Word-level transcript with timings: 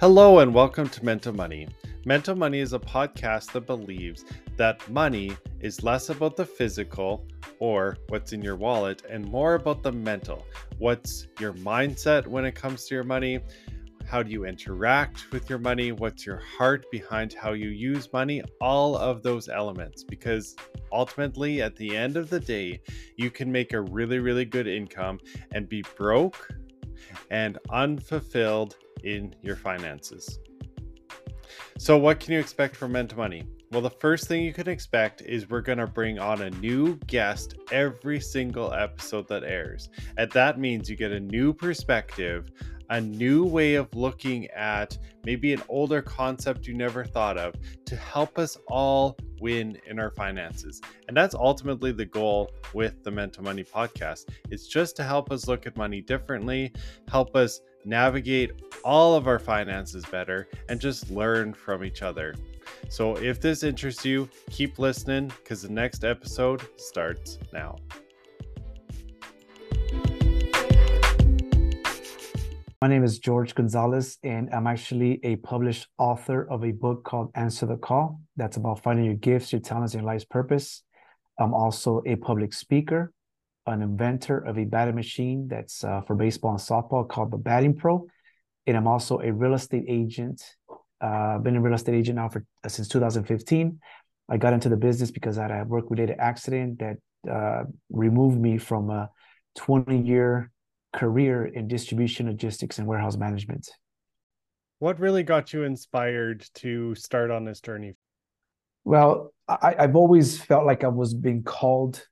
Hello, 0.00 0.38
and 0.38 0.54
welcome 0.54 0.88
to 0.88 1.04
Mental 1.04 1.34
Money. 1.34 1.66
Mental 2.04 2.36
Money 2.36 2.60
is 2.60 2.72
a 2.72 2.78
podcast 2.78 3.50
that 3.50 3.66
believes 3.66 4.24
that 4.56 4.88
money 4.88 5.36
is 5.58 5.82
less 5.82 6.08
about 6.08 6.36
the 6.36 6.46
physical 6.46 7.26
or 7.58 7.96
what's 8.06 8.32
in 8.32 8.40
your 8.40 8.54
wallet 8.54 9.02
and 9.10 9.24
more 9.24 9.54
about 9.54 9.82
the 9.82 9.90
mental. 9.90 10.46
What's 10.78 11.26
your 11.40 11.52
mindset 11.54 12.28
when 12.28 12.44
it 12.44 12.54
comes 12.54 12.84
to 12.86 12.94
your 12.94 13.02
money? 13.02 13.40
How 14.06 14.22
do 14.22 14.30
you 14.30 14.44
interact 14.44 15.32
with 15.32 15.50
your 15.50 15.58
money? 15.58 15.90
What's 15.90 16.24
your 16.24 16.40
heart 16.56 16.88
behind 16.92 17.32
how 17.32 17.54
you 17.54 17.70
use 17.70 18.12
money? 18.12 18.40
All 18.60 18.96
of 18.96 19.24
those 19.24 19.48
elements. 19.48 20.04
Because 20.04 20.54
ultimately, 20.92 21.60
at 21.60 21.74
the 21.74 21.96
end 21.96 22.16
of 22.16 22.30
the 22.30 22.38
day, 22.38 22.80
you 23.16 23.32
can 23.32 23.50
make 23.50 23.72
a 23.72 23.80
really, 23.80 24.20
really 24.20 24.44
good 24.44 24.68
income 24.68 25.18
and 25.50 25.68
be 25.68 25.82
broke 25.96 26.48
and 27.30 27.58
unfulfilled 27.70 28.76
in 29.04 29.34
your 29.42 29.56
finances. 29.56 30.38
So, 31.78 31.96
what 31.96 32.20
can 32.20 32.32
you 32.32 32.40
expect 32.40 32.76
from 32.76 32.92
Mental 32.92 33.18
Money? 33.18 33.46
Well, 33.70 33.82
the 33.82 33.90
first 33.90 34.28
thing 34.28 34.42
you 34.44 34.52
can 34.54 34.68
expect 34.68 35.20
is 35.22 35.50
we're 35.50 35.60
going 35.60 35.78
to 35.78 35.86
bring 35.86 36.18
on 36.18 36.40
a 36.40 36.50
new 36.50 36.96
guest 37.06 37.54
every 37.70 38.18
single 38.18 38.72
episode 38.72 39.28
that 39.28 39.44
airs. 39.44 39.90
And 40.16 40.30
that 40.32 40.58
means 40.58 40.88
you 40.88 40.96
get 40.96 41.12
a 41.12 41.20
new 41.20 41.52
perspective, 41.52 42.50
a 42.88 43.00
new 43.00 43.44
way 43.44 43.74
of 43.74 43.94
looking 43.94 44.46
at 44.46 44.96
maybe 45.24 45.52
an 45.52 45.62
older 45.68 46.00
concept 46.00 46.66
you 46.66 46.74
never 46.74 47.04
thought 47.04 47.36
of 47.36 47.54
to 47.84 47.96
help 47.96 48.38
us 48.38 48.56
all 48.68 49.18
win 49.40 49.78
in 49.86 49.98
our 49.98 50.10
finances. 50.12 50.80
And 51.06 51.16
that's 51.16 51.34
ultimately 51.34 51.92
the 51.92 52.06
goal 52.06 52.50
with 52.72 53.04
the 53.04 53.10
Mental 53.10 53.44
Money 53.44 53.64
podcast. 53.64 54.30
It's 54.50 54.66
just 54.66 54.96
to 54.96 55.04
help 55.04 55.30
us 55.30 55.46
look 55.46 55.66
at 55.66 55.76
money 55.76 56.00
differently, 56.00 56.72
help 57.06 57.36
us 57.36 57.60
navigate 57.84 58.52
all 58.84 59.14
of 59.14 59.26
our 59.26 59.38
finances 59.38 60.04
better, 60.06 60.48
and 60.68 60.80
just 60.80 61.10
learn 61.10 61.52
from 61.52 61.84
each 61.84 62.02
other. 62.02 62.34
So 62.88 63.16
if 63.16 63.40
this 63.40 63.62
interests 63.62 64.04
you, 64.04 64.28
keep 64.50 64.78
listening 64.78 65.28
because 65.28 65.62
the 65.62 65.72
next 65.72 66.04
episode 66.04 66.62
starts 66.76 67.38
now. 67.52 67.76
My 72.80 72.86
name 72.86 73.02
is 73.02 73.18
George 73.18 73.56
Gonzalez, 73.56 74.18
and 74.22 74.48
I'm 74.54 74.68
actually 74.68 75.18
a 75.24 75.34
published 75.36 75.88
author 75.98 76.48
of 76.48 76.64
a 76.64 76.70
book 76.70 77.02
called 77.02 77.32
Answer 77.34 77.66
the 77.66 77.76
Call. 77.76 78.20
That's 78.36 78.56
about 78.56 78.84
finding 78.84 79.04
your 79.04 79.16
gifts, 79.16 79.52
your 79.52 79.60
talents, 79.60 79.94
and 79.94 80.02
your 80.04 80.12
life's 80.12 80.24
purpose. 80.24 80.84
I'm 81.40 81.52
also 81.52 82.02
a 82.06 82.14
public 82.14 82.52
speaker, 82.52 83.12
an 83.68 83.82
inventor 83.82 84.38
of 84.38 84.58
a 84.58 84.64
batting 84.64 84.94
machine 84.94 85.48
that's 85.48 85.84
uh, 85.84 86.00
for 86.02 86.14
baseball 86.14 86.52
and 86.52 86.60
softball 86.60 87.08
called 87.08 87.30
the 87.30 87.36
Batting 87.36 87.74
Pro. 87.74 88.06
And 88.66 88.76
I'm 88.76 88.86
also 88.86 89.20
a 89.20 89.32
real 89.32 89.54
estate 89.54 89.84
agent. 89.88 90.42
Uh, 91.00 91.38
been 91.38 91.56
a 91.56 91.60
real 91.60 91.74
estate 91.74 91.94
agent 91.94 92.16
now 92.16 92.28
for 92.28 92.44
uh, 92.64 92.68
since 92.68 92.88
2015. 92.88 93.78
I 94.28 94.36
got 94.36 94.52
into 94.52 94.68
the 94.68 94.76
business 94.76 95.10
because 95.10 95.38
I 95.38 95.42
had 95.42 95.50
a 95.50 95.64
work-related 95.64 96.16
accident 96.18 96.80
that 96.80 96.96
uh, 97.30 97.64
removed 97.90 98.38
me 98.38 98.58
from 98.58 98.90
a 98.90 99.10
20-year 99.56 100.50
career 100.92 101.46
in 101.46 101.68
distribution, 101.68 102.26
logistics, 102.26 102.78
and 102.78 102.86
warehouse 102.86 103.16
management. 103.16 103.70
What 104.80 105.00
really 105.00 105.22
got 105.22 105.52
you 105.52 105.64
inspired 105.64 106.46
to 106.56 106.94
start 106.94 107.30
on 107.30 107.44
this 107.44 107.60
journey? 107.60 107.94
Well, 108.84 109.32
I, 109.48 109.74
have 109.78 109.96
always 109.96 110.40
felt 110.40 110.66
like 110.66 110.84
I 110.84 110.88
was 110.88 111.14
being 111.14 111.42
called 111.42 112.06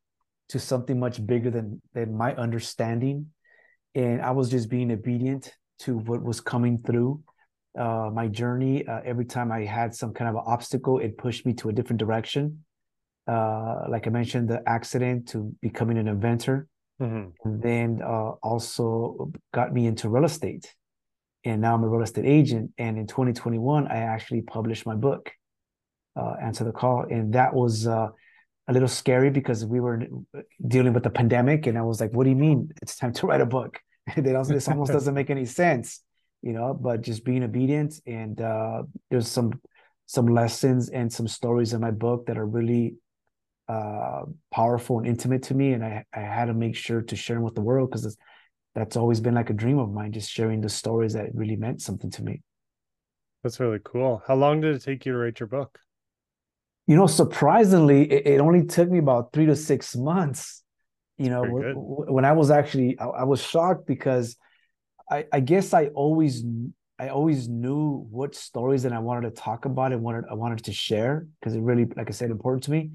to 0.51 0.59
something 0.59 0.99
much 0.99 1.25
bigger 1.25 1.51
than 1.51 1.81
than 1.95 2.17
my 2.17 2.35
understanding, 2.35 3.27
and 3.95 4.23
I 4.23 4.31
was 4.33 4.51
just 4.51 4.69
being 4.69 4.91
obedient 4.93 5.53
to 5.81 5.99
what 5.99 6.23
was 6.23 6.41
coming 6.41 6.79
through 6.79 7.23
uh, 7.79 8.11
my 8.13 8.29
journey. 8.29 8.87
Uh, 8.87 9.01
every 9.05 9.25
time 9.25 9.53
I 9.53 9.65
had 9.65 9.95
some 9.95 10.13
kind 10.15 10.29
of 10.31 10.37
an 10.37 10.43
obstacle, 10.47 10.99
it 10.99 11.19
pushed 11.19 11.45
me 11.47 11.55
to 11.55 11.69
a 11.69 11.73
different 11.73 12.01
direction. 12.01 12.65
Uh, 13.27 13.85
like 13.89 14.07
I 14.07 14.11
mentioned, 14.11 14.49
the 14.49 14.63
accident 14.67 15.29
to 15.29 15.53
becoming 15.61 15.99
an 15.99 16.07
inventor 16.07 16.69
Mm-hmm. 17.01 17.49
And 17.49 17.63
then 17.63 18.01
uh, 18.03 18.33
also 18.43 19.31
got 19.53 19.73
me 19.73 19.87
into 19.87 20.09
real 20.09 20.25
estate. 20.25 20.73
And 21.45 21.61
now 21.61 21.75
I'm 21.75 21.85
a 21.85 21.89
real 21.89 22.03
estate 22.03 22.25
agent. 22.25 22.73
And 22.79 22.99
in 22.99 23.07
2021, 23.07 23.87
I 23.87 23.97
actually 23.97 24.43
published 24.43 24.87
my 24.87 24.95
book, 24.95 25.31
uh, 26.17 26.35
Answer 26.43 26.65
the 26.65 26.73
Call. 26.73 27.07
And 27.11 27.35
that 27.35 27.55
was 27.55 27.87
uh, 27.87 28.09
a 28.69 28.73
little 28.73 28.89
scary 28.89 29.31
because 29.31 29.65
we 29.65 29.81
were 29.81 30.03
dealing 30.67 30.93
with 30.93 31.05
the 31.05 31.11
pandemic. 31.11 31.67
And 31.67 31.79
I 31.79 31.83
was 31.83 32.01
like, 32.01 32.13
what 32.13 32.25
do 32.25 32.31
you 32.31 32.37
mean 32.37 32.71
it's 32.83 32.97
time 32.97 33.13
to 33.15 33.27
write 33.27 33.41
a 33.41 33.47
book? 33.47 33.81
this 34.17 34.69
almost 34.69 34.93
doesn't 34.99 35.15
make 35.15 35.31
any 35.31 35.45
sense, 35.45 36.03
you 36.43 36.53
know, 36.53 36.75
but 36.75 37.03
just 37.03 37.25
being 37.25 37.43
obedient. 37.43 38.01
And 38.07 38.41
uh, 38.41 38.83
there's 39.11 39.29
some 39.29 39.61
some 40.09 40.27
lessons 40.27 40.89
and 40.89 41.13
some 41.13 41.27
stories 41.27 41.73
in 41.73 41.81
my 41.81 41.91
book 41.91 42.27
that 42.27 42.39
are 42.39 42.47
really 42.47 42.95
uh, 43.69 44.23
powerful 44.53 44.99
and 44.99 45.07
intimate 45.07 45.43
to 45.45 45.55
me, 45.55 45.73
and 45.73 45.85
I 45.85 46.05
I 46.13 46.21
had 46.21 46.47
to 46.47 46.55
make 46.55 46.77
sure 46.77 47.03
to 47.03 47.17
share 47.17 47.37
them 47.37 47.43
with 47.43 47.57
the 47.57 47.63
world 47.63 47.91
because 47.91 48.17
that's 48.75 48.97
always 48.97 49.21
been 49.21 49.35
like 49.35 49.51
a 49.51 49.55
dream 49.55 49.79
of 49.79 49.91
mine, 49.91 50.13
just 50.13 50.31
sharing 50.31 50.61
the 50.61 50.69
stories 50.69 51.15
that 51.15 51.35
really 51.35 51.57
meant 51.57 51.83
something 51.83 52.11
to 52.13 52.23
me. 52.23 52.43
That's 53.43 53.59
really 53.59 53.81
cool. 53.85 54.23
How 54.27 54.35
long 54.35 54.61
did 54.61 54.77
it 54.77 54.83
take 54.83 55.07
you 55.07 55.13
to 55.13 55.19
write 55.19 55.41
your 55.41 55.49
book? 55.49 55.81
You 56.87 56.97
know, 56.97 57.07
surprisingly, 57.07 58.11
it, 58.11 58.27
it 58.35 58.41
only 58.41 58.65
took 58.65 58.91
me 58.91 58.99
about 58.99 59.33
three 59.33 59.47
to 59.47 59.57
six 59.57 59.97
months. 59.97 60.63
You 61.19 61.31
know, 61.31 61.45
w- 61.45 61.65
w- 61.73 62.13
when 62.13 62.25
I 62.25 62.33
was 62.33 62.51
actually, 62.51 62.99
I, 62.99 63.07
I 63.07 63.25
was 63.25 63.43
shocked 63.43 63.87
because 63.87 64.37
I, 65.11 65.27
I 65.33 65.41
guess 65.41 65.75
I 65.75 65.87
always 65.89 66.45
I 66.99 67.09
always 67.09 67.49
knew 67.49 68.07
what 68.11 68.35
stories 68.35 68.85
that 68.85 68.93
I 68.93 68.99
wanted 69.01 69.35
to 69.35 69.43
talk 69.43 69.65
about 69.65 69.93
and 69.93 70.03
wanted 70.03 70.25
I 70.31 70.35
wanted 70.35 70.65
to 70.65 70.73
share 70.73 71.27
because 71.41 71.55
it 71.55 71.61
really, 71.61 71.87
like 71.97 72.09
I 72.09 72.13
said, 72.13 72.31
important 72.31 72.65
to 72.65 72.71
me. 72.71 72.93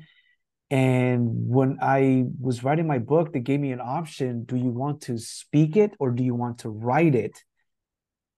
And 0.70 1.50
when 1.50 1.80
I 1.82 2.26
was 2.40 2.64
writing 2.64 2.88
my 2.88 2.98
book, 2.98 3.34
they 3.34 3.42
gave 3.42 3.60
me 3.60 3.72
an 3.74 3.82
option 3.82 4.46
do 4.46 4.56
you 4.56 4.70
want 4.70 5.02
to 5.02 5.18
speak 5.18 5.76
it 5.76 5.94
or 6.00 6.12
do 6.12 6.24
you 6.24 6.34
want 6.34 6.60
to 6.60 6.70
write 6.70 7.14
it? 7.14 7.44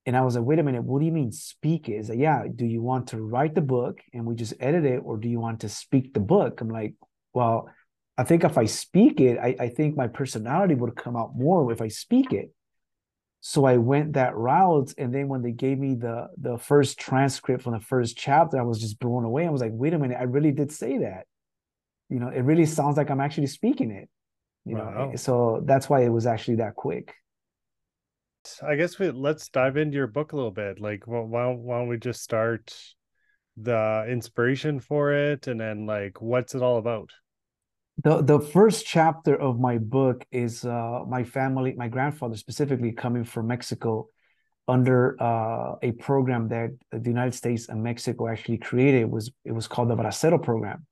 And 0.06 0.16
I 0.16 0.20
was 0.20 0.36
like, 0.36 0.44
wait 0.44 0.58
a 0.58 0.62
minute, 0.62 0.84
what 0.84 1.00
do 1.00 1.06
you 1.06 1.12
mean 1.12 1.32
speak 1.32 1.88
it? 1.88 1.94
Is 1.94 2.08
like, 2.10 2.18
yeah, 2.18 2.44
do 2.54 2.66
you 2.66 2.82
want 2.82 3.08
to 3.08 3.22
write 3.22 3.54
the 3.54 3.62
book 3.62 4.00
and 4.12 4.26
we 4.26 4.34
just 4.34 4.54
edit 4.60 4.84
it 4.84 4.98
or 4.98 5.16
do 5.16 5.28
you 5.28 5.40
want 5.40 5.60
to 5.60 5.68
speak 5.68 6.12
the 6.12 6.20
book? 6.20 6.60
I'm 6.60 6.68
like, 6.68 6.94
well, 7.32 7.70
I 8.18 8.24
think 8.24 8.44
if 8.44 8.58
I 8.58 8.66
speak 8.66 9.20
it, 9.20 9.38
I, 9.38 9.56
I 9.58 9.68
think 9.70 9.96
my 9.96 10.06
personality 10.06 10.74
would 10.74 10.94
come 10.94 11.16
out 11.16 11.34
more 11.34 11.72
if 11.72 11.80
I 11.80 11.88
speak 11.88 12.32
it. 12.32 12.50
So 13.40 13.64
I 13.64 13.78
went 13.78 14.12
that 14.14 14.36
route. 14.36 14.92
And 14.98 15.14
then 15.14 15.28
when 15.28 15.42
they 15.42 15.52
gave 15.52 15.78
me 15.78 15.94
the 15.94 16.28
the 16.38 16.58
first 16.58 16.98
transcript 16.98 17.62
from 17.62 17.72
the 17.72 17.80
first 17.80 18.16
chapter, 18.16 18.58
I 18.58 18.62
was 18.62 18.80
just 18.80 18.98
blown 18.98 19.24
away. 19.24 19.46
I 19.46 19.50
was 19.50 19.60
like, 19.60 19.72
wait 19.74 19.94
a 19.94 19.98
minute, 19.98 20.18
I 20.18 20.24
really 20.24 20.52
did 20.52 20.70
say 20.70 20.98
that 20.98 21.26
you 22.08 22.18
know, 22.18 22.28
it 22.28 22.42
really 22.42 22.66
sounds 22.66 22.96
like 22.96 23.10
I'm 23.10 23.20
actually 23.20 23.46
speaking 23.46 23.90
it. 23.90 24.08
You 24.64 24.76
wow. 24.76 24.90
know, 25.10 25.16
so 25.16 25.62
that's 25.64 25.88
why 25.88 26.04
it 26.04 26.08
was 26.08 26.26
actually 26.26 26.56
that 26.56 26.74
quick. 26.74 27.14
I 28.66 28.76
guess 28.76 28.98
we 28.98 29.10
let's 29.10 29.48
dive 29.48 29.76
into 29.76 29.96
your 29.96 30.06
book 30.06 30.32
a 30.32 30.36
little 30.36 30.50
bit. 30.50 30.80
Like, 30.80 31.06
well, 31.06 31.24
why 31.24 31.46
why 31.48 31.78
don't 31.78 31.88
we 31.88 31.98
just 31.98 32.22
start 32.22 32.74
the 33.56 34.06
inspiration 34.08 34.80
for 34.80 35.12
it, 35.12 35.46
and 35.46 35.60
then 35.60 35.86
like, 35.86 36.20
what's 36.20 36.54
it 36.54 36.62
all 36.62 36.78
about? 36.78 37.10
the 38.02 38.22
the 38.22 38.40
first 38.40 38.86
chapter 38.86 39.36
of 39.36 39.60
my 39.60 39.78
book 39.78 40.26
is 40.32 40.64
uh, 40.64 41.00
my 41.08 41.22
family, 41.22 41.74
my 41.76 41.88
grandfather 41.88 42.36
specifically 42.36 42.92
coming 42.92 43.24
from 43.24 43.46
Mexico 43.46 44.08
under 44.66 45.20
uh, 45.22 45.76
a 45.82 45.92
program 45.92 46.48
that 46.48 46.70
the 46.90 47.10
United 47.10 47.34
States 47.34 47.68
and 47.68 47.82
Mexico 47.82 48.28
actually 48.28 48.58
created. 48.58 49.02
It 49.02 49.10
was 49.10 49.30
it 49.44 49.52
was 49.52 49.68
called 49.68 49.90
the 49.90 49.96
Bracero 49.96 50.42
program, 50.42 50.86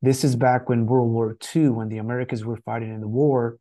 this 0.00 0.22
is 0.22 0.36
back 0.36 0.68
when 0.68 0.86
World 0.86 1.10
War 1.10 1.36
II, 1.54 1.70
when 1.70 1.88
the 1.88 1.98
Americans 1.98 2.44
were 2.44 2.56
fighting 2.58 2.94
in 2.94 3.00
the 3.00 3.08
war. 3.08 3.58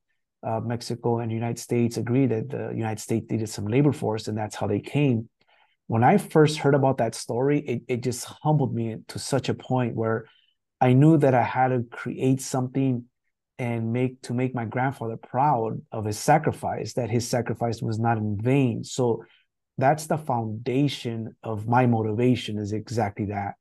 Uh, 0.47 0.61
Mexico 0.73 1.19
and 1.19 1.29
the 1.29 1.35
United 1.35 1.59
States 1.59 1.97
agreed 1.97 2.29
that 2.29 2.47
the 2.55 2.65
United 2.85 3.01
States 3.07 3.25
needed 3.29 3.49
some 3.49 3.67
labor 3.67 3.91
force, 3.91 4.29
and 4.29 4.37
that's 4.37 4.55
how 4.59 4.67
they 4.67 4.79
came. 4.79 5.27
When 5.87 6.03
I 6.03 6.17
first 6.17 6.59
heard 6.63 6.75
about 6.75 6.97
that 6.97 7.15
story, 7.15 7.59
it, 7.71 7.81
it 7.93 7.99
just 8.09 8.23
humbled 8.43 8.73
me 8.73 8.87
to 9.11 9.19
such 9.19 9.49
a 9.49 9.53
point 9.53 9.95
where 10.01 10.19
I 10.79 10.93
knew 10.93 11.17
that 11.17 11.33
I 11.33 11.43
had 11.43 11.69
to 11.69 11.83
create 11.91 12.41
something 12.41 13.05
and 13.57 13.91
make 13.91 14.21
to 14.21 14.33
make 14.33 14.53
my 14.53 14.65
grandfather 14.65 15.17
proud 15.17 15.81
of 15.91 16.05
his 16.05 16.19
sacrifice, 16.19 16.93
that 16.93 17.09
his 17.09 17.27
sacrifice 17.27 17.81
was 17.81 17.97
not 17.99 18.17
in 18.17 18.37
vain. 18.39 18.83
So 18.83 19.23
that's 19.77 20.07
the 20.07 20.17
foundation 20.17 21.35
of 21.43 21.67
my 21.67 21.87
motivation 21.87 22.57
is 22.57 22.71
exactly 22.71 23.25
that. 23.25 23.57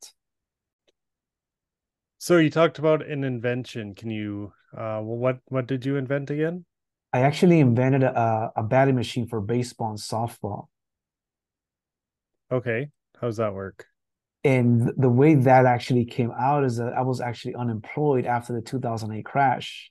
So 2.19 2.38
you 2.38 2.50
talked 2.50 2.79
about 2.79 3.06
an 3.06 3.25
invention. 3.25 3.94
Can 3.94 4.11
you 4.11 4.53
uh 4.77 5.00
what 5.00 5.38
what 5.47 5.67
did 5.67 5.87
you 5.87 5.97
invent 5.97 6.31
again? 6.31 6.65
I 7.17 7.21
actually 7.21 7.61
invented 7.61 8.03
a, 8.03 8.53
a 8.57 8.63
batting 8.63 8.95
machine 8.95 9.27
for 9.27 9.41
baseball 9.41 9.91
and 9.91 9.99
softball. 9.99 10.67
Okay. 12.53 12.91
How 13.19 13.29
does 13.29 13.39
that 13.39 13.55
work? 13.55 13.87
And 14.45 14.93
the 14.99 15.09
way 15.09 15.35
that 15.35 15.65
actually 15.65 16.05
came 16.05 16.31
out 16.39 16.65
is 16.65 16.77
that 16.77 16.93
I 16.93 17.01
was 17.01 17.23
actually 17.23 17.55
unemployed 17.55 18.27
after 18.27 18.53
the 18.53 18.61
2008 18.61 19.25
crash. 19.25 19.91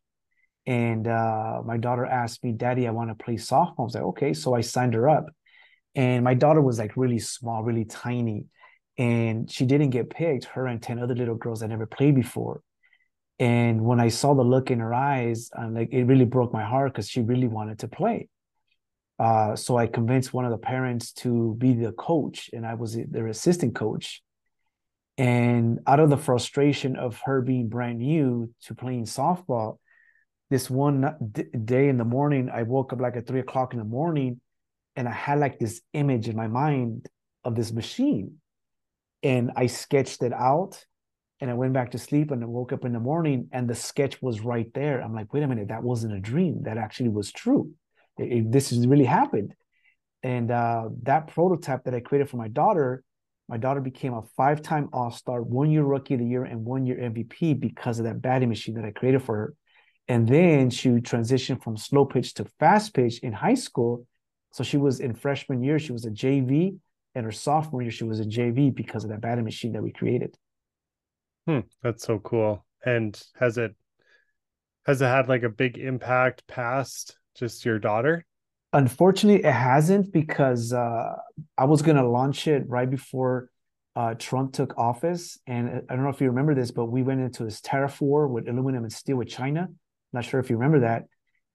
And 0.67 1.07
uh, 1.07 1.61
my 1.65 1.77
daughter 1.77 2.05
asked 2.05 2.43
me, 2.43 2.53
Daddy, 2.53 2.87
I 2.87 2.91
want 2.91 3.09
to 3.09 3.23
play 3.23 3.35
softball. 3.37 3.79
I 3.79 3.83
was 3.83 3.95
like, 3.95 4.03
okay. 4.03 4.33
So 4.33 4.53
I 4.53 4.61
signed 4.61 4.93
her 4.93 5.09
up. 5.09 5.25
and 5.95 6.23
my 6.23 6.35
daughter 6.35 6.61
was 6.61 6.79
like 6.79 6.97
really 6.97 7.19
small, 7.19 7.63
really 7.63 7.85
tiny, 7.85 8.45
and 8.97 9.49
she 9.51 9.65
didn't 9.65 9.91
get 9.91 10.09
picked. 10.11 10.45
Her 10.45 10.67
and 10.67 10.81
ten 10.81 10.99
other 10.99 11.15
little 11.15 11.35
girls 11.35 11.61
that 11.61 11.69
never 11.69 11.87
played 11.87 12.15
before. 12.15 12.61
And 13.37 13.83
when 13.83 13.99
I 13.99 14.09
saw 14.09 14.33
the 14.33 14.43
look 14.43 14.71
in 14.71 14.79
her 14.79 14.93
eyes, 14.93 15.49
I'm 15.57 15.73
like 15.73 15.91
it 15.91 16.05
really 16.05 16.25
broke 16.25 16.53
my 16.53 16.63
heart 16.63 16.93
because 16.93 17.09
she 17.09 17.21
really 17.21 17.47
wanted 17.47 17.79
to 17.79 17.87
play. 17.87 18.29
Uh, 19.17 19.55
so 19.55 19.77
I 19.77 19.87
convinced 19.87 20.33
one 20.33 20.45
of 20.45 20.51
the 20.51 20.57
parents 20.57 21.11
to 21.13 21.55
be 21.57 21.73
the 21.73 21.91
coach, 21.93 22.49
and 22.53 22.65
I 22.65 22.73
was 22.73 22.97
their 23.09 23.27
assistant 23.27 23.75
coach. 23.75 24.21
And 25.17 25.79
out 25.87 26.01
of 26.01 26.09
the 26.09 26.17
frustration 26.17 26.97
of 26.97 27.21
her 27.25 27.41
being 27.41 27.69
brand 27.69 27.99
new 27.99 28.53
to 28.63 28.75
playing 28.75 29.05
softball, 29.05 29.77
this 30.49 30.69
one 30.69 31.15
day 31.65 31.87
in 31.87 31.97
the 31.97 32.05
morning, 32.05 32.49
I 32.53 32.63
woke 32.63 32.93
up 32.93 32.99
like 32.99 33.15
at 33.15 33.25
three 33.25 33.39
o'clock 33.39 33.73
in 33.73 33.79
the 33.79 33.85
morning, 33.85 34.41
and 34.95 35.07
I 35.07 35.11
had 35.11 35.39
like 35.39 35.59
this 35.59 35.81
image 35.93 36.27
in 36.27 36.35
my 36.35 36.47
mind 36.47 37.07
of 37.43 37.55
this 37.55 37.71
machine, 37.71 38.37
and 39.23 39.51
I 39.55 39.67
sketched 39.67 40.23
it 40.23 40.33
out, 40.33 40.85
and 41.41 41.51
I 41.51 41.53
went 41.53 41.73
back 41.73 41.91
to 41.91 41.97
sleep, 41.97 42.31
and 42.31 42.43
I 42.43 42.47
woke 42.47 42.71
up 42.71 42.85
in 42.85 42.93
the 42.93 42.99
morning, 42.99 43.49
and 43.51 43.67
the 43.69 43.75
sketch 43.75 44.21
was 44.21 44.41
right 44.41 44.71
there. 44.73 45.01
I'm 45.01 45.13
like, 45.13 45.33
wait 45.33 45.43
a 45.43 45.47
minute, 45.47 45.67
that 45.67 45.83
wasn't 45.83 46.13
a 46.13 46.19
dream. 46.19 46.63
That 46.63 46.77
actually 46.77 47.09
was 47.09 47.31
true 47.31 47.73
it, 48.17 48.51
this 48.51 48.69
has 48.69 48.87
really 48.87 49.05
happened. 49.05 49.53
And 50.23 50.49
uh, 50.49 50.89
that 51.03 51.27
prototype 51.27 51.83
that 51.83 51.93
I 51.93 51.99
created 51.99 52.29
for 52.29 52.37
my 52.37 52.47
daughter, 52.47 53.03
my 53.47 53.57
daughter 53.57 53.81
became 53.81 54.13
a 54.13 54.23
five-time 54.35 54.89
All-Star, 54.91 55.41
one-year 55.41 55.83
Rookie 55.83 56.15
of 56.15 56.19
the 56.19 56.25
Year, 56.25 56.43
and 56.43 56.65
one-year 56.65 56.97
MVP 56.97 57.59
because 57.59 57.99
of 57.99 58.05
that 58.05 58.21
batting 58.21 58.49
machine 58.49 58.75
that 58.75 58.85
I 58.85 58.91
created 58.91 59.21
for 59.21 59.35
her. 59.35 59.53
And 60.07 60.27
then 60.27 60.69
she 60.69 60.89
transitioned 60.89 61.63
from 61.63 61.77
slow 61.77 62.05
pitch 62.05 62.35
to 62.35 62.45
fast 62.59 62.93
pitch 62.93 63.19
in 63.19 63.33
high 63.33 63.55
school. 63.55 64.07
So 64.51 64.63
she 64.63 64.77
was 64.77 64.99
in 64.99 65.13
freshman 65.13 65.63
year, 65.63 65.79
she 65.79 65.91
was 65.91 66.05
a 66.05 66.11
JV, 66.11 66.77
and 67.13 67.25
her 67.25 67.31
sophomore 67.31 67.81
year, 67.81 67.91
she 67.91 68.03
was 68.03 68.19
a 68.19 68.25
JV 68.25 68.73
because 68.73 69.03
of 69.03 69.09
that 69.11 69.21
batting 69.21 69.45
machine 69.45 69.73
that 69.73 69.83
we 69.83 69.91
created. 69.91 70.35
Hmm, 71.47 71.59
that's 71.83 72.05
so 72.05 72.19
cool. 72.19 72.65
And 72.85 73.19
has 73.39 73.57
it 73.57 73.75
has 74.85 75.01
it 75.01 75.05
had 75.05 75.27
like 75.27 75.43
a 75.43 75.49
big 75.49 75.77
impact 75.77 76.47
past 76.47 77.17
just 77.35 77.65
your 77.65 77.79
daughter? 77.79 78.25
Unfortunately, 78.73 79.43
it 79.43 79.53
hasn't 79.53 80.11
because 80.11 80.73
uh, 80.73 81.15
I 81.57 81.65
was 81.65 81.81
to 81.81 82.07
launch 82.07 82.47
it 82.47 82.63
right 82.67 82.89
before 82.89 83.49
uh, 83.95 84.13
Trump 84.15 84.53
took 84.53 84.77
office. 84.77 85.39
And 85.47 85.83
I 85.89 85.95
don't 85.95 86.03
know 86.03 86.09
if 86.09 86.19
you 86.19 86.27
remember 86.27 86.53
this, 86.53 86.71
but 86.71 86.85
we 86.85 87.01
went 87.01 87.21
into 87.21 87.45
this 87.45 87.61
tariff 87.61 88.01
war 88.01 88.27
with 88.27 88.47
aluminum 88.47 88.83
and 88.83 88.91
steel 88.91 89.17
with 89.17 89.29
China. 89.29 89.69
Not 90.13 90.25
sure 90.25 90.39
if 90.39 90.49
you 90.49 90.57
remember 90.57 90.81
that. 90.81 91.05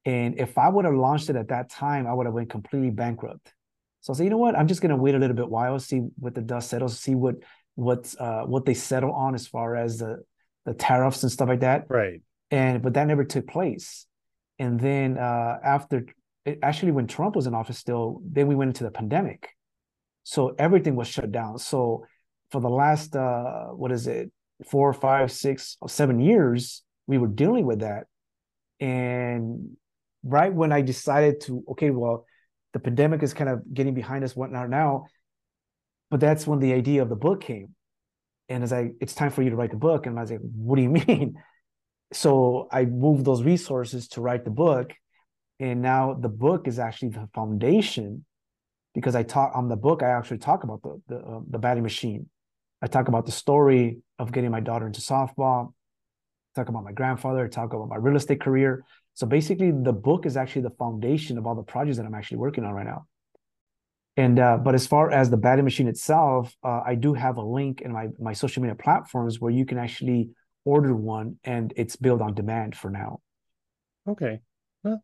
And 0.05 0.39
if 0.41 0.57
I 0.57 0.69
would 0.69 0.87
have 0.87 0.95
launched 0.95 1.29
it 1.29 1.37
at 1.37 1.49
that 1.49 1.71
time, 1.71 2.07
I 2.07 2.15
would 2.15 2.27
have 2.27 2.35
went 2.35 2.49
completely 2.49 2.91
bankrupt. 2.91 3.53
So 4.01 4.15
I 4.15 4.17
said, 4.17 4.25
you 4.25 4.31
know 4.31 4.39
what? 4.39 4.57
I'm 4.57 4.67
just 4.67 4.81
going 4.81 4.91
to 4.91 4.97
wait 4.97 5.15
a 5.15 5.19
little 5.19 5.37
bit 5.37 5.51
while, 5.51 5.79
see 5.79 6.01
what 6.19 6.35
the 6.35 6.41
dust 6.41 6.71
settles, 6.71 6.99
see 6.99 7.15
what 7.15 7.35
what 7.81 8.15
uh, 8.19 8.43
what 8.43 8.65
they 8.67 8.75
settle 8.75 9.13
on 9.13 9.35
as 9.35 9.47
far 9.47 9.75
as 9.75 9.99
the 9.99 10.23
the 10.67 10.75
tariffs 10.75 11.23
and 11.23 11.33
stuff 11.33 11.49
like 11.49 11.61
that. 11.61 11.87
Right. 11.89 12.21
And 12.51 12.83
but 12.83 12.95
that 12.95 13.07
never 13.07 13.25
took 13.25 13.47
place. 13.47 14.07
And 14.59 14.79
then 14.79 15.17
uh, 15.17 15.59
after, 15.65 16.05
actually, 16.63 16.93
when 16.93 17.07
Trump 17.07 17.35
was 17.35 17.47
in 17.47 17.55
office, 17.55 17.79
still, 17.79 18.21
then 18.23 18.47
we 18.47 18.55
went 18.55 18.69
into 18.69 18.85
the 18.85 18.91
pandemic. 18.91 19.49
So 20.25 20.55
everything 20.59 20.97
was 20.97 21.09
shut 21.09 21.33
down. 21.33 21.57
So 21.59 22.05
for 22.51 22.61
the 22.61 22.69
last, 22.69 23.17
uh, 23.17 23.69
what 23.69 23.91
is 23.91 24.07
it, 24.07 24.31
four, 24.69 24.93
five, 24.93 25.33
six, 25.33 25.79
seven 25.87 26.21
years, 26.21 26.83
we 27.07 27.17
were 27.17 27.27
dealing 27.29 27.65
with 27.65 27.81
that. 27.81 28.05
And 28.81 29.77
right 30.23 30.53
when 30.53 30.73
I 30.73 30.83
decided 30.83 31.41
to, 31.43 31.65
okay, 31.71 31.89
well, 31.89 32.27
the 32.75 32.81
pandemic 32.81 33.23
is 33.23 33.33
kind 33.33 33.49
of 33.49 33.63
getting 33.73 33.95
behind 33.95 34.25
us, 34.25 34.37
whatnot 34.37 34.69
now. 34.69 35.07
But 36.11 36.21
that's 36.21 36.47
when 36.47 36.59
the 36.59 36.73
idea 36.73 37.03
of 37.03 37.09
the 37.09 37.17
book 37.17 37.43
came. 37.43 37.75
And 38.49 38.65
as 38.65 38.73
I, 38.73 38.91
it's 39.01 39.15
time 39.15 39.31
for 39.31 39.43
you 39.43 39.51
to 39.51 39.57
write 39.57 39.71
the 39.71 39.77
book. 39.77 40.07
And 40.07 40.19
I 40.19 40.23
was 40.23 40.31
like, 40.31 40.41
what 40.41 40.77
do 40.77 40.83
you 40.83 40.89
mean? 41.07 41.37
so 42.13 42.69
I 42.71 42.85
moved 42.85 43.25
those 43.25 43.43
resources 43.43 44.09
to 44.09 44.21
write 44.21 44.45
the 44.45 44.51
book. 44.51 44.93
And 45.59 45.83
now 45.83 46.15
the 46.15 46.29
book 46.29 46.67
is 46.67 46.79
actually 46.79 47.11
the 47.11 47.29
foundation 47.35 48.25
because 48.95 49.15
I 49.15 49.23
talk 49.23 49.53
on 49.55 49.69
the 49.69 49.77
book, 49.77 50.03
I 50.03 50.09
actually 50.09 50.39
talk 50.39 50.65
about 50.65 50.83
the, 50.83 51.01
the, 51.09 51.17
uh, 51.19 51.41
the 51.49 51.59
batting 51.59 51.83
machine. 51.83 52.29
I 52.83 52.87
talk 52.87 53.09
about 53.09 53.27
the 53.27 53.33
story 53.33 53.99
of 54.19 54.33
getting 54.33 54.51
my 54.51 54.61
daughter 54.61 54.87
into 54.87 55.01
softball, 55.01 55.75
talk 56.57 56.69
about 56.69 56.83
my 56.83 56.93
grandfather, 56.93 57.47
talk 57.47 57.73
about 57.73 57.89
my 57.89 57.97
real 57.97 58.17
estate 58.17 58.41
career. 58.41 58.85
So 59.15 59.27
basically, 59.27 59.71
the 59.71 59.93
book 59.93 60.25
is 60.25 60.37
actually 60.37 60.63
the 60.63 60.71
foundation 60.71 61.39
of 61.39 61.47
all 61.47 61.55
the 61.55 61.63
projects 61.63 61.99
that 61.99 62.07
I'm 62.07 62.15
actually 62.15 62.39
working 62.39 62.65
on 62.65 62.73
right 62.73 62.87
now. 62.87 63.07
And 64.17 64.39
uh, 64.39 64.59
but 64.59 64.75
as 64.75 64.87
far 64.87 65.11
as 65.11 65.31
the 65.31 65.37
batting 65.37 65.65
machine 65.65 65.89
itself, 65.89 66.55
uh, 66.65 66.83
I 66.85 66.95
do 66.95 67.15
have 67.15 67.37
a 67.37 67.43
link 67.43 67.81
in 67.81 67.93
my 67.93 68.09
my 68.19 68.33
social 68.33 68.63
media 68.63 68.75
platforms 68.75 69.41
where 69.41 69.53
you 69.53 69.65
can 69.65 69.79
actually 69.79 70.31
order 70.65 70.95
one 70.95 71.39
and 71.45 71.73
it's 71.77 71.97
built 71.97 72.21
on 72.21 72.35
demand 72.35 72.77
for 72.77 72.91
now. 72.91 73.21
Okay. 74.09 74.41
Well, 74.83 75.03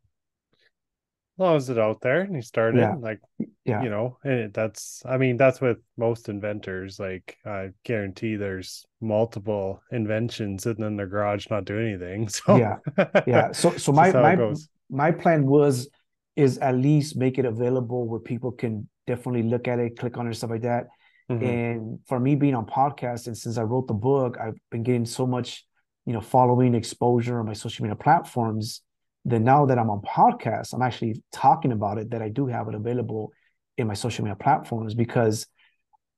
well 1.37 1.57
is 1.57 1.69
it 1.71 1.79
out 1.79 2.01
there 2.01 2.23
and 2.23 2.35
you 2.35 2.43
started 2.43 2.81
yeah. 2.81 2.95
like 2.99 3.21
yeah 3.65 3.83
you 3.83 3.91
know 3.91 4.19
and 4.25 4.53
that's 4.55 5.03
i 5.07 5.17
mean 5.17 5.37
that's 5.37 5.61
with 5.61 5.79
most 5.97 6.29
inventors 6.29 6.99
like 6.99 7.37
i 7.45 7.69
guarantee 7.85 8.37
there's 8.37 8.87
multiple 9.01 9.83
inventions 9.93 10.63
sitting 10.63 10.85
in 10.85 10.97
their 10.97 11.07
garage 11.07 11.47
not 11.51 11.65
doing 11.65 11.89
anything 11.89 12.29
so 12.29 12.57
yeah 12.57 12.77
yeah 13.27 13.53
so 13.53 13.77
so 13.77 13.93
my 14.01 14.13
my, 14.13 14.55
my 14.91 15.11
plan 15.11 15.47
was 15.47 15.89
is 16.37 16.59
at 16.59 16.75
least 16.75 17.17
make 17.17 17.39
it 17.39 17.45
available 17.45 18.07
where 18.07 18.21
people 18.21 18.53
can 18.53 18.89
definitely 19.07 19.43
look 19.43 19.69
at 19.69 19.79
it 19.79 19.99
click 19.99 20.17
on 20.17 20.27
it 20.27 20.35
stuff 20.35 20.51
like 20.51 20.63
that 20.63 20.87
Mm-hmm. 21.31 21.45
And 21.45 21.99
for 22.07 22.21
me 22.21 22.37
being 22.37 22.55
on 22.55 22.67
podcast, 22.67 23.27
and 23.27 23.37
since 23.37 23.59
I 23.59 23.63
wrote 23.63 23.89
the 23.89 23.95
book, 23.95 24.37
I've 24.41 24.57
been 24.71 24.83
getting 24.83 25.07
so 25.07 25.27
much, 25.27 25.65
you 26.05 26.13
know, 26.13 26.21
following 26.21 26.75
exposure 26.75 27.41
on 27.41 27.47
my 27.47 27.53
social 27.53 27.83
media 27.85 27.97
platforms. 27.97 28.83
That 29.25 29.41
now 29.41 29.67
that 29.67 29.77
I'm 29.77 29.91
on 29.91 30.03
podcast, 30.03 30.73
I'm 30.73 30.83
actually 30.83 31.21
talking 31.33 31.73
about 31.73 31.99
it. 31.99 32.11
That 32.11 32.23
I 32.23 32.29
do 32.29 32.47
have 32.47 32.69
it 32.69 32.77
available 32.77 33.33
in 33.77 33.89
my 33.89 33.95
social 33.95 34.25
media 34.25 34.37
platforms 34.37 34.95
because 34.95 35.49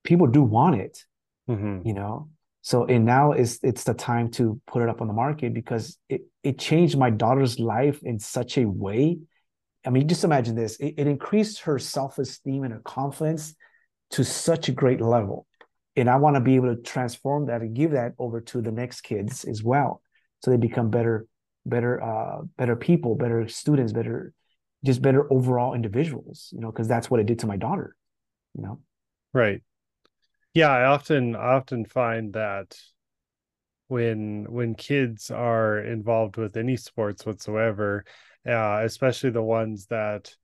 people 0.04 0.26
do 0.26 0.42
want 0.42 0.76
it. 0.76 0.98
Mm-hmm. 1.48 1.88
You 1.88 1.94
know, 1.94 2.28
so 2.60 2.84
and 2.84 3.06
now 3.06 3.32
is 3.32 3.60
it's 3.62 3.84
the 3.84 3.94
time 3.94 4.30
to 4.32 4.60
put 4.66 4.82
it 4.82 4.90
up 4.90 5.00
on 5.00 5.06
the 5.06 5.14
market 5.14 5.54
because 5.54 5.96
it 6.10 6.20
it 6.42 6.58
changed 6.58 6.98
my 6.98 7.08
daughter's 7.08 7.58
life 7.58 8.00
in 8.02 8.18
such 8.18 8.58
a 8.58 8.66
way. 8.66 9.20
I 9.86 9.90
mean, 9.90 10.08
just 10.08 10.24
imagine 10.24 10.54
this: 10.54 10.76
it, 10.76 10.94
it 10.96 11.06
increased 11.06 11.60
her 11.60 11.78
self 11.78 12.18
esteem 12.18 12.64
and 12.64 12.72
her 12.72 12.80
confidence 12.80 13.54
to 14.10 14.24
such 14.24 14.68
a 14.68 14.72
great 14.72 15.00
level. 15.00 15.46
And 15.96 16.08
I 16.08 16.16
want 16.16 16.36
to 16.36 16.40
be 16.40 16.54
able 16.54 16.74
to 16.74 16.80
transform 16.80 17.46
that 17.46 17.60
and 17.60 17.74
give 17.74 17.92
that 17.92 18.12
over 18.18 18.40
to 18.40 18.62
the 18.62 18.70
next 18.70 19.00
kids 19.00 19.44
as 19.44 19.62
well. 19.62 20.00
So 20.44 20.50
they 20.50 20.56
become 20.56 20.90
better, 20.90 21.26
better, 21.66 22.00
uh, 22.02 22.42
better 22.56 22.76
people, 22.76 23.16
better 23.16 23.48
students, 23.48 23.92
better, 23.92 24.32
just 24.84 25.02
better 25.02 25.30
overall 25.32 25.74
individuals, 25.74 26.50
you 26.52 26.60
know, 26.60 26.70
because 26.70 26.86
that's 26.86 27.10
what 27.10 27.18
it 27.18 27.26
did 27.26 27.40
to 27.40 27.46
my 27.46 27.56
daughter, 27.56 27.96
you 28.54 28.62
know. 28.62 28.80
Right. 29.34 29.62
Yeah, 30.54 30.70
I 30.70 30.84
often 30.84 31.34
I 31.36 31.54
often 31.54 31.84
find 31.84 32.32
that 32.34 32.76
when 33.88 34.46
when 34.48 34.74
kids 34.74 35.30
are 35.30 35.78
involved 35.80 36.36
with 36.36 36.56
any 36.56 36.76
sports 36.76 37.26
whatsoever, 37.26 38.04
uh, 38.46 38.80
especially 38.84 39.30
the 39.30 39.42
ones 39.42 39.86
that 39.86 40.34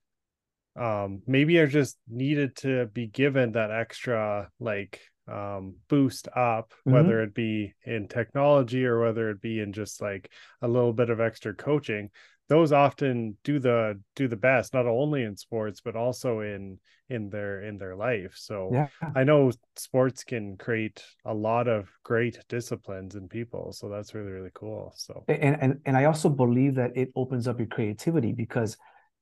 um 0.77 1.23
maybe 1.27 1.59
are 1.59 1.69
just 1.69 1.97
needed 2.09 2.57
to 2.57 2.87
be 2.87 3.07
given 3.07 3.53
that 3.53 3.71
extra 3.71 4.51
like 4.59 5.01
um 5.29 5.77
boost 5.89 6.27
up 6.35 6.71
mm-hmm. 6.71 6.93
whether 6.93 7.23
it 7.23 7.33
be 7.33 7.73
in 7.85 8.09
technology 8.09 8.85
or 8.85 9.01
whether 9.01 9.31
it 9.31 9.41
be 9.41 9.61
in 9.61 9.73
just 9.73 10.03
like 10.03 10.31
a 10.63 10.69
little 10.69 10.93
bit 10.93 11.11
of 11.11 11.21
extra 11.21 11.55
coaching 11.55 12.11
those 12.49 12.73
often 12.73 13.37
do 13.43 13.59
the 13.59 14.01
do 14.17 14.29
the 14.29 14.37
best 14.37 14.75
not 14.75 14.87
only 14.87 15.23
in 15.23 15.37
sports 15.37 15.81
but 15.81 15.97
also 15.97 16.41
in 16.41 16.79
in 17.09 17.31
their 17.31 17.63
in 17.63 17.79
their 17.79 17.97
life. 17.97 18.33
So 18.35 18.71
yeah. 18.73 18.89
i 19.15 19.25
know 19.25 19.51
sports 19.77 20.25
can 20.25 20.57
create 20.57 21.03
a 21.25 21.35
lot 21.35 21.69
of 21.69 21.89
great 22.03 22.39
disciplines 22.49 23.15
in 23.15 23.29
people. 23.29 23.73
So 23.73 23.89
that's 23.89 24.15
really 24.15 24.31
really 24.31 24.51
cool. 24.55 24.93
So 24.97 25.25
and 25.29 25.57
and, 25.61 25.81
and 25.87 25.97
i 25.97 26.05
also 26.05 26.29
believe 26.29 26.75
that 26.75 26.97
it 26.97 27.11
opens 27.17 27.49
up 27.49 27.59
your 27.59 27.69
creativity 27.69 28.33
because 28.33 28.77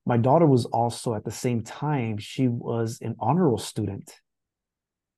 my 0.05 0.17
daughter 0.17 0.47
was 0.47 0.65
also 0.67 1.15
at 1.15 1.25
the 1.25 1.31
same 1.31 1.63
time 1.63 2.19
she 2.19 2.49
was 2.49 2.99
an 3.03 3.15
honor 3.21 3.49
roll 3.49 3.59
student. 3.59 4.13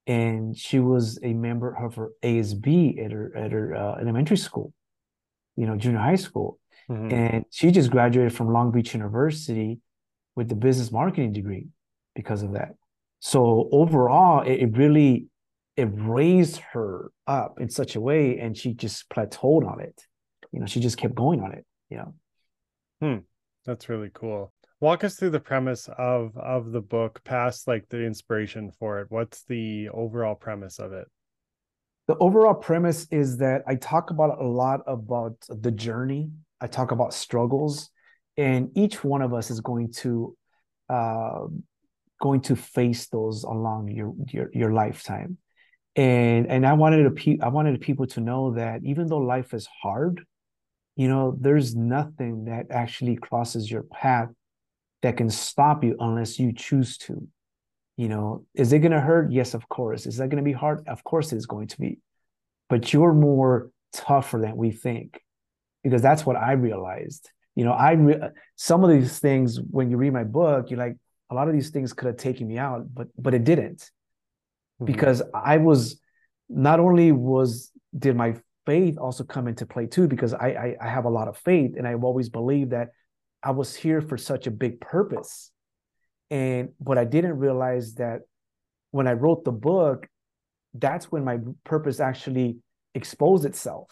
And 0.07 0.55
she 0.55 0.81
was 0.81 1.19
a 1.23 1.33
member 1.33 1.75
of 1.75 1.95
her 1.95 2.11
asb 2.23 3.03
at 3.03 3.11
her 3.13 3.33
at 3.35 3.53
her 3.53 3.75
uh, 3.75 3.95
elementary 3.99 4.37
school 4.37 4.75
you 5.57 5.67
know 5.67 5.77
junior 5.77 5.99
high 5.99 6.17
school 6.17 6.59
mm-hmm. 6.88 7.12
and 7.12 7.45
she 7.50 7.71
just 7.71 7.91
graduated 7.91 8.33
from 8.33 8.53
long 8.53 8.71
beach 8.71 8.95
university 8.95 9.81
with 10.37 10.49
the 10.49 10.55
business 10.55 10.91
marketing 10.91 11.33
degree 11.33 11.69
because 12.14 12.43
of 12.43 12.53
that. 12.53 12.75
So 13.21 13.69
overall 13.73 14.43
it, 14.43 14.61
it 14.61 14.76
really 14.76 15.29
it 15.76 15.88
raised 15.93 16.59
her 16.73 17.11
up 17.26 17.61
in 17.61 17.69
such 17.69 17.97
a 17.97 18.00
way 18.00 18.38
and 18.38 18.57
she 18.57 18.75
just 18.75 19.09
plateaued 19.09 19.69
on 19.69 19.81
it. 19.81 20.03
You 20.53 20.61
know 20.61 20.67
she 20.67 20.81
just 20.81 20.99
kept 20.99 21.14
going 21.14 21.41
on 21.41 21.53
it. 21.53 21.64
You 21.91 21.97
know 21.97 22.14
hmm. 23.00 23.19
That's 23.67 23.88
really 23.88 24.11
cool. 24.12 24.53
Walk 24.81 25.05
us 25.05 25.17
through 25.17 25.31
the 25.31 25.41
premise 25.41 25.88
of 25.97 26.37
of 26.37 26.73
the 26.73 26.81
book 26.81 27.23
past 27.25 27.67
like 27.67 27.88
the 27.88 28.05
inspiration 28.05 28.71
for 28.79 29.00
it. 29.00 29.07
What's 29.09 29.45
the 29.45 29.88
overall 29.88 30.35
premise 30.35 30.79
of 30.79 30.93
it? 30.93 31.07
The 32.07 32.19
overall 32.19 32.55
premise 32.55 33.07
is 33.11 33.38
that 33.38 33.62
i 33.67 33.76
talk 33.76 34.11
about 34.11 34.38
a 34.38 34.47
lot 34.47 34.81
about 34.87 35.37
the 35.49 35.71
journey 35.71 36.31
i 36.64 36.66
talk 36.66 36.90
about 36.90 37.14
struggles 37.14 37.90
and 38.37 38.71
each 38.75 39.04
one 39.04 39.23
of 39.23 39.33
us 39.33 39.50
is 39.50 39.61
going 39.61 39.92
to 39.92 40.37
uh, 40.88 41.47
going 42.21 42.40
to 42.40 42.56
face 42.56 43.09
those 43.09 43.44
along 43.44 43.88
your 43.88 44.12
your, 44.28 44.50
your 44.52 44.73
lifetime 44.73 45.38
and 45.97 46.50
and 46.50 46.66
i 46.66 46.73
wanted 46.73 47.04
to 47.04 47.11
pe- 47.11 47.38
i 47.40 47.49
wanted 47.49 47.80
people 47.80 48.06
to 48.06 48.21
know 48.21 48.54
that 48.54 48.80
even 48.85 49.06
though 49.06 49.18
life 49.18 49.54
is 49.54 49.68
hard 49.83 50.25
you 50.97 51.09
know 51.09 51.37
there's 51.40 51.75
nothing 51.75 52.47
that 52.47 52.66
actually 52.71 53.16
crosses 53.16 53.71
your 53.71 53.83
path 53.83 54.30
that 55.04 55.18
can 55.18 55.28
stop 55.28 55.85
you 55.85 55.94
unless 56.00 56.38
you 56.38 56.50
choose 56.52 56.97
to. 56.97 57.28
You 57.99 58.09
know, 58.09 58.47
is 58.54 58.73
it 58.73 58.78
going 58.78 58.92
to 58.92 59.00
hurt? 59.00 59.30
Yes, 59.30 59.52
of 59.52 59.68
course. 59.68 60.06
Is 60.06 60.16
that 60.16 60.30
going 60.30 60.42
to 60.42 60.50
be 60.50 60.52
hard? 60.52 60.88
Of 60.88 61.04
course, 61.04 61.30
it's 61.30 61.44
going 61.44 61.68
to 61.68 61.78
be. 61.78 61.99
But 62.71 62.92
you're 62.92 63.12
more 63.12 63.71
tougher 63.92 64.40
than 64.40 64.56
we 64.56 64.71
think, 64.71 65.21
because 65.85 66.03
that's 66.03 66.26
what 66.26 66.35
I 66.35 66.53
realized. 66.53 67.31
You 67.55 67.64
know, 67.64 67.73
I 67.73 67.93
re- 67.93 68.31
some 68.57 68.83
of 68.83 68.91
these 68.91 69.21
things 69.21 69.61
when 69.71 69.91
you 69.91 69.97
read 69.97 70.12
my 70.12 70.25
book, 70.25 70.71
you're 70.71 70.79
like, 70.79 70.97
a 71.31 71.35
lot 71.35 71.47
of 71.47 71.55
these 71.55 71.71
things 71.71 71.93
could 71.93 72.07
have 72.07 72.17
taken 72.17 72.49
me 72.49 72.59
out, 72.59 72.93
but 72.93 73.09
but 73.17 73.35
it 73.35 73.45
didn't, 73.45 73.79
mm-hmm. 73.79 74.87
because 74.87 75.23
I 75.33 75.59
was 75.59 76.00
not 76.49 76.81
only 76.81 77.12
was 77.12 77.71
did 77.97 78.17
my 78.17 78.35
faith 78.67 78.99
also 78.99 79.23
come 79.23 79.47
into 79.47 79.67
play 79.67 79.87
too, 79.87 80.09
because 80.09 80.35
I, 80.35 80.49
I 80.49 80.76
I 80.87 80.88
have 80.88 81.05
a 81.05 81.11
lot 81.11 81.29
of 81.29 81.37
faith, 81.37 81.75
and 81.76 81.87
I've 81.87 82.03
always 82.03 82.29
believed 82.29 82.71
that 82.73 82.88
I 83.43 83.53
was 83.53 83.76
here 83.76 84.00
for 84.00 84.17
such 84.17 84.47
a 84.47 84.50
big 84.50 84.81
purpose. 84.81 85.53
And 86.31 86.71
but 86.81 86.99
I 86.99 87.05
didn't 87.05 87.38
realize 87.38 87.95
that 87.95 88.23
when 88.91 89.07
I 89.07 89.12
wrote 89.12 89.45
the 89.45 89.53
book, 89.53 90.09
that's 90.73 91.12
when 91.12 91.25
my 91.25 91.38
purpose 91.64 92.00
actually 92.00 92.59
exposed 92.95 93.45
itself. 93.45 93.91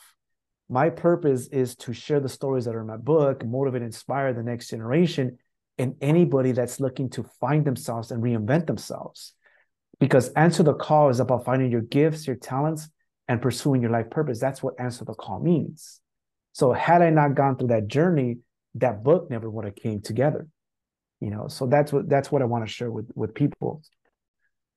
My 0.69 0.91
purpose 0.91 1.49
is 1.49 1.77
to 1.77 1.93
share 1.93 2.21
the 2.21 2.29
stories 2.29 2.65
that 2.65 2.75
are 2.75 2.81
in 2.81 2.87
my 2.87 2.97
book, 2.97 3.45
motivate, 3.45 3.83
inspire 3.83 4.33
the 4.33 4.43
next 4.43 4.71
generation, 4.71 5.39
and 5.79 5.97
anybody 6.01 6.53
that's 6.53 6.81
looking 6.81 7.11
to 7.11 7.25
find 7.41 7.65
themselves 7.65 8.11
and 8.11 8.23
reinvent 8.23 8.67
themselves. 8.67 9.35
Because 10.01 10.31
answer 10.31 10.63
the 10.63 10.75
call 10.75 11.09
is 11.09 11.21
about 11.21 11.45
finding 11.45 11.71
your 11.71 11.83
gifts, 11.83 12.27
your 12.27 12.37
talents, 12.37 12.89
and 13.29 13.43
pursuing 13.43 13.83
your 13.83 13.91
life 13.91 14.11
purpose. 14.11 14.41
That's 14.41 14.63
what 14.63 14.75
answer 14.79 15.05
the 15.05 15.15
call 15.15 15.41
means. 15.41 16.01
So 16.53 16.73
had 16.73 17.03
I 17.03 17.11
not 17.11 17.35
gone 17.35 17.57
through 17.57 17.69
that 17.69 17.89
journey, 17.89 18.39
that 18.77 19.05
book 19.05 19.31
never 19.31 19.49
would 19.51 19.65
have 19.65 19.77
came 19.77 20.01
together 20.01 20.49
you 21.23 21.31
know 21.31 21.47
so 21.47 21.67
that's 21.67 21.93
what 21.93 22.09
that's 22.09 22.33
what 22.33 22.43
i 22.43 22.45
want 22.45 22.67
to 22.67 22.71
share 22.71 22.91
with 22.91 23.09
with 23.15 23.33
people 23.33 23.81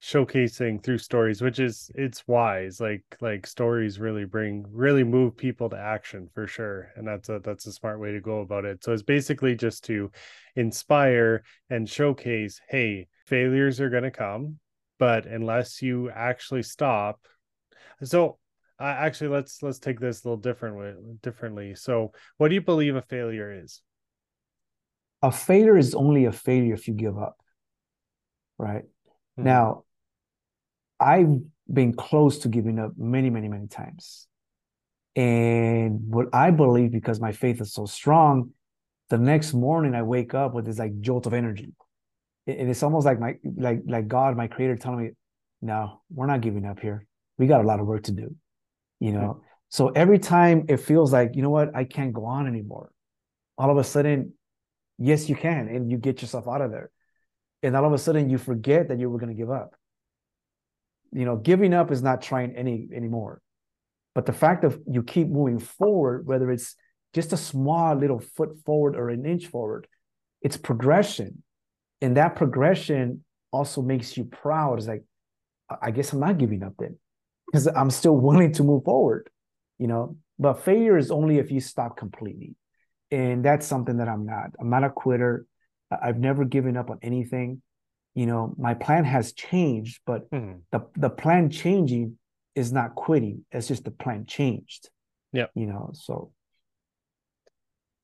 showcasing 0.01 0.83
through 0.83 0.97
stories 0.99 1.41
which 1.41 1.59
is 1.59 1.89
it's 1.95 2.27
wise 2.27 2.79
like 2.79 3.03
like 3.21 3.47
stories 3.47 3.99
really 3.99 4.25
bring 4.25 4.63
really 4.69 5.03
move 5.03 5.35
people 5.35 5.67
to 5.69 5.77
action 5.77 6.29
for 6.33 6.45
sure 6.45 6.91
and 6.95 7.07
that's 7.07 7.29
a 7.29 7.39
that's 7.39 7.65
a 7.65 7.71
smart 7.71 7.99
way 7.99 8.11
to 8.11 8.21
go 8.21 8.41
about 8.41 8.65
it. 8.65 8.83
So 8.83 8.93
it's 8.93 9.01
basically 9.01 9.55
just 9.55 9.83
to 9.85 10.11
inspire 10.55 11.43
and 11.69 11.89
showcase 11.89 12.61
hey 12.69 13.07
failures 13.25 13.81
are 13.81 13.89
going 13.89 14.03
to 14.03 14.11
come 14.11 14.59
but 14.99 15.25
unless 15.25 15.81
you 15.81 16.11
actually 16.11 16.63
stop 16.63 17.19
so 18.03 18.37
uh, 18.79 18.83
actually 18.83 19.29
let's 19.29 19.63
let's 19.63 19.79
take 19.79 19.99
this 19.99 20.23
a 20.23 20.27
little 20.27 20.41
different 20.41 20.75
way, 20.75 20.93
differently. 21.21 21.75
So 21.75 22.11
what 22.37 22.49
do 22.49 22.55
you 22.55 22.61
believe 22.61 22.95
a 22.95 23.01
failure 23.01 23.51
is? 23.63 23.81
A 25.21 25.31
failure 25.31 25.77
is 25.77 25.95
only 25.95 26.25
a 26.25 26.31
failure 26.31 26.73
if 26.73 26.87
you 26.87 26.93
give 26.93 27.17
up 27.17 27.37
right 28.57 28.83
mm-hmm. 29.37 29.43
now 29.43 29.83
i've 30.99 31.39
been 31.71 31.93
close 31.93 32.39
to 32.39 32.47
giving 32.47 32.79
up 32.79 32.91
many 32.97 33.29
many 33.29 33.47
many 33.47 33.67
times. 33.67 34.27
And 35.15 36.01
what 36.09 36.27
i 36.33 36.51
believe 36.51 36.91
because 36.91 37.19
my 37.19 37.31
faith 37.31 37.61
is 37.61 37.73
so 37.73 37.85
strong 37.85 38.51
the 39.09 39.17
next 39.17 39.53
morning 39.53 39.95
i 39.95 40.03
wake 40.03 40.33
up 40.33 40.53
with 40.53 40.65
this 40.65 40.79
like 40.79 40.99
jolt 41.01 41.25
of 41.25 41.33
energy. 41.33 41.73
And 42.47 42.69
it's 42.69 42.83
almost 42.83 43.05
like 43.05 43.19
my 43.19 43.35
like 43.57 43.81
like 43.87 44.07
god 44.07 44.37
my 44.37 44.47
creator 44.47 44.75
telling 44.75 45.05
me 45.05 45.11
no 45.61 46.01
we're 46.13 46.27
not 46.27 46.41
giving 46.41 46.65
up 46.65 46.79
here. 46.79 47.07
We 47.37 47.47
got 47.47 47.61
a 47.61 47.67
lot 47.67 47.79
of 47.79 47.87
work 47.87 48.03
to 48.03 48.11
do 48.11 48.35
you 48.99 49.11
know? 49.11 49.41
So 49.69 49.89
every 49.89 50.19
time 50.19 50.65
it 50.69 50.77
feels 50.77 51.11
like 51.11 51.35
you 51.35 51.41
know 51.41 51.49
what? 51.49 51.75
I 51.75 51.83
can't 51.83 52.13
go 52.13 52.25
on 52.25 52.47
anymore. 52.47 52.91
All 53.57 53.69
of 53.69 53.77
a 53.77 53.83
sudden 53.83 54.33
yes 54.97 55.27
you 55.29 55.35
can 55.35 55.67
and 55.67 55.91
you 55.91 55.97
get 55.97 56.21
yourself 56.21 56.47
out 56.47 56.61
of 56.61 56.71
there 56.71 56.89
and 57.63 57.75
all 57.75 57.85
of 57.85 57.93
a 57.93 57.97
sudden 57.97 58.29
you 58.29 58.37
forget 58.37 58.89
that 58.89 58.99
you 58.99 59.09
were 59.09 59.19
going 59.19 59.31
to 59.31 59.37
give 59.37 59.51
up 59.51 59.75
you 61.11 61.25
know 61.25 61.35
giving 61.35 61.73
up 61.73 61.91
is 61.91 62.01
not 62.01 62.21
trying 62.21 62.55
any 62.55 62.87
anymore 62.95 63.41
but 64.13 64.25
the 64.25 64.33
fact 64.33 64.63
of 64.63 64.79
you 64.87 65.03
keep 65.03 65.27
moving 65.27 65.59
forward 65.59 66.25
whether 66.25 66.51
it's 66.51 66.75
just 67.13 67.33
a 67.33 67.37
small 67.37 67.95
little 67.95 68.19
foot 68.19 68.57
forward 68.65 68.95
or 68.95 69.09
an 69.09 69.25
inch 69.25 69.47
forward 69.47 69.87
it's 70.41 70.57
progression 70.57 71.43
and 72.01 72.17
that 72.17 72.35
progression 72.35 73.23
also 73.51 73.81
makes 73.81 74.17
you 74.17 74.25
proud 74.25 74.77
it's 74.77 74.87
like 74.87 75.03
i 75.81 75.91
guess 75.91 76.11
i'm 76.13 76.19
not 76.19 76.37
giving 76.37 76.63
up 76.63 76.73
then 76.77 76.97
because 77.55 77.67
I'm 77.67 77.89
still 77.89 78.17
willing 78.27 78.51
to 78.53 78.63
move 78.63 78.83
forward, 78.83 79.29
you 79.77 79.87
know. 79.87 80.17
But 80.37 80.63
failure 80.63 80.97
is 80.97 81.11
only 81.11 81.37
if 81.37 81.49
you 81.51 81.61
stop 81.61 81.95
completely. 81.95 82.55
And 83.11 83.45
that's 83.45 83.65
something 83.65 83.97
that 83.97 84.09
I'm 84.09 84.25
not. 84.25 84.51
I'm 84.59 84.69
not 84.69 84.83
a 84.83 84.89
quitter. 84.89 85.45
I've 85.91 86.19
never 86.19 86.45
given 86.45 86.77
up 86.77 86.89
on 86.89 86.99
anything. 87.01 87.61
You 88.13 88.25
know, 88.25 88.55
my 88.57 88.73
plan 88.73 89.03
has 89.03 89.33
changed, 89.33 90.01
but 90.05 90.29
mm-hmm. 90.31 90.59
the 90.71 90.85
the 90.95 91.09
plan 91.09 91.49
changing 91.49 92.17
is 92.55 92.71
not 92.71 92.95
quitting. 92.95 93.45
It's 93.51 93.67
just 93.67 93.83
the 93.83 93.91
plan 93.91 94.25
changed. 94.25 94.89
Yeah. 95.33 95.47
You 95.53 95.67
know, 95.67 95.91
so 95.93 96.31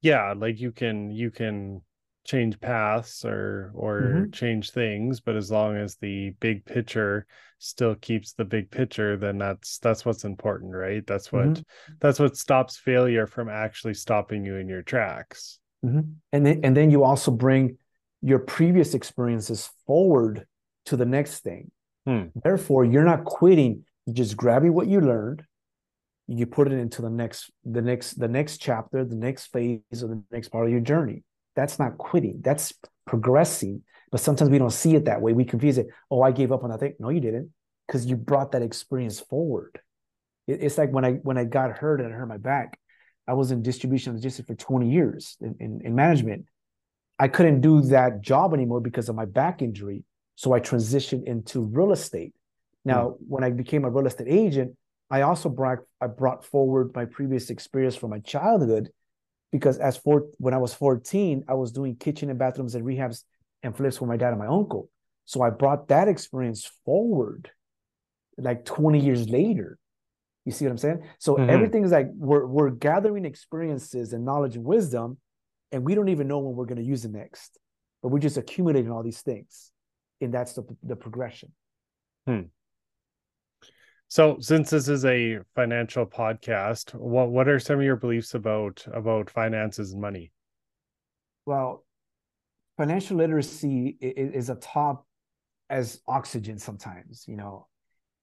yeah, 0.01 0.33
like 0.35 0.59
you 0.59 0.71
can 0.71 1.11
you 1.11 1.31
can 1.31 1.81
change 2.23 2.59
paths 2.59 3.25
or 3.25 3.71
or 3.73 4.01
mm-hmm. 4.01 4.31
change 4.31 4.71
things 4.71 5.19
but 5.19 5.35
as 5.35 5.49
long 5.49 5.75
as 5.75 5.95
the 5.95 6.29
big 6.39 6.63
picture 6.65 7.25
still 7.57 7.95
keeps 7.95 8.33
the 8.33 8.45
big 8.45 8.69
picture 8.69 9.17
then 9.17 9.39
that's 9.39 9.79
that's 9.79 10.05
what's 10.05 10.23
important 10.23 10.71
right 10.73 11.05
that's 11.07 11.31
what 11.31 11.47
mm-hmm. 11.47 11.93
that's 11.99 12.19
what 12.19 12.37
stops 12.37 12.77
failure 12.77 13.25
from 13.25 13.49
actually 13.49 13.93
stopping 13.93 14.45
you 14.45 14.57
in 14.57 14.67
your 14.67 14.83
tracks 14.83 15.59
mm-hmm. 15.85 16.01
and 16.31 16.45
then 16.45 16.61
and 16.63 16.75
then 16.75 16.91
you 16.91 17.03
also 17.03 17.31
bring 17.31 17.77
your 18.21 18.39
previous 18.39 18.93
experiences 18.93 19.69
forward 19.85 20.45
to 20.85 20.95
the 20.95 21.05
next 21.05 21.39
thing 21.39 21.71
hmm. 22.05 22.25
therefore 22.43 22.85
you're 22.85 23.03
not 23.03 23.23
quitting 23.23 23.83
you're 24.05 24.15
just 24.15 24.37
grabbing 24.37 24.73
what 24.73 24.87
you 24.87 25.01
learned 25.01 25.43
you 26.27 26.45
put 26.45 26.71
it 26.71 26.73
into 26.73 27.01
the 27.01 27.09
next 27.09 27.51
the 27.65 27.81
next 27.81 28.13
the 28.13 28.27
next 28.27 28.57
chapter 28.57 29.03
the 29.03 29.15
next 29.15 29.47
phase 29.47 29.79
of 30.01 30.09
the 30.09 30.21
next 30.31 30.49
part 30.49 30.65
of 30.65 30.71
your 30.71 30.81
journey 30.81 31.23
that's 31.55 31.79
not 31.79 31.97
quitting. 31.97 32.41
That's 32.41 32.73
progressing. 33.05 33.83
But 34.11 34.21
sometimes 34.21 34.49
we 34.49 34.57
don't 34.57 34.71
see 34.71 34.95
it 34.95 35.05
that 35.05 35.21
way. 35.21 35.33
We 35.33 35.45
confuse 35.45 35.77
it. 35.77 35.87
Oh, 36.09 36.21
I 36.21 36.31
gave 36.31 36.51
up 36.51 36.63
on 36.63 36.69
that 36.69 36.79
thing. 36.79 36.95
No, 36.99 37.09
you 37.09 37.21
didn't, 37.21 37.51
because 37.87 38.05
you 38.05 38.17
brought 38.17 38.51
that 38.51 38.61
experience 38.61 39.19
forward. 39.19 39.79
It, 40.47 40.59
it's 40.61 40.77
like 40.77 40.91
when 40.91 41.05
I 41.05 41.13
when 41.13 41.37
I 41.37 41.45
got 41.45 41.77
hurt 41.77 42.01
and 42.01 42.13
I 42.13 42.17
hurt 42.17 42.27
my 42.27 42.37
back. 42.37 42.77
I 43.31 43.33
was 43.33 43.51
in 43.51 43.61
distribution 43.61 44.13
logistics 44.13 44.45
for 44.45 44.55
20 44.55 44.91
years 44.91 45.37
in, 45.39 45.55
in, 45.61 45.79
in 45.85 45.95
management. 45.95 46.47
I 47.17 47.29
couldn't 47.29 47.61
do 47.61 47.79
that 47.83 48.19
job 48.19 48.53
anymore 48.53 48.81
because 48.81 49.07
of 49.07 49.15
my 49.15 49.23
back 49.23 49.61
injury. 49.61 50.03
So 50.35 50.51
I 50.51 50.59
transitioned 50.59 51.23
into 51.23 51.61
real 51.61 51.93
estate. 51.93 52.33
Now, 52.83 53.11
mm. 53.11 53.15
when 53.29 53.45
I 53.45 53.51
became 53.51 53.85
a 53.85 53.89
real 53.89 54.05
estate 54.05 54.27
agent, 54.27 54.75
I 55.09 55.21
also 55.21 55.47
brought 55.47 55.77
I 56.01 56.07
brought 56.07 56.43
forward 56.43 56.91
my 56.93 57.05
previous 57.05 57.49
experience 57.49 57.95
from 57.95 58.09
my 58.09 58.19
childhood 58.19 58.89
because 59.53 59.77
as 59.77 59.95
for 59.95 60.27
when 60.37 60.53
I 60.53 60.57
was 60.57 60.73
14, 60.73 61.45
I 61.47 61.53
was 61.53 61.71
doing 61.71 61.95
kitchen 61.95 62.29
and 62.29 62.37
bathrooms 62.37 62.75
and 62.75 62.83
rehabs 62.83 63.23
and 63.63 63.73
flips 63.73 63.97
for 63.99 64.07
my 64.07 64.17
dad 64.17 64.31
and 64.31 64.39
my 64.39 64.47
uncle. 64.47 64.89
So 65.23 65.41
I 65.41 65.51
brought 65.51 65.87
that 65.87 66.09
experience 66.09 66.69
forward 66.83 67.49
like 68.37 68.65
20 68.65 68.99
years 68.99 69.29
later. 69.29 69.77
You 70.45 70.51
see 70.51 70.65
what 70.65 70.71
I'm 70.71 70.77
saying? 70.77 71.03
So 71.19 71.35
mm-hmm. 71.35 71.49
everything 71.49 71.83
is 71.83 71.91
like 71.91 72.07
we're 72.13 72.45
we're 72.45 72.71
gathering 72.71 73.25
experiences 73.25 74.13
and 74.13 74.25
knowledge 74.25 74.55
and 74.55 74.65
wisdom, 74.65 75.17
and 75.71 75.83
we 75.83 75.93
don't 75.93 76.09
even 76.09 76.27
know 76.27 76.39
when 76.39 76.55
we're 76.55 76.65
going 76.65 76.79
to 76.81 76.83
use 76.83 77.05
it 77.05 77.11
next. 77.11 77.59
But 78.01 78.09
we're 78.09 78.19
just 78.19 78.37
accumulating 78.37 78.91
all 78.91 79.03
these 79.03 79.21
things. 79.21 79.71
And 80.19 80.33
that's 80.33 80.53
the 80.53 80.63
the 80.83 80.95
progression. 80.95 81.51
Hmm. 82.25 82.41
So, 84.07 84.37
since 84.41 84.71
this 84.71 84.89
is 84.89 85.05
a 85.05 85.39
financial 85.55 86.05
podcast, 86.05 86.93
what 86.93 87.29
what 87.29 87.47
are 87.47 87.59
some 87.59 87.77
of 87.77 87.85
your 87.85 87.95
beliefs 87.95 88.33
about 88.33 88.85
about 88.91 89.29
finances 89.29 89.93
and 89.93 90.01
money? 90.01 90.33
Well, 91.45 91.85
financial 92.77 93.17
literacy 93.17 93.97
is 94.01 94.49
a 94.49 94.55
top 94.55 95.05
as 95.69 96.01
oxygen 96.07 96.57
sometimes. 96.57 97.25
You 97.27 97.37
know, 97.37 97.67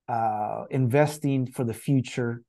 uh, 0.09 0.65
investing 0.71 1.47
for 1.47 1.65
the 1.65 1.75
future. 1.75 2.43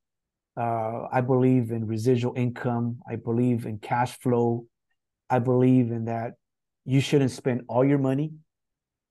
Uh, 0.58 1.08
I 1.12 1.22
believe 1.22 1.72
in 1.72 1.86
residual 1.86 2.34
income. 2.36 3.00
I 3.10 3.16
believe 3.16 3.66
in 3.66 3.80
cash 3.80 4.18
flow. 4.20 4.66
I 5.30 5.39
believe 5.39 5.92
in 5.92 6.06
that 6.06 6.34
you 6.86 7.01
shouldn't 7.01 7.32
spend 7.32 7.62
all 7.68 7.86
your 7.86 8.00
money. 8.00 8.32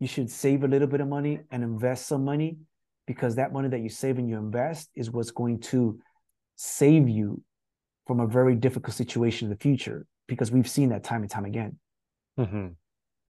You 0.01 0.07
should 0.07 0.31
save 0.31 0.65
a 0.65 0.69
little 0.69 0.89
bit 0.89 1.01
of 1.01 1.09
money 1.09 1.41
and 1.51 1.63
invest 1.63 2.07
some 2.07 2.25
money 2.25 2.59
because 3.07 3.37
that 3.37 3.53
money 3.53 3.69
that 3.69 3.81
you 3.81 3.89
save 3.89 4.19
and 4.19 4.29
you 4.29 4.37
invest 4.37 4.91
is 4.95 5.11
what's 5.11 5.31
going 5.31 5.61
to 5.61 5.99
save 6.57 7.09
you 7.09 7.43
from 8.07 8.21
a 8.21 8.27
very 8.27 8.55
difficult 8.55 8.95
situation 8.95 9.47
in 9.47 9.51
the 9.51 9.59
future 9.59 10.07
because 10.27 10.51
we've 10.51 10.69
seen 10.69 10.91
that 10.91 11.05
time 11.05 11.23
and 11.23 11.31
time 11.31 11.45
again. 11.45 11.79
Mm-hmm. 12.39 12.69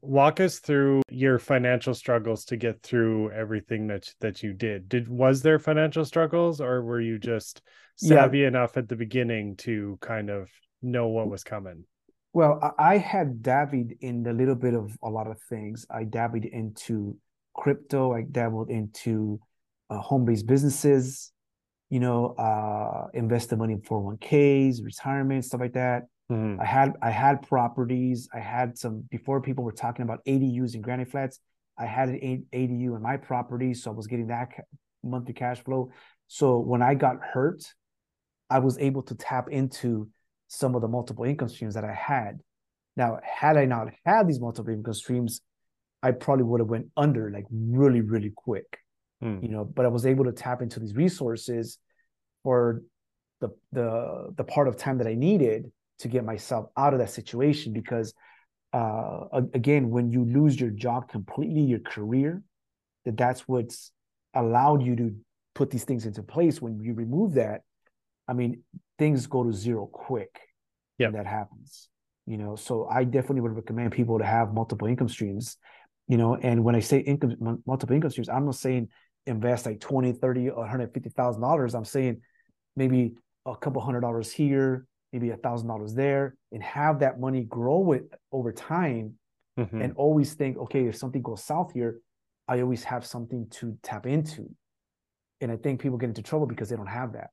Walk 0.05 0.41
us 0.41 0.59
through 0.59 1.03
your 1.09 1.39
financial 1.39 1.95
struggles 1.95 2.45
to 2.47 2.57
get 2.57 2.83
through 2.83 3.31
everything 3.31 3.87
that 3.89 4.13
that 4.21 4.43
you 4.43 4.53
did. 4.53 4.89
Did 4.89 5.09
was 5.09 5.43
there 5.43 5.59
financial 5.59 6.05
struggles, 6.05 6.61
or 6.61 6.83
were 6.83 7.01
you 7.01 7.19
just 7.19 7.63
savvy 7.97 8.41
yeah. 8.41 8.49
enough 8.49 8.77
at 8.77 8.89
the 8.89 8.97
beginning 8.97 9.57
to 9.57 9.99
kind 10.01 10.31
of 10.31 10.51
know 10.83 11.09
what 11.09 11.31
was 11.31 11.43
coming? 11.43 11.85
Well, 12.35 12.75
I 12.79 12.99
had 12.99 13.43
dabbled 13.43 13.93
in 14.01 14.27
a 14.27 14.33
little 14.33 14.57
bit 14.57 14.75
of 14.75 14.97
a 15.03 15.09
lot 15.09 15.29
of 15.29 15.41
things. 15.49 15.87
I 15.89 16.05
dabbled 16.05 16.45
into 16.45 17.17
crypto. 17.55 18.13
I 18.13 18.23
dabbled 18.23 18.71
into 18.71 19.41
uh, 19.89 19.99
home-based 19.99 20.47
businesses. 20.47 21.31
You 21.91 22.01
know, 22.01 22.35
uh, 22.37 23.07
invested 23.15 23.57
money 23.59 23.75
in 23.75 23.83
401ks, 23.83 24.85
retirement, 24.85 25.45
stuff 25.45 25.61
like 25.61 25.75
that. 25.75 26.05
Mm-hmm. 26.31 26.61
I 26.61 26.65
had 26.65 26.93
I 27.03 27.11
had 27.11 27.47
properties. 27.47 28.29
I 28.33 28.41
had 28.41 28.79
some 28.79 29.05
before 29.11 29.41
people 29.41 29.65
were 29.65 29.73
talking 29.73 30.05
about 30.05 30.25
ADUs 30.27 30.75
and 30.75 30.83
granny 30.83 31.05
flats. 31.05 31.39
I 31.79 31.87
had 31.87 32.09
an 32.09 32.47
ADU 32.53 32.97
in 32.97 33.03
my 33.03 33.17
property, 33.17 33.75
so 33.75 33.91
I 33.91 33.95
was 33.95 34.07
getting 34.07 34.29
that 34.29 34.49
monthly 35.03 35.35
cash 35.35 35.63
flow. 35.63 35.91
So 36.29 36.59
when 36.59 36.83
I 36.83 36.95
got 36.95 37.17
hurt, 37.21 37.63
I 38.49 38.61
was 38.61 38.79
able 38.79 39.03
to 39.03 39.15
tap 39.15 39.51
into 39.51 40.09
some 40.49 40.75
of 40.75 40.83
the 40.83 40.89
multiple 40.89 41.25
income 41.25 41.49
streams 41.49 41.75
that 41.75 41.85
I 41.85 41.93
had. 41.93 42.41
Now, 42.97 43.19
had 43.23 43.57
I 43.57 43.65
not 43.65 43.89
had 44.05 44.29
these 44.29 44.41
multiple 44.41 44.73
income 44.73 44.95
streams, 44.95 45.41
I 46.03 46.13
probably 46.13 46.45
would 46.45 46.61
have 46.61 46.69
went 46.69 46.87
under 46.97 47.31
like 47.31 47.47
really, 47.51 48.01
really 48.01 48.33
quick. 48.35 48.79
Hmm. 49.21 49.39
You 49.43 49.49
know, 49.49 49.65
but 49.65 49.85
I 49.85 49.89
was 49.89 50.07
able 50.07 50.25
to 50.25 50.33
tap 50.33 50.63
into 50.63 50.81
these 50.81 50.95
resources 50.95 51.79
for 52.43 52.83
the 53.41 53.51
the 53.73 54.33
the 54.37 54.45
part 54.45 54.69
of 54.69 54.77
time 54.77 54.99
that 54.99 55.07
I 55.07 55.15
needed 55.15 55.71
to 56.01 56.09
get 56.09 56.25
myself 56.25 56.67
out 56.77 56.93
of 56.93 57.01
that 57.01 57.11
situation 57.11 57.73
because 57.73 58.15
uh, 58.73 59.21
again 59.55 59.91
when 59.91 60.11
you 60.11 60.25
lose 60.25 60.59
your 60.61 60.71
job 60.71 61.09
completely 61.09 61.61
your 61.63 61.79
career 61.81 62.43
that 63.05 63.17
that's 63.17 63.47
what's 63.47 63.93
allowed 64.35 64.83
you 64.83 64.97
to 64.97 65.15
put 65.55 65.71
these 65.71 65.85
things 65.85 66.07
into 66.07 66.23
place. 66.23 66.61
When 66.61 66.81
you 66.81 66.95
remove 66.95 67.35
that 67.35 67.63
i 68.27 68.33
mean 68.33 68.63
things 68.99 69.27
go 69.27 69.45
to 69.45 69.53
zero 69.53 69.87
quick 69.87 70.41
when 70.97 71.13
that 71.13 71.27
happens 71.27 71.89
you 72.27 72.39
know? 72.39 72.57
So 72.57 72.89
i 72.91 73.05
definitely 73.05 73.43
would 73.43 73.55
recommend 73.57 73.93
people 73.93 74.19
to 74.19 74.25
have 74.25 74.55
multiple 74.55 74.89
income 74.89 75.09
streams 75.09 75.57
you 76.09 76.17
know? 76.17 76.35
And 76.35 76.65
when 76.65 76.75
i 76.75 76.81
say 76.81 76.99
income 76.99 77.63
multiple 77.67 77.95
income 77.95 78.11
streams 78.11 78.29
i'm 78.29 78.47
not 78.47 78.57
saying 78.57 78.89
invest 79.27 79.67
like 79.67 79.81
20 79.81 80.13
30 80.13 80.51
or 80.51 80.61
150 80.61 81.11
thousand 81.11 81.43
dollars. 81.43 81.75
I'm 81.75 81.85
saying 81.85 82.21
maybe 82.77 83.15
a 83.47 83.57
couple 83.57 83.81
hundred 83.81 84.01
dollars 84.01 84.33
here 84.33 84.87
maybe 85.15 85.31
a 85.31 85.37
thousand 85.37 85.69
dollars 85.69 85.95
there 85.95 86.35
and 86.51 86.61
have 86.61 86.99
that 86.99 87.21
money 87.21 87.45
grow 87.45 87.93
it 87.93 88.13
over 88.33 88.51
time 88.51 89.15
mm-hmm. 89.57 89.81
and 89.81 89.95
always 89.95 90.35
think 90.35 90.59
okay 90.59 90.87
if 90.87 90.97
something 90.97 91.23
goes 91.23 91.43
south 91.43 91.73
here 91.73 92.01
i 92.49 92.61
always 92.61 92.83
have 92.83 93.07
something 93.07 93.47
to 93.49 93.79
tap 93.83 94.07
into. 94.07 94.51
And 95.41 95.53
i 95.53 95.57
think 95.57 95.81
people 95.81 95.99
get 95.99 96.09
into 96.09 96.23
trouble 96.23 96.49
because 96.49 96.69
they 96.69 96.77
don't 96.77 96.87
have 96.87 97.13
that 97.13 97.31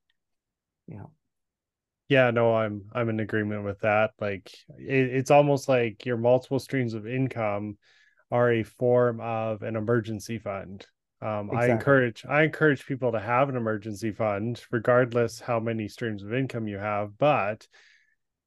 you 0.88 0.98
know? 0.98 1.12
Yeah 2.08 2.30
no 2.30 2.54
i'm 2.54 2.84
i'm 2.94 3.10
in 3.10 3.20
agreement 3.20 3.64
with 3.64 3.80
that. 3.80 4.12
Like 4.20 4.52
it, 4.78 5.16
it's 5.16 5.32
almost 5.32 5.68
like 5.68 6.06
your 6.06 6.18
multiple 6.18 6.60
streams 6.60 6.94
of 6.94 7.08
income 7.08 7.80
are 8.30 8.52
a 8.52 8.64
form 8.64 9.20
of 9.20 9.64
an 9.64 9.76
emergency 9.76 10.38
fund 10.38 10.86
um, 11.22 11.48
exactly. 11.48 11.72
I 11.72 11.74
encourage 11.74 12.26
I 12.28 12.43
encourage 12.43 12.86
people 12.86 13.12
to 13.12 13.19
have 13.19 13.50
an 13.50 13.56
emergency 13.56 14.12
fund, 14.12 14.62
regardless 14.72 15.39
how 15.39 15.60
many 15.60 15.88
streams 15.88 16.24
of 16.24 16.34
income 16.34 16.67
you 16.67 16.78
have. 16.78 17.17
But 17.17 17.67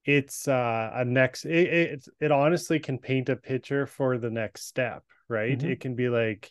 it's 0.04 0.48
uh, 0.48 0.90
a 0.92 1.04
next. 1.04 1.44
It, 1.44 1.68
it 1.68 2.04
it 2.20 2.32
honestly 2.32 2.80
can 2.80 2.98
paint 2.98 3.28
a 3.28 3.36
picture 3.36 3.86
for 3.86 4.18
the 4.18 4.30
next 4.30 4.66
step, 4.66 5.04
right? 5.28 5.58
Mm-hmm. 5.58 5.70
It 5.70 5.80
can 5.80 5.94
be 5.94 6.08
like 6.08 6.50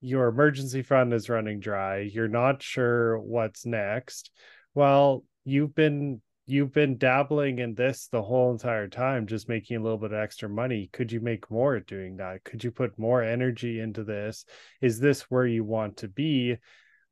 your 0.00 0.28
emergency 0.28 0.82
fund 0.82 1.12
is 1.12 1.28
running 1.28 1.60
dry. 1.60 1.98
You're 1.98 2.28
not 2.28 2.62
sure 2.62 3.18
what's 3.18 3.66
next. 3.66 4.30
Well, 4.74 5.24
you've 5.44 5.74
been 5.74 6.22
you've 6.50 6.72
been 6.72 6.98
dabbling 6.98 7.60
in 7.60 7.74
this 7.74 8.08
the 8.08 8.22
whole 8.22 8.50
entire 8.50 8.88
time, 8.88 9.26
just 9.26 9.48
making 9.48 9.76
a 9.76 9.82
little 9.82 9.98
bit 9.98 10.12
of 10.12 10.18
extra 10.18 10.48
money. 10.48 10.90
Could 10.92 11.12
you 11.12 11.20
make 11.20 11.50
more 11.50 11.76
at 11.76 11.86
doing 11.86 12.16
that? 12.16 12.44
Could 12.44 12.64
you 12.64 12.70
put 12.70 12.98
more 12.98 13.22
energy 13.22 13.80
into 13.80 14.04
this? 14.04 14.44
Is 14.80 14.98
this 14.98 15.22
where 15.22 15.46
you 15.46 15.64
want 15.64 15.98
to 15.98 16.08
be? 16.08 16.56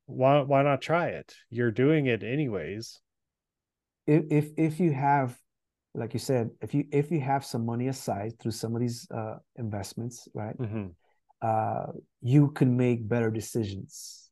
Why 0.07 0.40
why 0.40 0.62
not 0.62 0.83
try 0.83 1.09
it? 1.09 1.35
You're 1.51 1.70
doing 1.70 2.07
it 2.07 2.22
anyways. 2.22 3.01
If 4.07 4.24
if 4.31 4.51
if 4.57 4.81
you 4.81 4.92
have 4.92 5.38
like 5.94 6.12
you 6.12 6.20
said, 6.20 6.51
if 6.61 6.74
you 6.74 6.85
if 6.92 7.11
you 7.11 7.20
have 7.20 7.44
some 7.44 7.64
money 7.64 7.88
aside 7.88 8.38
through 8.38 8.53
some 8.53 8.74
of 8.74 8.81
these 8.81 9.07
uh, 9.11 9.37
investments, 9.57 10.29
right? 10.35 10.57
Mm-hmm. 10.59 10.87
Uh, 11.40 11.92
you 12.20 12.51
can 12.51 12.77
make 12.77 13.09
better 13.09 13.31
decisions. 13.31 14.31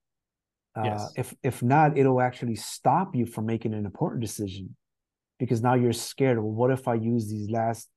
Uh, 0.74 0.84
yes. 0.84 1.12
If 1.16 1.34
if 1.42 1.62
not, 1.62 1.96
it'll 1.96 2.20
actually 2.20 2.56
stop 2.56 3.14
you 3.14 3.26
from 3.26 3.46
making 3.46 3.74
an 3.74 3.84
important 3.84 4.20
decision 4.20 4.74
because 5.38 5.62
now 5.62 5.74
you're 5.74 5.92
scared. 5.92 6.38
Well, 6.38 6.50
what 6.50 6.70
if 6.70 6.88
I 6.88 6.94
use 6.94 7.28
these 7.28 7.50
last 7.50 7.88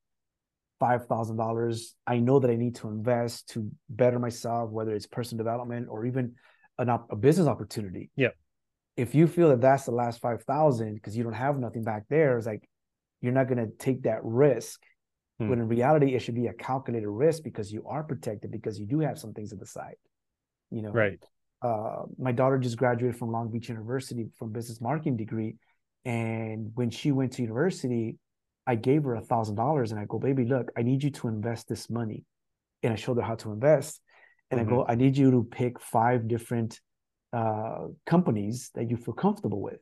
five 0.80 1.08
thousand 1.08 1.38
dollars? 1.38 1.96
I 2.06 2.20
know 2.20 2.40
that 2.40 2.50
I 2.50 2.56
need 2.56 2.76
to 2.76 2.88
invest 2.88 3.50
to 3.50 3.70
better 3.90 4.20
myself, 4.20 4.72
whether 4.72 4.94
it's 4.94 5.08
personal 5.08 5.44
development 5.44 5.88
or 5.90 6.06
even 6.06 6.36
an 6.78 6.90
op- 6.90 7.12
a 7.12 7.16
business 7.16 7.48
opportunity. 7.48 8.12
Yeah. 8.16 8.30
If 8.98 9.16
you 9.16 9.28
feel 9.28 9.50
that 9.50 9.62
that's 9.62 9.86
the 9.86 9.92
last 9.92 10.20
five 10.20 10.44
thousand 10.44 10.96
because 10.96 11.16
you 11.16 11.24
don't 11.24 11.34
have 11.34 11.58
nothing 11.58 11.84
back 11.84 12.04
there, 12.10 12.38
it's 12.38 12.48
like 12.48 12.68
you're 13.22 13.34
not 13.34 13.48
going 13.48 13.66
to 13.66 13.72
take 13.78 14.04
that 14.04 14.20
risk. 14.24 14.82
Hmm. 15.40 15.50
When 15.50 15.60
in 15.60 15.68
reality, 15.68 16.16
it 16.16 16.20
should 16.20 16.36
be 16.36 16.48
a 16.48 16.54
calculated 16.54 17.08
risk 17.08 17.44
because 17.44 17.72
you 17.72 17.86
are 17.88 18.04
protected 18.04 18.52
because 18.52 18.80
you 18.80 18.86
do 18.86 19.00
have 19.00 19.18
some 19.18 19.34
things 19.34 19.54
at 19.54 19.60
the 19.60 19.66
side. 19.66 19.96
You 20.72 20.82
know, 20.82 20.92
right. 20.92 21.24
Uh, 21.62 22.04
my 22.18 22.32
daughter 22.32 22.58
just 22.58 22.78
graduated 22.78 23.18
from 23.18 23.32
Long 23.32 23.52
Beach 23.52 23.68
University 23.68 24.28
from 24.38 24.52
business 24.52 24.80
marketing 24.80 25.18
degree, 25.18 25.56
and 26.06 26.72
when 26.76 26.90
she 26.90 27.12
went 27.12 27.34
to 27.34 27.42
university, 27.42 28.18
I 28.66 28.76
gave 28.76 29.04
her 29.04 29.16
a 29.16 29.22
thousand 29.22 29.56
dollars 29.56 29.92
and 29.92 30.00
I 30.00 30.06
go, 30.06 30.20
baby, 30.20 30.46
look, 30.46 30.72
I 30.78 30.84
need 30.84 31.04
you 31.04 31.12
to 31.12 31.28
invest 31.28 31.68
this 31.68 31.90
money. 31.90 32.24
And 32.84 32.94
I 32.94 32.96
showed 32.96 33.18
her 33.18 33.24
how 33.24 33.36
to 33.36 33.52
invest. 33.52 34.00
And 34.52 34.60
mm-hmm. 34.60 34.70
I 34.70 34.76
go, 34.76 34.86
I 34.88 34.96
need 34.96 35.18
you 35.18 35.32
to 35.32 35.44
pick 35.44 35.80
five 35.80 36.28
different 36.28 36.80
uh, 37.34 37.88
companies 38.06 38.72
that 38.76 38.90
you 38.90 38.98
feel 38.98 39.14
comfortable 39.14 39.62
with. 39.62 39.80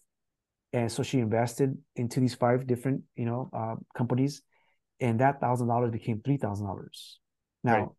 And 0.73 0.91
so 0.91 1.03
she 1.03 1.19
invested 1.19 1.77
into 1.95 2.19
these 2.19 2.35
five 2.35 2.67
different, 2.67 3.03
you 3.15 3.25
know, 3.25 3.49
uh, 3.53 3.75
companies, 3.97 4.41
and 4.99 5.19
that 5.21 5.39
thousand 5.39 5.67
dollars 5.67 5.91
became 5.91 6.21
three 6.21 6.37
thousand 6.37 6.65
dollars. 6.65 7.19
Now, 7.63 7.79
right. 7.79 7.89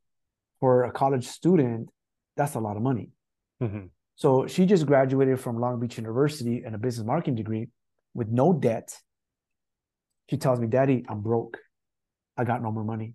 for 0.61 0.85
a 0.85 0.93
college 0.93 1.27
student, 1.27 1.89
that's 2.37 2.55
a 2.55 2.61
lot 2.61 2.77
of 2.77 2.83
money. 2.83 3.11
Mm-hmm. 3.63 3.87
So 4.17 4.47
she 4.47 4.67
just 4.67 4.85
graduated 4.85 5.41
from 5.41 5.59
Long 5.59 5.81
Beach 5.81 5.97
University 5.97 6.63
and 6.65 6.75
a 6.75 6.79
business 6.79 7.07
marketing 7.07 7.37
degree 7.37 7.69
with 8.19 8.29
no 8.29 8.53
debt. 8.53 8.95
She 10.29 10.37
tells 10.37 10.59
me, 10.59 10.67
Daddy, 10.67 11.05
I'm 11.09 11.23
broke. 11.23 11.57
I 12.37 12.45
got 12.45 12.63
no 12.63 12.71
more 12.71 12.85
money. 12.85 13.15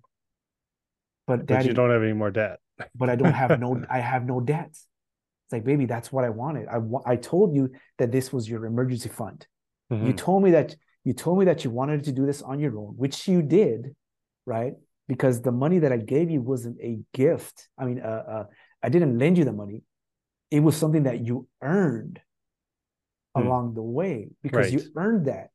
But 1.28 1.46
Daddy, 1.46 1.64
but 1.64 1.68
you 1.68 1.74
don't 1.74 1.92
have 1.92 2.02
any 2.02 2.14
more 2.14 2.32
debt. 2.32 2.60
but 2.96 3.10
I 3.10 3.16
don't 3.16 3.34
have 3.34 3.60
no, 3.60 3.84
I 3.90 4.00
have 4.00 4.26
no 4.26 4.40
debt. 4.40 4.70
It's 4.72 5.52
like, 5.52 5.66
baby, 5.66 5.86
that's 5.86 6.12
what 6.12 6.24
I 6.24 6.30
wanted. 6.30 6.68
I 6.68 6.80
I 7.06 7.18
told 7.18 7.54
you 7.54 7.72
that 8.00 8.12
this 8.12 8.34
was 8.34 8.50
your 8.50 8.66
emergency 8.66 9.10
fund. 9.10 9.46
Mm-hmm. 9.92 10.08
You 10.08 10.14
told 10.14 10.42
me 10.44 10.52
that 10.52 10.76
you 11.04 11.14
told 11.14 11.38
me 11.38 11.46
that 11.46 11.64
you 11.64 11.70
wanted 11.70 12.06
to 12.06 12.12
do 12.14 12.26
this 12.26 12.42
on 12.42 12.60
your 12.60 12.78
own, 12.80 12.94
which 12.96 13.28
you 13.28 13.42
did, 13.42 13.94
right? 14.46 14.74
Because 15.08 15.42
the 15.42 15.52
money 15.52 15.80
that 15.80 15.92
I 15.92 15.98
gave 15.98 16.32
you 16.32 16.42
wasn't 16.42 16.78
a 16.82 17.00
gift. 17.14 17.68
I 17.78 17.86
mean, 17.86 18.00
uh, 18.00 18.24
uh, 18.36 18.44
I 18.82 18.88
didn't 18.88 19.20
lend 19.20 19.38
you 19.38 19.44
the 19.44 19.52
money. 19.52 19.84
It 20.50 20.62
was 20.62 20.78
something 20.78 21.04
that 21.04 21.26
you 21.26 21.48
earned 21.62 22.22
mm. 23.36 23.46
along 23.46 23.74
the 23.74 23.82
way 23.82 24.30
because 24.42 24.72
right. 24.72 24.74
you 24.74 24.82
earned 24.96 25.28
that. 25.28 25.50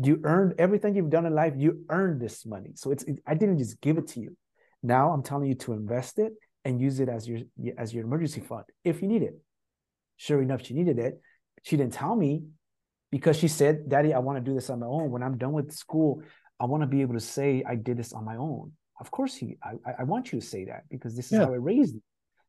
You 0.00 0.20
earned 0.22 0.54
everything 0.58 0.94
you've 0.94 1.10
done 1.10 1.26
in 1.26 1.34
life. 1.34 1.54
You 1.56 1.84
earned 1.88 2.20
this 2.20 2.46
money. 2.46 2.70
So 2.74 2.92
it's 2.92 3.02
it, 3.04 3.18
I 3.26 3.34
didn't 3.34 3.58
just 3.58 3.80
give 3.80 3.98
it 3.98 4.06
to 4.08 4.20
you. 4.20 4.36
Now 4.82 5.10
I'm 5.10 5.22
telling 5.22 5.48
you 5.48 5.56
to 5.56 5.72
invest 5.72 6.18
it 6.18 6.32
and 6.64 6.80
use 6.80 7.00
it 7.00 7.08
as 7.08 7.28
your 7.28 7.40
as 7.76 7.92
your 7.92 8.04
emergency 8.04 8.40
fund 8.40 8.64
if 8.84 9.02
you 9.02 9.08
need 9.08 9.22
it. 9.22 9.34
Sure 10.16 10.40
enough, 10.40 10.64
she 10.64 10.74
needed 10.74 10.98
it. 10.98 11.20
She 11.64 11.76
didn't 11.76 11.94
tell 11.94 12.14
me 12.14 12.44
because 13.10 13.36
she 13.36 13.48
said, 13.48 13.88
"Daddy, 13.88 14.14
I 14.14 14.18
want 14.20 14.38
to 14.38 14.44
do 14.44 14.54
this 14.54 14.70
on 14.70 14.80
my 14.80 14.86
own. 14.86 15.10
When 15.10 15.22
I'm 15.22 15.38
done 15.38 15.52
with 15.52 15.72
school, 15.72 16.22
I 16.60 16.66
want 16.66 16.82
to 16.82 16.86
be 16.86 17.02
able 17.02 17.14
to 17.14 17.20
say 17.20 17.64
I 17.66 17.74
did 17.74 17.96
this 17.96 18.12
on 18.12 18.24
my 18.24 18.36
own." 18.36 18.72
Of 19.00 19.10
course, 19.10 19.34
he. 19.34 19.56
I, 19.62 19.92
I 20.00 20.04
want 20.04 20.32
you 20.32 20.40
to 20.40 20.46
say 20.46 20.64
that 20.66 20.82
because 20.90 21.16
this 21.16 21.26
is 21.26 21.32
yeah. 21.32 21.46
how 21.46 21.52
I 21.52 21.56
raised 21.56 21.94
you. 21.94 22.02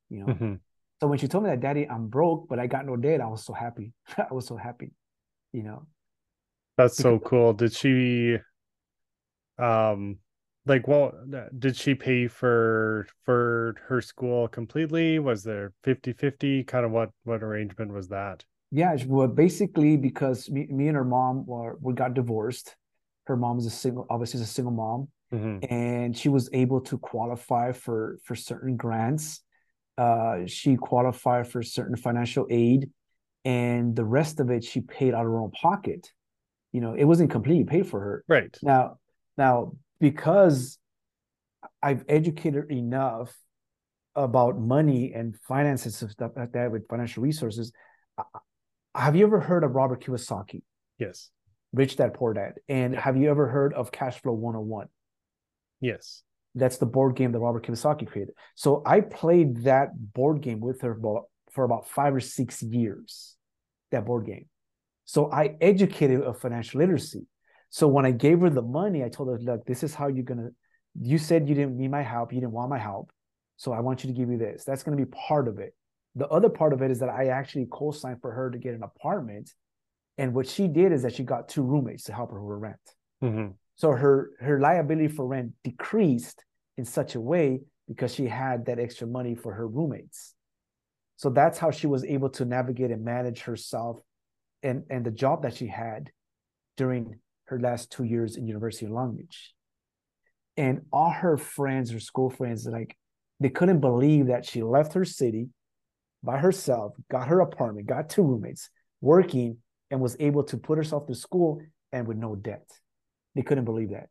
You 0.09 0.19
know. 0.19 0.33
Mm-hmm. 0.33 0.53
So 0.99 1.07
when 1.07 1.17
she 1.17 1.27
told 1.27 1.45
me 1.45 1.49
that, 1.49 1.61
Daddy, 1.61 1.87
I'm 1.89 2.07
broke, 2.07 2.49
but 2.49 2.59
I 2.59 2.67
got 2.67 2.85
no 2.85 2.97
debt, 2.97 3.21
I 3.21 3.27
was 3.27 3.45
so 3.45 3.53
happy. 3.53 3.93
I 4.17 4.33
was 4.33 4.47
so 4.47 4.57
happy, 4.57 4.91
you 5.53 5.63
know. 5.63 5.87
That's 6.77 6.97
because, 6.97 7.03
so 7.03 7.19
cool. 7.19 7.53
Did 7.53 7.73
she 7.73 8.37
um 9.57 10.17
like 10.65 10.87
well 10.87 11.13
did 11.57 11.75
she 11.75 11.95
pay 11.95 12.27
for 12.27 13.07
for 13.23 13.75
her 13.87 14.01
school 14.01 14.47
completely 14.47 15.19
was 15.19 15.43
there 15.43 15.73
50 15.83 16.13
50 16.13 16.63
kind 16.63 16.85
of 16.85 16.91
what 16.91 17.09
what 17.23 17.43
arrangement 17.43 17.91
was 17.91 18.07
that 18.09 18.45
yeah 18.71 18.95
well 19.07 19.27
basically 19.27 19.97
because 19.97 20.49
me, 20.49 20.67
me 20.69 20.87
and 20.87 20.95
her 20.95 21.03
mom 21.03 21.45
were 21.45 21.77
we 21.81 21.93
got 21.93 22.13
divorced 22.13 22.75
her 23.25 23.35
mom 23.35 23.57
is 23.57 23.65
a 23.65 23.69
single 23.69 24.05
obviously 24.09 24.39
is 24.39 24.47
a 24.47 24.51
single 24.51 24.73
mom 24.73 25.07
mm-hmm. 25.33 25.73
and 25.73 26.17
she 26.17 26.29
was 26.29 26.49
able 26.53 26.79
to 26.79 26.97
qualify 26.97 27.71
for 27.71 28.17
for 28.23 28.35
certain 28.35 28.77
grants 28.77 29.41
uh 29.99 30.45
she 30.45 30.75
qualified 30.77 31.47
for 31.47 31.61
certain 31.61 31.97
financial 31.97 32.47
aid 32.49 32.89
and 33.45 33.95
the 33.95 34.05
rest 34.05 34.39
of 34.39 34.49
it 34.49 34.63
she 34.63 34.81
paid 34.81 35.13
out 35.13 35.25
of 35.25 35.31
her 35.31 35.39
own 35.39 35.51
pocket. 35.51 36.11
You 36.71 36.81
know 36.81 36.93
it 36.93 37.03
wasn't 37.05 37.31
completely 37.31 37.65
paid 37.65 37.87
for 37.87 37.99
her. 37.99 38.23
Right. 38.27 38.57
Now 38.63 38.97
now 39.37 39.73
because 39.99 40.77
i've 41.81 42.05
educated 42.07 42.71
enough 42.71 43.35
about 44.15 44.59
money 44.59 45.13
and 45.13 45.35
finances 45.47 46.01
and 46.01 46.11
stuff 46.11 46.31
like 46.35 46.51
that 46.53 46.71
with 46.71 46.87
financial 46.87 47.23
resources 47.23 47.71
have 48.95 49.15
you 49.15 49.25
ever 49.25 49.39
heard 49.39 49.63
of 49.63 49.75
robert 49.75 50.03
kiyosaki? 50.03 50.61
Yes. 50.97 51.29
Rich 51.71 51.97
dad 51.97 52.13
poor 52.13 52.33
dad. 52.33 52.53
And 52.67 52.95
have 52.95 53.15
you 53.15 53.29
ever 53.29 53.47
heard 53.47 53.73
of 53.73 53.91
cash 53.91 54.21
flow 54.21 54.33
101 54.33 54.87
yes 55.79 56.23
that's 56.55 56.77
the 56.77 56.85
board 56.85 57.15
game 57.15 57.31
that 57.31 57.39
robert 57.39 57.65
kiyosaki 57.65 58.07
created 58.07 58.33
so 58.55 58.81
i 58.85 58.99
played 58.99 59.63
that 59.63 59.89
board 60.13 60.41
game 60.41 60.59
with 60.59 60.81
her 60.81 60.97
for 61.51 61.63
about 61.63 61.87
five 61.87 62.13
or 62.13 62.19
six 62.19 62.61
years 62.61 63.35
that 63.91 64.05
board 64.05 64.25
game 64.25 64.45
so 65.09 65.31
I 65.31 65.55
educated 65.59 66.23
her 66.23 66.35
financial 66.35 66.81
literacy. 66.81 67.25
So 67.71 67.87
when 67.87 68.05
I 68.05 68.11
gave 68.11 68.41
her 68.41 68.49
the 68.51 68.61
money, 68.61 69.03
I 69.03 69.09
told 69.09 69.29
her, 69.29 69.39
look, 69.39 69.65
this 69.65 69.81
is 69.81 69.95
how 69.95 70.07
you're 70.07 70.23
gonna. 70.23 70.49
You 71.01 71.17
said 71.17 71.49
you 71.49 71.55
didn't 71.55 71.77
need 71.77 71.89
my 71.89 72.03
help, 72.03 72.31
you 72.31 72.39
didn't 72.39 72.51
want 72.51 72.69
my 72.69 72.77
help, 72.77 73.09
so 73.57 73.71
I 73.71 73.79
want 73.79 74.03
you 74.03 74.13
to 74.13 74.15
give 74.15 74.29
you 74.29 74.37
this. 74.37 74.65
That's 74.65 74.83
gonna 74.83 74.97
be 74.97 75.05
part 75.05 75.47
of 75.47 75.57
it. 75.57 75.73
The 76.13 76.27
other 76.27 76.47
part 76.47 76.73
of 76.73 76.83
it 76.83 76.91
is 76.91 76.99
that 76.99 77.09
I 77.09 77.29
actually 77.29 77.65
co-signed 77.71 78.21
for 78.21 78.31
her 78.31 78.51
to 78.51 78.59
get 78.59 78.75
an 78.75 78.83
apartment, 78.83 79.51
and 80.19 80.35
what 80.35 80.45
she 80.45 80.67
did 80.67 80.91
is 80.91 81.01
that 81.01 81.15
she 81.15 81.23
got 81.23 81.49
two 81.49 81.63
roommates 81.63 82.03
to 82.03 82.13
help 82.13 82.29
her 82.29 82.39
with 82.39 82.59
rent. 82.59 82.75
Mm-hmm. 83.23 83.53
So 83.79 83.93
her 83.93 84.31
her 84.41 84.59
liability 84.59 85.07
for 85.07 85.25
rent 85.25 85.53
decreased 85.63 86.43
in 86.77 86.83
such 86.83 87.15
a 87.15 87.21
way 87.21 87.61
because 87.87 88.13
she 88.13 88.27
had 88.27 88.65
that 88.65 88.77
extra 88.77 89.07
money 89.07 89.35
for 89.35 89.53
her 89.53 89.65
roommates. 89.65 90.35
So 91.15 91.29
that's 91.29 91.57
how 91.57 91.71
she 91.71 91.87
was 91.87 92.03
able 92.03 92.29
to 92.31 92.43
navigate 92.43 92.91
and 92.91 93.05
manage 93.05 93.39
herself 93.39 94.01
and 94.63 94.83
and 94.89 95.05
the 95.05 95.11
job 95.11 95.43
that 95.43 95.55
she 95.55 95.67
had 95.67 96.11
during 96.75 97.19
her 97.45 97.57
last 97.57 97.89
two 97.89 98.03
years 98.03 98.35
in 98.35 98.47
University 98.47 98.85
of 98.85 98.91
Long 98.91 99.15
Beach. 99.15 99.53
And 100.57 100.81
all 100.91 101.11
her 101.11 101.37
friends, 101.37 101.89
her 101.91 102.01
school 102.01 102.29
friends, 102.29 102.67
like 102.67 102.97
they 103.39 103.49
couldn't 103.49 103.79
believe 103.79 104.27
that 104.27 104.43
she 104.43 104.61
left 104.61 104.91
her 104.91 105.05
city 105.05 105.47
by 106.21 106.37
herself, 106.37 106.95
got 107.09 107.29
her 107.29 107.39
apartment, 107.39 107.87
got 107.87 108.09
two 108.09 108.23
roommates, 108.23 108.69
working, 108.99 109.59
and 109.89 110.01
was 110.01 110.17
able 110.19 110.43
to 110.43 110.57
put 110.57 110.77
herself 110.77 111.07
to 111.07 111.15
school 111.15 111.61
and 111.93 112.05
with 112.05 112.17
no 112.17 112.35
debt. 112.35 112.69
They 113.35 113.41
couldn't 113.41 113.65
believe 113.65 113.91
that. 113.91 114.09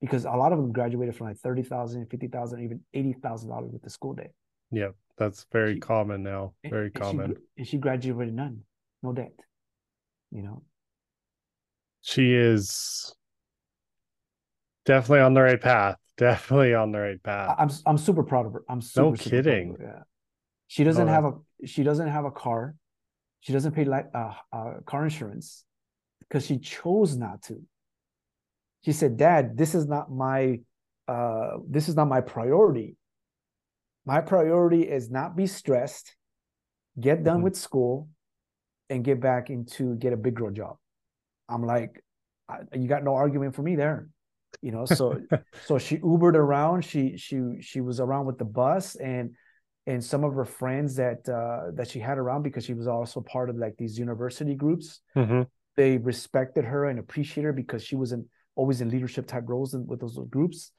Because 0.00 0.24
a 0.24 0.30
lot 0.30 0.52
of 0.52 0.58
them 0.58 0.72
graduated 0.72 1.16
from 1.16 1.28
like 1.28 1.38
30,000, 1.38 2.06
50,000, 2.06 2.62
even 2.62 2.80
$80,000 2.94 3.72
with 3.72 3.82
the 3.82 3.90
school 3.90 4.12
debt. 4.12 4.32
Yeah, 4.70 4.90
that's 5.16 5.46
very 5.50 5.74
she, 5.74 5.80
common 5.80 6.22
now. 6.22 6.52
Very 6.68 6.86
and 6.86 6.94
common. 6.94 7.30
She, 7.30 7.42
and 7.58 7.66
she 7.66 7.78
graduated 7.78 8.34
none, 8.34 8.60
no 9.02 9.12
debt 9.12 9.32
you 10.30 10.42
know? 10.42 10.62
She 12.02 12.34
is 12.34 13.14
definitely 14.84 15.20
on 15.20 15.34
the 15.34 15.40
right 15.40 15.60
path 15.60 15.96
definitely 16.16 16.74
on 16.74 16.92
the 16.92 16.98
right 16.98 17.22
path. 17.22 17.56
I'm 17.58 17.70
i'm 17.84 17.98
super 17.98 18.22
proud 18.22 18.46
of 18.46 18.52
her. 18.52 18.62
I'm 18.68 18.80
super, 18.80 19.10
no 19.10 19.12
kidding. 19.12 19.76
yeah. 19.80 20.02
She 20.68 20.84
doesn't 20.84 21.08
oh, 21.08 21.12
have 21.12 21.24
a 21.24 21.66
she 21.66 21.82
doesn't 21.82 22.08
have 22.08 22.24
a 22.24 22.30
car. 22.30 22.74
She 23.40 23.52
doesn't 23.52 23.72
pay 23.72 23.84
like 23.84 24.06
uh, 24.14 24.32
uh, 24.52 24.74
car 24.86 25.04
insurance 25.04 25.64
because 26.20 26.46
she 26.46 26.58
chose 26.58 27.16
not 27.16 27.42
to 27.42 27.60
she 28.84 28.92
said 28.92 29.16
dad 29.16 29.56
this 29.56 29.74
is 29.74 29.86
not 29.86 30.10
my 30.10 30.58
uh 31.08 31.52
this 31.68 31.88
is 31.88 31.96
not 31.96 32.08
my 32.08 32.20
priority 32.20 32.96
my 34.04 34.20
priority 34.20 34.82
is 34.82 35.10
not 35.10 35.36
be 35.36 35.46
stressed 35.46 36.14
get 36.98 37.22
done 37.22 37.36
mm-hmm. 37.36 37.44
with 37.44 37.56
school 37.56 38.08
and 38.90 39.04
get 39.04 39.20
back 39.20 39.50
into 39.50 39.96
get 39.96 40.12
a 40.12 40.16
big 40.16 40.34
girl 40.34 40.50
job. 40.50 40.76
I'm 41.48 41.64
like, 41.64 42.02
you 42.72 42.88
got 42.88 43.04
no 43.04 43.14
argument 43.14 43.54
for 43.54 43.62
me 43.62 43.76
there, 43.76 44.08
you 44.62 44.72
know. 44.72 44.84
So 44.84 45.20
so 45.66 45.78
she 45.78 45.98
Ubered 45.98 46.34
around. 46.34 46.84
She 46.84 47.16
she 47.16 47.40
she 47.60 47.80
was 47.80 48.00
around 48.00 48.26
with 48.26 48.38
the 48.38 48.44
bus 48.44 48.96
and 48.96 49.34
and 49.86 50.02
some 50.04 50.24
of 50.24 50.34
her 50.34 50.44
friends 50.44 50.96
that 50.96 51.28
uh, 51.28 51.70
that 51.74 51.88
she 51.88 52.00
had 52.00 52.18
around 52.18 52.42
because 52.42 52.64
she 52.64 52.74
was 52.74 52.88
also 52.88 53.20
part 53.20 53.50
of 53.50 53.56
like 53.56 53.76
these 53.76 53.98
university 53.98 54.54
groups. 54.54 55.00
Mm-hmm. 55.16 55.42
They 55.76 55.98
respected 55.98 56.64
her 56.64 56.86
and 56.86 56.98
appreciated 56.98 57.46
her 57.46 57.52
because 57.52 57.84
she 57.84 57.96
was 57.96 58.12
in 58.12 58.26
always 58.56 58.80
in 58.80 58.90
leadership 58.90 59.26
type 59.26 59.44
roles 59.46 59.74
in, 59.74 59.86
with 59.86 60.00
those 60.00 60.18
groups. 60.28 60.72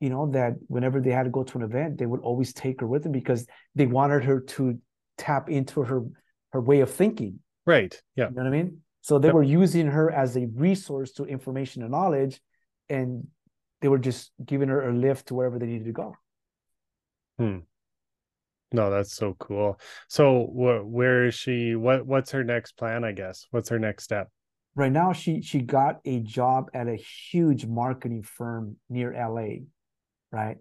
You 0.00 0.10
know 0.10 0.30
that 0.32 0.54
whenever 0.66 1.00
they 1.00 1.10
had 1.10 1.24
to 1.24 1.30
go 1.30 1.44
to 1.44 1.58
an 1.58 1.64
event, 1.64 1.98
they 1.98 2.06
would 2.06 2.20
always 2.20 2.52
take 2.52 2.80
her 2.80 2.86
with 2.86 3.02
them 3.02 3.12
because 3.12 3.46
they 3.74 3.86
wanted 3.86 4.24
her 4.24 4.40
to 4.40 4.78
tap 5.18 5.48
into 5.50 5.82
her 5.82 6.02
her 6.52 6.60
way 6.60 6.80
of 6.80 6.90
thinking 6.90 7.40
Right. 7.66 8.00
Yeah. 8.16 8.28
You 8.28 8.34
know 8.34 8.42
what 8.42 8.48
I 8.48 8.50
mean? 8.50 8.78
So 9.00 9.18
they 9.18 9.28
yep. 9.28 9.34
were 9.34 9.42
using 9.42 9.86
her 9.86 10.10
as 10.10 10.36
a 10.36 10.46
resource 10.46 11.12
to 11.12 11.24
information 11.24 11.82
and 11.82 11.90
knowledge, 11.90 12.40
and 12.88 13.26
they 13.80 13.88
were 13.88 13.98
just 13.98 14.32
giving 14.44 14.68
her 14.68 14.88
a 14.88 14.92
lift 14.92 15.28
to 15.28 15.34
wherever 15.34 15.58
they 15.58 15.66
needed 15.66 15.86
to 15.86 15.92
go. 15.92 16.16
Hmm. 17.38 17.58
No, 18.72 18.90
that's 18.90 19.14
so 19.14 19.34
cool. 19.38 19.78
So 20.08 20.44
wh- 20.46 20.86
where 20.86 21.26
is 21.26 21.34
she? 21.34 21.74
What 21.74 22.06
what's 22.06 22.32
her 22.32 22.44
next 22.44 22.72
plan? 22.72 23.04
I 23.04 23.12
guess. 23.12 23.46
What's 23.50 23.68
her 23.68 23.78
next 23.78 24.04
step? 24.04 24.30
Right 24.76 24.92
now, 24.92 25.12
she 25.12 25.40
she 25.42 25.60
got 25.60 26.00
a 26.04 26.20
job 26.20 26.70
at 26.74 26.88
a 26.88 26.96
huge 26.96 27.64
marketing 27.64 28.22
firm 28.22 28.76
near 28.88 29.12
LA, 29.12 29.66
right? 30.32 30.56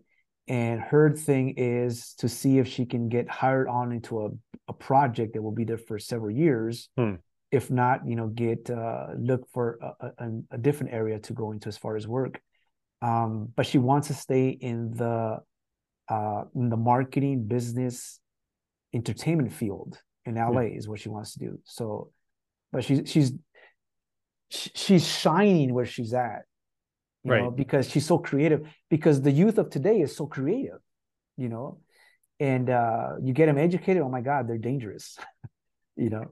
And 0.47 0.81
her 0.81 1.11
thing 1.15 1.55
is 1.57 2.13
to 2.15 2.29
see 2.29 2.59
if 2.59 2.67
she 2.67 2.85
can 2.85 3.09
get 3.09 3.29
hired 3.29 3.67
on 3.67 3.91
into 3.91 4.25
a 4.25 4.29
a 4.67 4.73
project 4.73 5.33
that 5.33 5.41
will 5.41 5.51
be 5.51 5.63
there 5.63 5.77
for 5.77 5.99
several 5.99 6.31
years. 6.31 6.89
Hmm. 6.97 7.15
If 7.51 7.69
not, 7.69 8.07
you 8.07 8.15
know, 8.15 8.27
get 8.27 8.69
uh, 8.69 9.07
look 9.17 9.47
for 9.51 9.77
a, 9.81 10.07
a, 10.17 10.29
a, 10.51 10.57
different 10.57 10.93
area 10.93 11.19
to 11.19 11.33
go 11.33 11.51
into 11.51 11.67
as 11.67 11.77
far 11.77 11.95
as 11.95 12.07
work. 12.07 12.41
Um, 13.03 13.49
but 13.55 13.67
she 13.67 13.77
wants 13.77 14.07
to 14.07 14.15
stay 14.15 14.49
in 14.49 14.91
the 14.91 15.39
uh, 16.09 16.43
in 16.55 16.69
the 16.69 16.77
marketing, 16.77 17.45
business, 17.47 18.19
entertainment 18.93 19.53
field 19.53 19.99
in 20.25 20.35
LA 20.35 20.61
hmm. 20.61 20.77
is 20.77 20.87
what 20.87 20.99
she 20.99 21.09
wants 21.09 21.33
to 21.33 21.39
do. 21.39 21.59
So, 21.65 22.11
but 22.71 22.83
she's 22.83 23.01
she's 23.05 23.33
she's 24.75 25.07
shining 25.07 25.73
where 25.73 25.85
she's 25.85 26.13
at, 26.13 26.43
you 27.23 27.31
right? 27.31 27.43
Know, 27.43 27.51
because 27.51 27.89
she's 27.89 28.05
so 28.05 28.17
creative. 28.17 28.67
Because 28.89 29.21
the 29.21 29.31
youth 29.31 29.57
of 29.57 29.69
today 29.69 30.01
is 30.01 30.15
so 30.15 30.27
creative, 30.27 30.79
you 31.37 31.49
know 31.49 31.79
and 32.39 32.69
uh, 32.69 33.13
you 33.21 33.33
get 33.33 33.45
them 33.45 33.57
educated 33.57 34.01
oh 34.01 34.09
my 34.09 34.21
god 34.21 34.47
they're 34.47 34.57
dangerous 34.57 35.17
you 35.95 36.09
know 36.09 36.25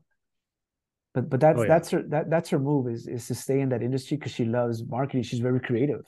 but 1.14 1.30
but 1.30 1.40
that's 1.40 1.60
oh, 1.60 1.64
yeah. 1.64 1.68
that's 1.68 1.90
her 1.90 2.04
that 2.04 2.30
that's 2.30 2.50
her 2.50 2.60
move 2.60 2.88
is 2.88 3.08
is 3.08 3.28
to 3.28 3.36
stay 3.36 3.60
in 3.60 3.70
that 3.70 3.82
industry 3.82 4.18
because 4.18 4.32
she 4.32 4.46
loves 4.46 4.84
marketing 4.86 5.24
she's 5.24 5.40
very 5.40 5.60
creative 5.60 6.04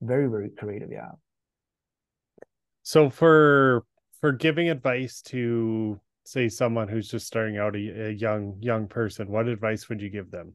very 0.00 0.28
very 0.28 0.50
creative 0.50 0.90
yeah 0.90 1.10
so 2.82 3.10
for 3.10 3.84
for 4.20 4.32
giving 4.32 4.70
advice 4.70 5.20
to 5.22 6.00
say 6.24 6.48
someone 6.48 6.88
who's 6.88 7.08
just 7.08 7.26
starting 7.26 7.58
out 7.58 7.74
a, 7.74 8.08
a 8.08 8.10
young 8.10 8.56
young 8.60 8.86
person 8.86 9.28
what 9.28 9.48
advice 9.48 9.88
would 9.88 10.00
you 10.00 10.08
give 10.08 10.30
them 10.30 10.54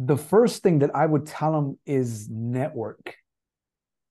the 0.00 0.16
first 0.16 0.62
thing 0.62 0.80
that 0.80 0.90
i 0.96 1.06
would 1.06 1.26
tell 1.26 1.52
them 1.52 1.78
is 1.86 2.28
network 2.28 3.14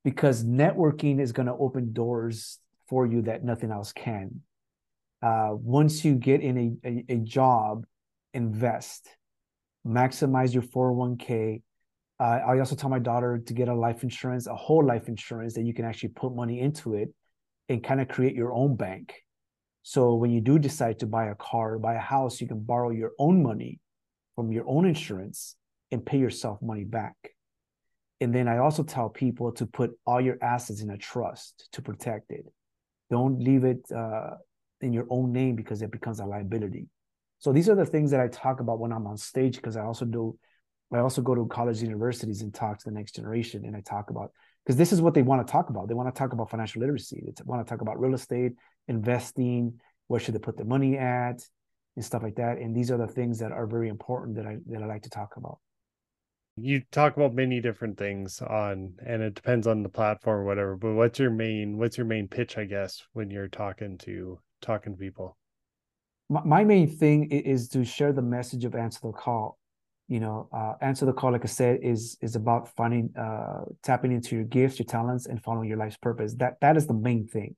because 0.03 0.43
networking 0.43 1.19
is 1.19 1.31
going 1.31 1.47
to 1.47 1.53
open 1.53 1.93
doors 1.93 2.59
for 2.87 3.05
you 3.05 3.21
that 3.23 3.43
nothing 3.43 3.71
else 3.71 3.93
can. 3.93 4.41
Uh, 5.21 5.49
once 5.51 6.03
you 6.05 6.15
get 6.15 6.41
in 6.41 6.79
a, 6.83 6.87
a, 6.87 7.05
a 7.09 7.17
job, 7.17 7.85
invest, 8.33 9.07
maximize 9.85 10.53
your 10.53 10.63
401k. 10.63 11.61
Uh, 12.19 12.23
I 12.23 12.59
also 12.59 12.75
tell 12.75 12.89
my 12.89 12.99
daughter 12.99 13.41
to 13.45 13.53
get 13.53 13.67
a 13.67 13.73
life 13.73 14.03
insurance, 14.03 14.47
a 14.47 14.55
whole 14.55 14.83
life 14.85 15.07
insurance 15.07 15.53
that 15.53 15.63
you 15.63 15.73
can 15.73 15.85
actually 15.85 16.09
put 16.09 16.35
money 16.35 16.59
into 16.59 16.95
it 16.95 17.13
and 17.69 17.83
kind 17.83 18.01
of 18.01 18.07
create 18.07 18.35
your 18.35 18.53
own 18.53 18.75
bank. 18.75 19.13
So 19.83 20.15
when 20.15 20.31
you 20.31 20.41
do 20.41 20.59
decide 20.59 20.99
to 20.99 21.05
buy 21.05 21.27
a 21.27 21.35
car 21.35 21.75
or 21.75 21.79
buy 21.79 21.95
a 21.95 21.99
house, 21.99 22.41
you 22.41 22.47
can 22.47 22.61
borrow 22.61 22.89
your 22.89 23.11
own 23.19 23.43
money 23.43 23.79
from 24.35 24.51
your 24.51 24.67
own 24.67 24.85
insurance 24.85 25.55
and 25.91 26.05
pay 26.05 26.17
yourself 26.17 26.61
money 26.61 26.83
back. 26.83 27.15
And 28.21 28.33
then 28.33 28.47
I 28.47 28.57
also 28.57 28.83
tell 28.83 29.09
people 29.09 29.51
to 29.53 29.65
put 29.65 29.91
all 30.05 30.19
your 30.19 30.37
assets 30.41 30.81
in 30.81 30.89
a 30.89 30.97
trust 30.97 31.69
to 31.73 31.81
protect 31.81 32.31
it. 32.31 32.45
Don't 33.09 33.39
leave 33.39 33.63
it 33.63 33.89
uh, 33.95 34.31
in 34.81 34.93
your 34.93 35.07
own 35.09 35.31
name 35.31 35.55
because 35.55 35.81
it 35.81 35.91
becomes 35.91 36.19
a 36.19 36.25
liability. 36.25 36.87
So 37.39 37.53
these 37.53 37.69
are 37.69 37.75
the 37.75 37.85
things 37.85 38.11
that 38.11 38.19
I 38.19 38.27
talk 38.27 38.59
about 38.59 38.79
when 38.79 38.91
I'm 38.91 39.07
on 39.07 39.17
stage 39.17 39.55
because 39.55 39.77
I 39.77 39.83
also 39.83 40.05
do 40.05 40.37
I 40.91 40.99
also 40.99 41.21
go 41.21 41.35
to 41.35 41.45
college 41.45 41.83
universities 41.83 42.41
and 42.41 42.51
talk 42.51 42.79
to 42.79 42.85
the 42.85 42.95
next 42.95 43.15
generation 43.15 43.63
and 43.63 43.75
I 43.75 43.81
talk 43.81 44.09
about 44.09 44.31
because 44.65 44.75
this 44.75 44.91
is 44.91 45.01
what 45.01 45.13
they 45.13 45.21
want 45.21 45.45
to 45.45 45.51
talk 45.51 45.69
about. 45.69 45.87
They 45.87 45.93
want 45.93 46.13
to 46.13 46.17
talk 46.17 46.33
about 46.33 46.49
financial 46.49 46.81
literacy. 46.81 47.23
They 47.25 47.43
want 47.45 47.65
to 47.65 47.69
talk 47.69 47.81
about 47.81 47.99
real 47.99 48.15
estate, 48.15 48.53
investing, 48.87 49.79
where 50.07 50.19
should 50.19 50.33
they 50.33 50.39
put 50.39 50.57
their 50.57 50.65
money 50.65 50.97
at, 50.97 51.43
and 51.95 52.03
stuff 52.03 52.23
like 52.23 52.35
that. 52.35 52.57
And 52.57 52.75
these 52.75 52.91
are 52.91 52.97
the 52.97 53.07
things 53.07 53.39
that 53.39 53.51
are 53.51 53.67
very 53.67 53.87
important 53.87 54.35
that 54.37 54.47
I 54.47 54.57
that 54.67 54.81
I 54.81 54.85
like 54.85 55.03
to 55.03 55.09
talk 55.09 55.37
about. 55.37 55.59
You 56.61 56.81
talk 56.91 57.15
about 57.17 57.33
many 57.33 57.61
different 57.61 57.97
things 57.97 58.41
on, 58.41 58.93
and 59.05 59.21
it 59.21 59.35
depends 59.35 59.67
on 59.67 59.83
the 59.83 59.89
platform 59.89 60.41
or 60.41 60.43
whatever. 60.45 60.75
But 60.75 60.93
what's 60.93 61.19
your 61.19 61.31
main 61.31 61.77
what's 61.77 61.97
your 61.97 62.07
main 62.07 62.27
pitch, 62.27 62.57
I 62.57 62.65
guess, 62.65 63.03
when 63.13 63.29
you're 63.29 63.47
talking 63.47 63.97
to 63.99 64.39
talking 64.61 64.93
to 64.93 64.99
people? 64.99 65.37
My, 66.29 66.43
my 66.43 66.63
main 66.63 66.87
thing 66.87 67.29
is 67.31 67.69
to 67.69 67.83
share 67.83 68.13
the 68.13 68.21
message 68.21 68.65
of 68.65 68.75
answer 68.75 68.99
the 69.03 69.11
call 69.11 69.59
you 70.09 70.19
know 70.19 70.49
uh, 70.51 70.73
answer 70.81 71.05
the 71.05 71.13
call 71.13 71.31
like 71.31 71.45
i 71.45 71.47
said 71.47 71.79
is 71.81 72.17
is 72.21 72.35
about 72.35 72.67
finding 72.75 73.13
uh, 73.15 73.61
tapping 73.83 74.11
into 74.11 74.35
your 74.35 74.43
gifts 74.43 74.79
your 74.79 74.85
talents 74.85 75.27
and 75.27 75.41
following 75.41 75.69
your 75.69 75.77
life's 75.77 75.97
purpose 75.97 76.33
that 76.35 76.59
that 76.59 76.75
is 76.75 76.87
the 76.87 76.93
main 76.93 77.27
thing 77.27 77.55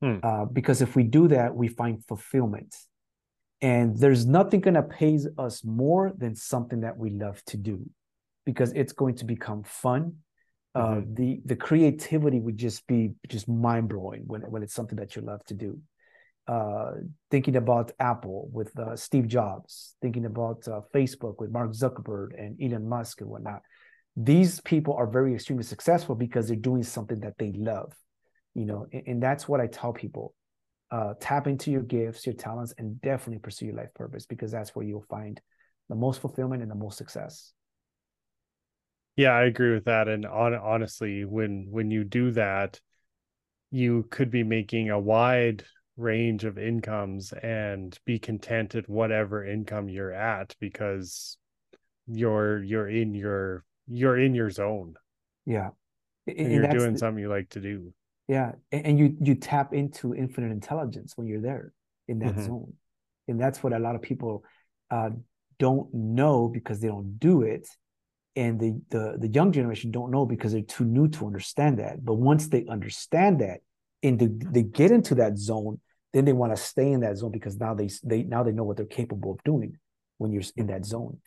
hmm. 0.00 0.16
uh, 0.22 0.44
because 0.44 0.82
if 0.82 0.94
we 0.96 1.04
do 1.04 1.28
that 1.28 1.54
we 1.54 1.68
find 1.68 2.04
fulfillment 2.04 2.74
and 3.62 3.96
there's 3.96 4.26
nothing 4.26 4.60
going 4.60 4.74
to 4.74 4.82
pay 4.82 5.16
us 5.38 5.64
more 5.64 6.12
than 6.18 6.34
something 6.34 6.80
that 6.80 6.98
we 6.98 7.10
love 7.10 7.42
to 7.46 7.56
do 7.56 7.88
because 8.44 8.72
it's 8.72 8.92
going 8.92 9.14
to 9.14 9.24
become 9.24 9.62
fun 9.64 10.14
uh, 10.74 10.86
mm-hmm. 10.86 11.14
the 11.14 11.40
the 11.44 11.56
creativity 11.56 12.40
would 12.40 12.56
just 12.56 12.86
be 12.86 13.10
just 13.28 13.48
mind-blowing 13.48 14.22
when, 14.26 14.40
when 14.42 14.62
it's 14.62 14.74
something 14.74 14.98
that 14.98 15.14
you 15.14 15.22
love 15.22 15.44
to 15.44 15.54
do 15.54 15.78
uh, 16.48 16.92
thinking 17.30 17.56
about 17.56 17.92
Apple 18.00 18.48
with 18.52 18.76
uh, 18.78 18.96
Steve 18.96 19.28
Jobs, 19.28 19.94
thinking 20.02 20.24
about 20.24 20.66
uh, 20.66 20.80
Facebook 20.94 21.36
with 21.38 21.50
Mark 21.50 21.70
Zuckerberg 21.70 22.30
and 22.38 22.60
Elon 22.60 22.88
Musk 22.88 23.20
and 23.20 23.30
whatnot. 23.30 23.62
These 24.16 24.60
people 24.60 24.94
are 24.94 25.06
very 25.06 25.34
extremely 25.34 25.64
successful 25.64 26.14
because 26.14 26.48
they're 26.48 26.56
doing 26.56 26.82
something 26.82 27.20
that 27.20 27.34
they 27.38 27.52
love, 27.52 27.92
you 28.54 28.66
know, 28.66 28.86
and, 28.92 29.02
and 29.06 29.22
that's 29.22 29.48
what 29.48 29.60
I 29.60 29.66
tell 29.66 29.92
people. 29.92 30.34
Uh, 30.90 31.14
tap 31.20 31.46
into 31.46 31.70
your 31.70 31.80
gifts, 31.80 32.26
your 32.26 32.34
talents, 32.34 32.74
and 32.76 33.00
definitely 33.00 33.38
pursue 33.38 33.66
your 33.66 33.76
life 33.76 33.94
purpose 33.94 34.26
because 34.26 34.50
that's 34.50 34.74
where 34.74 34.84
you'll 34.84 35.06
find 35.08 35.40
the 35.88 35.94
most 35.94 36.20
fulfillment 36.20 36.60
and 36.60 36.70
the 36.70 36.74
most 36.74 36.98
success. 36.98 37.52
Yeah, 39.16 39.30
I 39.30 39.44
agree 39.44 39.74
with 39.74 39.84
that. 39.84 40.08
And 40.08 40.24
on, 40.24 40.54
honestly, 40.54 41.24
when 41.24 41.66
when 41.70 41.90
you 41.90 42.04
do 42.04 42.30
that, 42.32 42.80
you 43.70 44.06
could 44.10 44.30
be 44.30 44.42
making 44.42 44.90
a 44.90 44.98
wide 44.98 45.64
range 45.96 46.44
of 46.44 46.58
incomes 46.58 47.32
and 47.32 47.98
be 48.06 48.18
content 48.18 48.74
at 48.74 48.88
whatever 48.88 49.44
income 49.44 49.88
you're 49.88 50.12
at 50.12 50.54
because 50.58 51.36
you're 52.06 52.62
you're 52.62 52.88
in 52.88 53.14
your 53.14 53.64
you're 53.86 54.18
in 54.18 54.34
your 54.34 54.50
zone 54.50 54.94
yeah 55.44 55.68
and, 56.26 56.38
and 56.38 56.52
you're 56.52 56.68
doing 56.68 56.94
the, 56.94 56.98
something 56.98 57.22
you 57.22 57.28
like 57.28 57.48
to 57.50 57.60
do 57.60 57.92
yeah 58.26 58.52
and 58.72 58.98
you 58.98 59.16
you 59.20 59.34
tap 59.34 59.74
into 59.74 60.14
infinite 60.14 60.50
intelligence 60.50 61.12
when 61.16 61.26
you're 61.26 61.42
there 61.42 61.72
in 62.08 62.18
that 62.18 62.34
mm-hmm. 62.34 62.46
zone 62.46 62.72
and 63.28 63.40
that's 63.40 63.62
what 63.62 63.72
a 63.72 63.78
lot 63.78 63.94
of 63.94 64.02
people 64.02 64.44
uh, 64.90 65.10
don't 65.58 65.92
know 65.92 66.48
because 66.48 66.80
they 66.80 66.88
don't 66.88 67.18
do 67.18 67.42
it 67.42 67.68
and 68.34 68.58
the, 68.58 68.80
the 68.90 69.16
the 69.18 69.28
young 69.28 69.52
generation 69.52 69.90
don't 69.90 70.10
know 70.10 70.24
because 70.24 70.52
they're 70.52 70.62
too 70.62 70.84
new 70.84 71.06
to 71.06 71.26
understand 71.26 71.78
that 71.78 72.02
but 72.04 72.14
once 72.14 72.48
they 72.48 72.64
understand 72.66 73.40
that 73.40 73.60
and 74.02 74.18
they, 74.18 74.28
they 74.50 74.62
get 74.62 74.90
into 74.90 75.14
that 75.16 75.38
zone, 75.38 75.80
then 76.12 76.24
they 76.24 76.32
want 76.32 76.54
to 76.54 76.62
stay 76.62 76.92
in 76.92 77.00
that 77.00 77.16
zone 77.16 77.30
because 77.30 77.58
now 77.58 77.74
they 77.74 77.88
they 78.04 78.22
now 78.22 78.42
they 78.42 78.52
know 78.52 78.64
what 78.64 78.76
they're 78.76 78.86
capable 78.86 79.32
of 79.32 79.42
doing 79.44 79.78
when 80.18 80.32
you're 80.32 80.42
in 80.56 80.66
that 80.66 80.84
zone. 80.84 81.18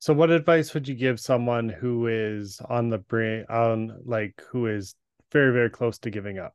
So, 0.00 0.12
what 0.12 0.30
advice 0.30 0.74
would 0.74 0.86
you 0.86 0.94
give 0.94 1.18
someone 1.18 1.68
who 1.68 2.06
is 2.06 2.60
on 2.68 2.90
the 2.90 2.98
brain, 2.98 3.46
on 3.48 4.00
like 4.04 4.42
who 4.50 4.66
is 4.66 4.94
very 5.32 5.52
very 5.52 5.70
close 5.70 5.98
to 6.00 6.10
giving 6.10 6.38
up? 6.38 6.54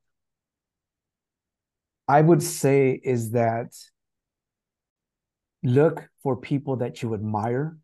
I 2.08 2.22
would 2.22 2.44
say 2.44 3.00
is 3.04 3.32
that 3.32 3.74
look 5.64 6.10
for 6.22 6.36
people 6.36 6.78
that 6.78 7.02
you 7.02 7.14
admire 7.14 7.78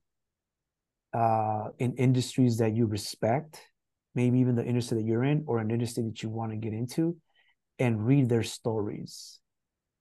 uh, 1.14 1.70
in 1.80 1.96
industries 1.96 2.58
that 2.58 2.76
you 2.76 2.86
respect 2.86 3.62
maybe 4.16 4.40
even 4.40 4.56
the 4.56 4.66
industry 4.66 4.98
that 4.98 5.08
you're 5.08 5.24
in 5.24 5.44
or 5.48 5.60
an 5.60 5.72
industry 5.72 6.04
that 6.04 6.22
you 6.24 6.30
want 6.30 6.52
to 6.52 6.58
get 6.58 6.74
into 6.74 7.16
and 7.78 8.06
read 8.06 8.28
their 8.28 8.44
stories. 8.44 9.40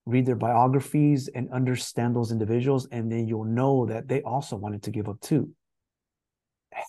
Read 0.06 0.26
their 0.26 0.36
biographies 0.36 1.28
and 1.28 1.52
understand 1.52 2.16
those 2.16 2.32
individuals 2.32 2.88
and 2.90 3.12
then 3.12 3.28
you'll 3.28 3.44
know 3.44 3.86
that 3.86 4.08
they 4.08 4.22
also 4.22 4.56
wanted 4.56 4.82
to 4.82 4.90
give 4.90 5.08
up 5.08 5.20
too. 5.20 5.50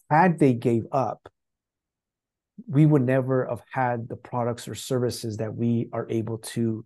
Had 0.09 0.39
they 0.39 0.53
gave 0.53 0.83
up 0.91 1.29
we 2.67 2.85
would 2.85 3.03
never 3.03 3.47
have 3.49 3.63
had 3.71 4.09
the 4.09 4.15
products 4.15 4.67
or 4.67 4.75
services 4.75 5.37
that 5.37 5.53
we 5.53 5.87
are 5.93 6.07
able 6.09 6.39
to 6.39 6.85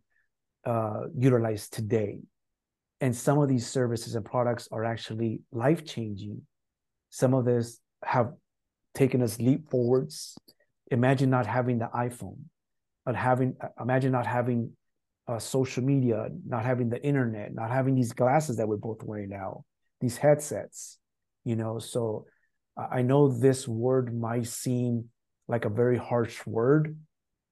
uh, 0.65 1.01
utilize 1.17 1.67
today. 1.67 2.19
And 3.01 3.15
some 3.15 3.39
of 3.39 3.49
these 3.49 3.67
services 3.67 4.15
and 4.15 4.23
products 4.23 4.69
are 4.71 4.85
actually 4.85 5.41
life 5.51 5.83
changing 5.83 6.43
some 7.13 7.36
of 7.36 7.45
this 7.45 7.80
have 8.04 8.34
taken 8.95 9.21
us 9.21 9.39
leap 9.39 9.69
forwards. 9.69 10.36
Imagine 10.89 11.30
not 11.30 11.45
having 11.45 11.78
the 11.78 11.88
iPhone, 11.93 12.39
not 13.06 13.15
having 13.15 13.56
imagine 13.80 14.12
not 14.12 14.26
having 14.26 14.71
uh, 15.28 15.38
social 15.38 15.84
media, 15.84 16.30
not 16.43 16.65
having 16.65 16.89
the 16.89 16.99
internet, 17.06 17.54
not 17.54 17.69
having 17.69 17.93
these 17.93 18.13
glasses 18.13 18.58
that 18.58 18.67
we're 18.67 18.78
both 18.78 19.04
wearing 19.04 19.30
now, 19.30 19.63
these 20.02 20.17
headsets. 20.17 20.97
You 21.45 21.56
know, 21.56 21.78
so 21.78 22.26
I 22.76 23.04
know 23.04 23.28
this 23.28 23.67
word 23.67 24.19
might 24.19 24.47
seem 24.47 25.10
like 25.47 25.65
a 25.65 25.69
very 25.69 25.99
harsh 25.99 26.43
word, 26.47 26.97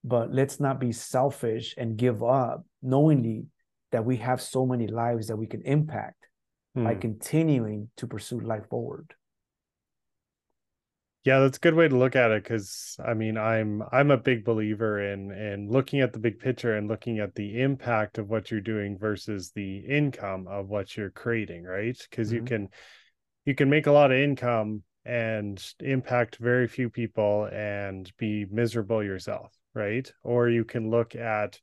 but 0.03 0.33
let's 0.33 0.59
not 0.59 0.79
be 0.79 0.91
selfish 0.91 1.75
and 1.77 1.97
give 1.97 2.23
up 2.23 2.65
knowingly 2.81 3.45
that 3.91 4.05
we 4.05 4.17
have 4.17 4.41
so 4.41 4.65
many 4.65 4.87
lives 4.87 5.27
that 5.27 5.37
we 5.37 5.45
can 5.45 5.61
impact 5.61 6.25
hmm. 6.73 6.83
by 6.83 6.95
continuing 6.95 7.89
to 7.97 8.07
pursue 8.07 8.39
life 8.39 8.67
forward 8.67 9.13
yeah 11.23 11.39
that's 11.39 11.57
a 11.57 11.61
good 11.61 11.75
way 11.75 11.87
to 11.87 11.97
look 11.97 12.15
at 12.15 12.31
it 12.31 12.43
because 12.43 12.97
i 13.05 13.13
mean 13.13 13.37
i'm 13.37 13.83
i'm 13.91 14.11
a 14.11 14.17
big 14.17 14.43
believer 14.43 15.11
in 15.11 15.31
in 15.31 15.69
looking 15.69 16.01
at 16.01 16.13
the 16.13 16.19
big 16.19 16.39
picture 16.39 16.75
and 16.75 16.87
looking 16.87 17.19
at 17.19 17.35
the 17.35 17.61
impact 17.61 18.17
of 18.17 18.29
what 18.29 18.49
you're 18.49 18.59
doing 18.59 18.97
versus 18.97 19.51
the 19.51 19.79
income 19.79 20.47
of 20.47 20.67
what 20.67 20.95
you're 20.97 21.11
creating 21.11 21.63
right 21.63 21.97
because 22.09 22.29
mm-hmm. 22.29 22.37
you 22.37 22.43
can 22.43 22.69
you 23.45 23.55
can 23.55 23.69
make 23.69 23.87
a 23.87 23.91
lot 23.91 24.11
of 24.11 24.17
income 24.17 24.83
and 25.03 25.73
impact 25.79 26.37
very 26.37 26.67
few 26.67 26.89
people 26.89 27.45
and 27.51 28.11
be 28.17 28.45
miserable 28.51 29.03
yourself 29.03 29.51
right 29.73 30.11
or 30.23 30.49
you 30.49 30.63
can 30.63 30.89
look 30.89 31.15
at 31.15 31.59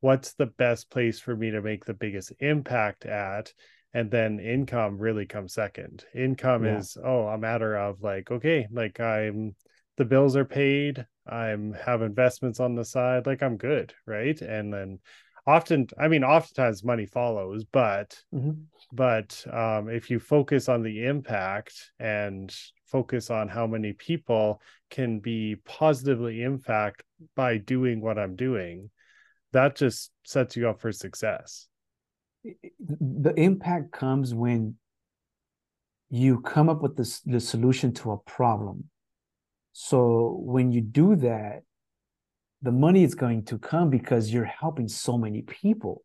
what's 0.00 0.34
the 0.34 0.46
best 0.46 0.90
place 0.90 1.20
for 1.20 1.34
me 1.34 1.50
to 1.50 1.62
make 1.62 1.84
the 1.84 1.94
biggest 1.94 2.32
impact 2.40 3.06
at 3.06 3.52
and 3.94 4.10
then 4.10 4.40
income 4.40 4.98
really 4.98 5.26
comes 5.26 5.52
second 5.52 6.04
income 6.14 6.64
yeah. 6.64 6.78
is 6.78 6.96
oh 7.04 7.26
a 7.26 7.38
matter 7.38 7.76
of 7.76 8.02
like 8.02 8.30
okay 8.30 8.66
like 8.70 9.00
i'm 9.00 9.54
the 9.96 10.04
bills 10.04 10.36
are 10.36 10.44
paid 10.44 11.06
i'm 11.26 11.72
have 11.72 12.02
investments 12.02 12.60
on 12.60 12.74
the 12.74 12.84
side 12.84 13.26
like 13.26 13.42
i'm 13.42 13.56
good 13.56 13.92
right 14.06 14.40
and 14.40 14.72
then 14.72 14.98
often 15.46 15.86
i 15.98 16.08
mean 16.08 16.24
oftentimes 16.24 16.84
money 16.84 17.06
follows 17.06 17.64
but 17.72 18.16
mm-hmm. 18.34 18.52
but 18.92 19.44
um, 19.52 19.88
if 19.88 20.08
you 20.10 20.18
focus 20.18 20.68
on 20.68 20.82
the 20.82 21.04
impact 21.04 21.90
and 21.98 22.54
focus 22.86 23.30
on 23.30 23.48
how 23.48 23.66
many 23.66 23.92
people 23.92 24.60
can 24.90 25.18
be 25.18 25.56
positively 25.64 26.42
impact 26.42 27.02
by 27.34 27.56
doing 27.56 28.00
what 28.00 28.18
i'm 28.18 28.36
doing 28.36 28.90
that 29.52 29.76
just 29.76 30.10
sets 30.24 30.56
you 30.56 30.68
up 30.68 30.80
for 30.80 30.92
success 30.92 31.68
the 32.44 33.34
impact 33.36 33.92
comes 33.92 34.34
when 34.34 34.76
you 36.10 36.40
come 36.40 36.68
up 36.68 36.82
with 36.82 36.96
the, 36.96 37.20
the 37.26 37.40
solution 37.40 37.92
to 37.94 38.12
a 38.12 38.18
problem. 38.18 38.84
So 39.72 40.38
when 40.42 40.70
you 40.72 40.80
do 40.80 41.16
that, 41.16 41.62
the 42.60 42.72
money 42.72 43.02
is 43.02 43.14
going 43.14 43.44
to 43.46 43.58
come 43.58 43.90
because 43.90 44.32
you're 44.32 44.44
helping 44.44 44.88
so 44.88 45.16
many 45.16 45.42
people. 45.42 46.02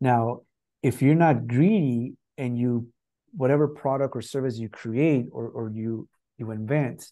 Now, 0.00 0.40
if 0.82 1.02
you're 1.02 1.14
not 1.14 1.46
greedy 1.46 2.14
and 2.38 2.58
you 2.58 2.88
whatever 3.36 3.68
product 3.68 4.16
or 4.16 4.22
service 4.22 4.58
you 4.58 4.68
create 4.68 5.26
or, 5.30 5.48
or 5.48 5.70
you 5.74 6.08
you 6.38 6.50
invent 6.50 7.10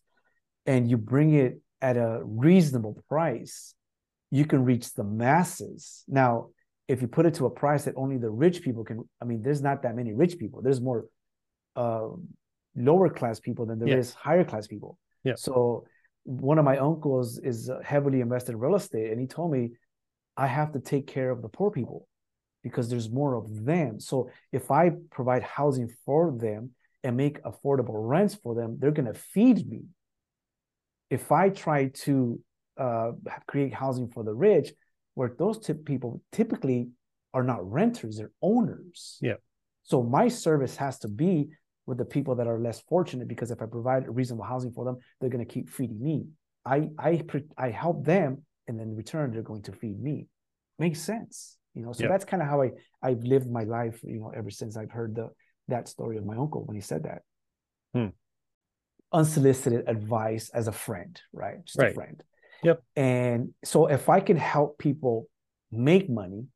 and 0.67 0.89
you 0.89 0.97
bring 0.97 1.35
it 1.35 1.61
at 1.83 1.97
a 1.97 2.21
reasonable 2.25 3.03
price, 3.09 3.75
you 4.31 4.45
can 4.47 4.65
reach 4.65 4.95
the 4.95 5.05
masses. 5.05 6.03
Now, 6.09 6.49
if 6.89 7.01
you 7.01 7.09
put 7.09 7.27
it 7.27 7.35
to 7.35 7.47
a 7.47 7.51
price 7.51 7.85
that 7.85 7.95
only 7.97 8.19
the 8.19 8.31
rich 8.31 8.63
people 8.63 8.85
can 8.85 9.09
i 9.21 9.25
mean 9.25 9.43
there's 9.43 9.63
not 9.63 9.83
that 9.83 9.97
many 9.97 10.13
rich 10.13 10.39
people. 10.39 10.63
There's 10.63 10.81
more 10.81 11.07
uh, 11.77 12.09
lower 12.77 13.09
class 13.09 13.41
people 13.41 13.67
than 13.67 13.79
there 13.79 13.89
yeah. 13.89 13.97
is 13.97 14.15
higher 14.15 14.45
class 14.45 14.67
people. 14.67 14.99
Yeah. 15.23 15.35
So 15.37 15.87
one 16.25 16.59
of 16.59 16.65
my 16.65 16.79
uncles 16.79 17.39
is 17.39 17.71
heavily 17.83 18.21
invested 18.21 18.53
in 18.53 18.59
real 18.59 18.77
estate 18.77 19.11
and 19.11 19.21
he 19.21 19.27
told 19.27 19.53
me 19.53 19.73
i 20.37 20.47
have 20.47 20.73
to 20.73 20.81
take 20.81 21.07
care 21.07 21.31
of 21.31 21.43
the 21.43 21.49
poor 21.49 21.71
people 21.71 22.09
because 22.63 22.89
there's 22.89 23.11
more 23.11 23.35
of 23.35 23.65
them. 23.65 24.01
So 24.01 24.31
if 24.53 24.71
i 24.71 24.91
provide 25.11 25.43
housing 25.43 25.89
for 26.05 26.37
them 26.37 26.71
and 27.03 27.17
make 27.17 27.43
affordable 27.43 28.09
rents 28.15 28.35
for 28.35 28.55
them 28.55 28.79
they're 28.79 28.99
going 28.99 29.13
to 29.13 29.19
feed 29.19 29.69
me. 29.69 29.83
If 31.11 31.31
I 31.31 31.51
try 31.51 31.91
to 32.07 32.41
uh, 32.77 33.13
create 33.47 33.73
housing 33.73 34.09
for 34.09 34.25
the 34.25 34.35
rich, 34.35 34.73
where 35.15 35.35
those 35.39 35.59
tip 35.59 35.85
people 35.85 36.23
typically 36.33 36.89
are 37.33 37.43
not 37.43 37.69
renters, 37.71 38.19
they're 38.19 38.31
owners. 38.43 39.19
Yeah. 39.21 39.35
So 39.83 40.03
my 40.03 40.29
service 40.29 40.77
has 40.77 40.99
to 41.01 41.09
be 41.09 41.49
with 41.87 41.99
the 41.99 42.05
people 42.05 42.35
that 42.37 42.47
are 42.47 42.59
less 42.59 42.81
fortunate 42.81 43.29
because 43.29 43.51
if 43.51 43.61
I 43.61 43.67
provide 43.67 44.05
reasonable 44.09 44.45
housing 44.45 44.73
for 44.73 44.85
them, 44.85 44.97
they're 45.21 45.31
going 45.31 45.45
to 45.45 45.53
keep 45.53 45.69
feeding 45.69 46.03
me. 46.03 46.27
I 46.65 46.89
I 46.99 47.23
I 47.59 47.71
help 47.71 48.05
them, 48.05 48.43
and 48.67 48.81
then 48.81 48.89
in 48.89 48.97
return 48.97 49.33
they're 49.33 49.43
going 49.43 49.63
to 49.63 49.73
feed 49.73 50.01
me. 50.01 50.27
Makes 50.79 51.01
sense, 51.01 51.59
you 51.75 51.83
know. 51.83 51.93
So 51.93 52.09
that's 52.09 52.25
kind 52.25 52.43
of 52.43 52.49
how 52.49 52.63
I 52.63 52.71
I've 53.03 53.23
lived 53.23 53.51
my 53.51 53.65
life, 53.65 54.01
you 54.03 54.21
know, 54.21 54.33
ever 54.35 54.51
since 54.51 54.77
I've 54.77 54.91
heard 54.91 55.15
the 55.15 55.29
that 55.69 55.89
story 55.89 56.17
of 56.17 56.25
my 56.25 56.37
uncle 56.37 56.65
when 56.65 56.75
he 56.75 56.81
said 56.81 57.05
that. 57.05 57.23
Hmm. 57.95 58.09
Unsolicited 59.13 59.85
advice 59.87 60.51
as 60.55 60.69
a 60.69 60.73
friend, 60.73 61.21
right? 61.33 61.65
Just 61.65 61.79
right. 61.79 61.91
a 61.91 61.95
friend. 61.95 62.23
Yep. 62.65 62.83
And 62.97 63.55
so 63.65 63.87
if 63.87 64.09
I 64.09 64.21
can 64.21 64.37
help 64.37 64.79
people 64.79 65.29
make 65.71 66.09
money, 66.09 66.47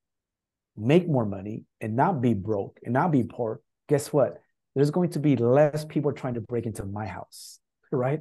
make 0.76 1.08
more 1.08 1.26
money, 1.26 1.64
and 1.80 1.96
not 1.96 2.20
be 2.20 2.34
broke 2.34 2.78
and 2.84 2.92
not 2.92 3.10
be 3.10 3.24
poor, 3.24 3.60
guess 3.88 4.12
what? 4.12 4.40
There's 4.74 4.90
going 4.90 5.10
to 5.10 5.18
be 5.18 5.36
less 5.36 5.84
people 5.84 6.12
trying 6.12 6.34
to 6.34 6.40
break 6.40 6.66
into 6.66 6.84
my 6.84 7.06
house, 7.06 7.58
right? 7.90 8.20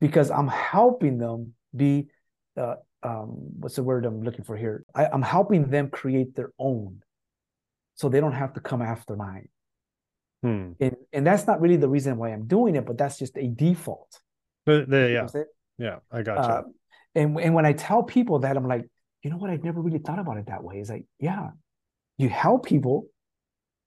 Because 0.00 0.30
I'm 0.30 0.48
helping 0.48 1.18
them 1.18 1.54
be, 1.76 2.08
uh, 2.56 2.76
um, 3.02 3.36
what's 3.58 3.76
the 3.76 3.82
word 3.82 4.06
I'm 4.06 4.22
looking 4.22 4.44
for 4.44 4.56
here? 4.56 4.84
I, 4.94 5.06
I'm 5.06 5.22
helping 5.22 5.68
them 5.68 5.90
create 5.90 6.34
their 6.34 6.52
own, 6.58 7.02
so 7.96 8.08
they 8.08 8.20
don't 8.20 8.32
have 8.32 8.54
to 8.54 8.60
come 8.60 8.80
after 8.80 9.14
mine. 9.14 9.48
Hmm. 10.42 10.72
And 10.80 10.96
and 11.12 11.26
that's 11.26 11.46
not 11.46 11.60
really 11.60 11.76
the 11.76 11.88
reason 11.88 12.16
why 12.16 12.30
I'm 12.30 12.46
doing 12.46 12.76
it, 12.76 12.86
but 12.86 12.98
that's 12.98 13.18
just 13.18 13.36
a 13.36 13.46
default. 13.46 14.20
But 14.66 14.88
the, 14.88 15.10
yeah, 15.10 15.42
yeah, 15.78 15.96
I 16.10 16.22
got 16.22 16.36
you. 16.36 16.42
Uh, 16.42 16.62
and 17.14 17.38
and 17.38 17.54
when 17.54 17.66
I 17.66 17.72
tell 17.72 18.02
people 18.02 18.40
that, 18.40 18.56
I'm 18.56 18.66
like, 18.66 18.86
you 19.22 19.30
know 19.30 19.36
what? 19.36 19.50
I've 19.50 19.64
never 19.64 19.80
really 19.80 19.98
thought 19.98 20.18
about 20.18 20.36
it 20.36 20.46
that 20.46 20.62
way. 20.62 20.78
It's 20.78 20.90
like, 20.90 21.06
yeah, 21.18 21.50
you 22.18 22.28
help 22.28 22.66
people, 22.66 23.06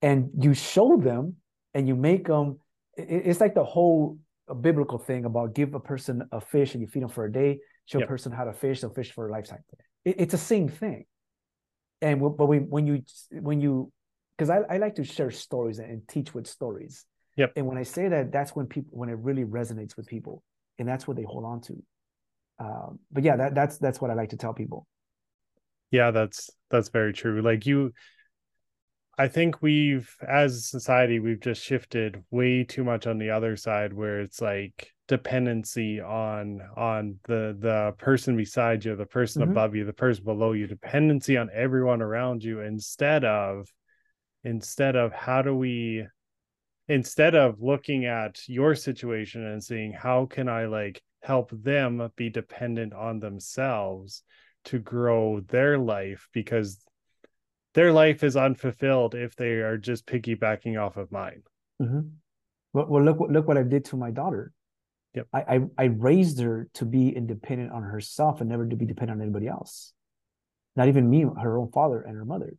and 0.02 0.30
you 0.40 0.54
show 0.54 0.98
them, 0.98 1.36
and 1.74 1.88
you 1.88 1.96
make 1.96 2.28
them. 2.28 2.60
It's 2.96 3.40
like 3.40 3.54
the 3.54 3.64
whole 3.64 4.18
uh, 4.50 4.54
biblical 4.54 4.98
thing 4.98 5.26
about 5.26 5.54
give 5.54 5.74
a 5.74 5.80
person 5.80 6.28
a 6.32 6.42
fish 6.42 6.74
and 6.74 6.82
you 6.82 6.88
feed 6.88 7.04
them 7.04 7.10
for 7.10 7.26
a 7.26 7.32
day. 7.32 7.60
Show 7.86 8.00
yep. 8.00 8.08
a 8.08 8.10
person 8.10 8.32
how 8.32 8.46
to 8.46 8.54
fish, 8.54 8.82
they'll 8.82 8.94
fish 8.94 9.12
for 9.12 9.28
a 9.28 9.32
lifetime. 9.32 9.64
It, 10.04 10.16
it's 10.20 10.32
the 10.32 10.38
same 10.38 10.68
thing. 10.68 11.06
And 12.02 12.20
but 12.20 12.46
when 12.46 12.70
when 12.70 12.88
you 12.88 13.04
when 13.32 13.62
you 13.62 13.92
because 14.38 14.50
I, 14.50 14.60
I 14.70 14.78
like 14.78 14.96
to 14.96 15.04
share 15.04 15.32
stories 15.32 15.80
and 15.80 16.08
teach 16.08 16.34
with 16.34 16.48
stories. 16.48 17.06
Yep. 17.38 17.54
And 17.56 17.68
when 17.68 17.78
I 17.78 17.84
say 17.84 18.08
that, 18.08 18.32
that's 18.32 18.56
when 18.56 18.66
people 18.66 18.98
when 18.98 19.10
it 19.10 19.18
really 19.20 19.46
resonates 19.46 19.96
with 19.96 20.08
people, 20.08 20.44
and 20.80 20.88
that's 20.88 21.08
what 21.08 21.18
they 21.18 21.24
hold 21.24 21.46
on 21.46 21.62
to. 21.62 21.84
Um, 22.60 23.00
but 23.12 23.24
yeah, 23.24 23.36
that, 23.36 23.56
that's 23.56 23.78
that's 23.78 24.02
what 24.02 24.12
I 24.12 24.14
like 24.14 24.30
to 24.30 24.38
tell 24.38 24.54
people. 24.54 24.88
Yeah, 25.92 26.12
that's 26.12 26.50
that's 26.70 26.90
very 26.90 27.14
true. 27.14 27.42
Like 27.42 27.66
you, 27.66 27.94
I 29.18 29.28
think 29.28 29.62
we've 29.62 30.14
as 30.28 30.56
a 30.56 30.62
society 30.62 31.20
we've 31.20 31.40
just 31.40 31.64
shifted 31.64 32.24
way 32.32 32.64
too 32.64 32.84
much 32.84 33.08
on 33.08 33.18
the 33.18 33.30
other 33.30 33.56
side 33.56 33.94
where 33.94 34.22
it's 34.22 34.42
like 34.42 34.92
dependency 35.08 36.02
on 36.02 36.62
on 36.76 37.20
the 37.24 37.56
the 37.60 37.94
person 37.98 38.36
beside 38.36 38.84
you, 38.84 38.96
the 38.96 39.06
person 39.06 39.42
mm-hmm. 39.42 39.52
above 39.52 39.76
you, 39.76 39.86
the 39.86 39.94
person 39.94 40.24
below 40.24 40.52
you, 40.52 40.68
dependency 40.68 41.38
on 41.38 41.50
everyone 41.54 42.02
around 42.02 42.44
you 42.44 42.62
instead 42.62 43.24
of 43.24 43.68
instead 44.44 44.96
of 44.96 45.14
how 45.14 45.42
do 45.42 45.56
we 45.56 46.06
instead 46.88 47.36
of 47.36 47.62
looking 47.62 48.06
at 48.06 48.40
your 48.48 48.76
situation 48.76 49.46
and 49.46 49.64
seeing 49.64 49.92
how 49.92 50.26
can 50.26 50.48
I 50.48 50.66
like 50.66 51.02
help 51.22 51.52
them 51.52 52.10
be 52.16 52.30
dependent 52.30 52.94
on 52.94 53.20
themselves 53.20 54.24
to 54.66 54.80
grow 54.80 55.40
their 55.40 55.78
life 55.78 56.28
because 56.34 56.84
their 57.74 57.92
life 57.92 58.24
is 58.24 58.36
unfulfilled 58.36 59.16
if 59.16 59.36
they 59.36 59.54
are 59.54 59.78
just 59.78 60.06
piggybacking 60.06 60.82
off 60.82 60.98
of 60.98 61.12
mine. 61.12 61.44
Mm-hmm. 61.82 62.00
Well, 62.74 62.86
well, 62.90 63.04
look 63.04 63.20
look 63.30 63.48
what 63.48 63.58
I 63.58 63.64
did 63.64 63.86
to 63.86 63.98
my 63.98 64.12
daughter. 64.12 64.52
Yep. 65.14 65.28
I, 65.34 65.40
I 65.40 65.60
I 65.78 65.84
raised 65.86 66.40
her 66.42 66.70
to 66.76 66.86
be 66.86 67.10
independent 67.10 67.72
on 67.72 67.84
herself 67.84 68.42
and 68.42 68.50
never 68.50 68.68
to 68.68 68.76
be 68.76 68.86
dependent 68.86 69.20
on 69.20 69.22
anybody 69.22 69.48
else. 69.48 69.94
Not 70.76 70.88
even 70.88 71.10
me, 71.10 71.22
her 71.22 71.58
own 71.58 71.72
father 71.72 72.02
and 72.02 72.16
her 72.16 72.26
mother, 72.26 72.54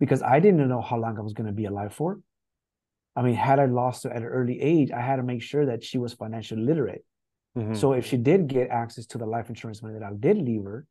because 0.00 0.22
I 0.22 0.40
didn't 0.40 0.68
know 0.68 0.82
how 0.82 0.98
long 0.98 1.18
I 1.18 1.22
was 1.22 1.32
going 1.32 1.46
to 1.46 1.52
be 1.52 1.64
alive 1.64 1.94
for. 1.94 2.20
I 3.16 3.22
mean, 3.22 3.34
had 3.34 3.58
I 3.58 3.66
lost 3.66 4.04
her 4.04 4.10
at 4.10 4.22
an 4.22 4.28
early 4.28 4.60
age, 4.60 4.90
I 4.90 5.00
had 5.00 5.16
to 5.16 5.22
make 5.22 5.42
sure 5.42 5.66
that 5.66 5.82
she 5.82 5.98
was 5.98 6.14
financially 6.14 6.62
literate. 6.62 7.04
Mm-hmm. 7.56 7.74
So 7.74 7.92
if 7.92 8.06
she 8.06 8.16
did 8.16 8.46
get 8.46 8.68
access 8.68 9.06
to 9.06 9.18
the 9.18 9.26
life 9.26 9.48
insurance 9.48 9.82
money 9.82 9.98
that 9.98 10.04
I 10.04 10.12
did 10.18 10.38
leave 10.38 10.64
her, 10.64 10.86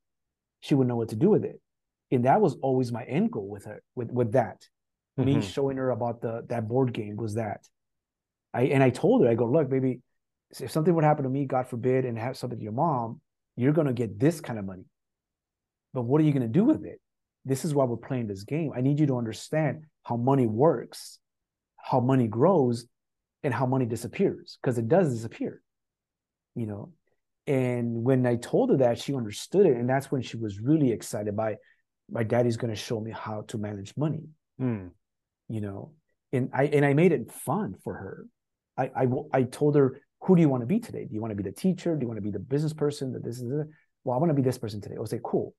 she 0.60 0.76
would 0.76 0.88
know 0.88 0.96
what 0.96 1.10
to 1.10 1.16
do 1.16 1.30
with 1.30 1.46
it. 1.46 1.62
And 2.12 2.26
that 2.26 2.42
was 2.42 2.56
always 2.62 2.92
my 2.92 3.04
end 3.04 3.32
goal 3.32 3.48
with 3.48 3.66
her, 3.66 3.82
with 3.96 4.12
with 4.12 4.32
that. 4.34 4.66
Mm-hmm. 5.20 5.40
Me 5.40 5.42
showing 5.42 5.78
her 5.78 5.92
about 5.92 6.22
the 6.22 6.46
that 6.50 6.68
board 6.68 6.94
game 6.94 7.16
was 7.16 7.36
that. 7.36 7.68
I 8.54 8.64
and 8.64 8.82
I 8.82 8.90
told 8.90 9.24
her, 9.24 9.30
I 9.30 9.36
go, 9.36 9.46
look, 9.46 9.70
baby, 9.70 10.02
if 10.60 10.72
something 10.72 10.94
would 10.96 11.04
happen 11.04 11.24
to 11.24 11.30
me, 11.30 11.46
God 11.46 11.68
forbid, 11.68 12.06
and 12.06 12.18
have 12.18 12.38
something 12.38 12.58
to 12.58 12.64
your 12.64 12.74
mom, 12.74 13.22
you're 13.56 13.74
gonna 13.74 13.94
get 13.94 14.20
this 14.20 14.42
kind 14.42 14.58
of 14.58 14.66
money. 14.66 14.86
But 15.94 16.04
what 16.04 16.22
are 16.22 16.24
you 16.24 16.32
gonna 16.32 16.48
do 16.48 16.64
with 16.64 16.86
it? 16.86 17.00
This 17.46 17.66
is 17.66 17.74
why 17.74 17.86
we're 17.86 17.98
playing 17.98 18.28
this 18.28 18.44
game. 18.44 18.72
I 18.76 18.82
need 18.82 19.00
you 19.00 19.08
to 19.08 19.18
understand 19.18 19.86
how 20.04 20.18
money 20.18 20.48
works, 20.48 21.20
how 21.78 22.00
money 22.00 22.28
grows, 22.28 22.86
and 23.44 23.54
how 23.54 23.66
money 23.66 23.86
disappears, 23.86 24.58
because 24.62 24.78
it 24.78 24.88
does 24.88 25.14
disappear 25.14 25.62
you 26.58 26.68
know? 26.68 26.92
And 27.46 28.04
when 28.04 28.26
i 28.26 28.36
told 28.36 28.72
her 28.72 28.78
that 28.78 29.00
she 29.00 29.16
understood 29.16 29.66
it 29.66 29.78
and 29.78 29.90
that's 29.90 30.12
when 30.12 30.22
she 30.22 30.36
was 30.36 30.60
really 30.60 30.92
excited 30.92 31.34
by 31.36 31.56
my 32.10 32.24
daddy's 32.24 32.58
going 32.58 32.74
to 32.74 32.82
show 32.88 33.00
me 33.00 33.12
how 33.12 33.44
to 33.48 33.58
manage 33.58 33.94
money. 33.96 34.24
Mm. 34.60 34.92
you 35.48 35.62
know? 35.62 35.94
And 36.34 36.50
i 36.54 36.64
and 36.66 36.84
i 36.86 36.94
made 36.94 37.14
it 37.14 37.32
fun 37.32 37.76
for 37.84 37.94
her. 37.94 38.26
I, 38.78 38.92
I 39.04 39.08
i 39.32 39.44
told 39.44 39.76
her 39.76 40.02
who 40.24 40.36
do 40.36 40.42
you 40.42 40.50
want 40.50 40.62
to 40.62 40.68
be 40.68 40.80
today? 40.80 41.06
Do 41.06 41.14
you 41.14 41.22
want 41.22 41.32
to 41.32 41.42
be 41.42 41.44
the 41.44 41.56
teacher? 41.56 41.96
Do 41.96 42.02
you 42.02 42.08
want 42.08 42.18
to 42.18 42.28
be 42.30 42.32
the 42.32 42.40
business 42.40 42.74
person? 42.74 43.14
That 43.14 43.24
this 43.24 43.38
is 43.38 43.46
well 44.04 44.16
i 44.16 44.20
want 44.20 44.30
to 44.30 44.34
be 44.34 44.42
this 44.42 44.58
person 44.58 44.82
today. 44.82 44.96
I 44.98 45.00
was 45.00 45.12
like 45.12 45.24
cool. 45.24 45.54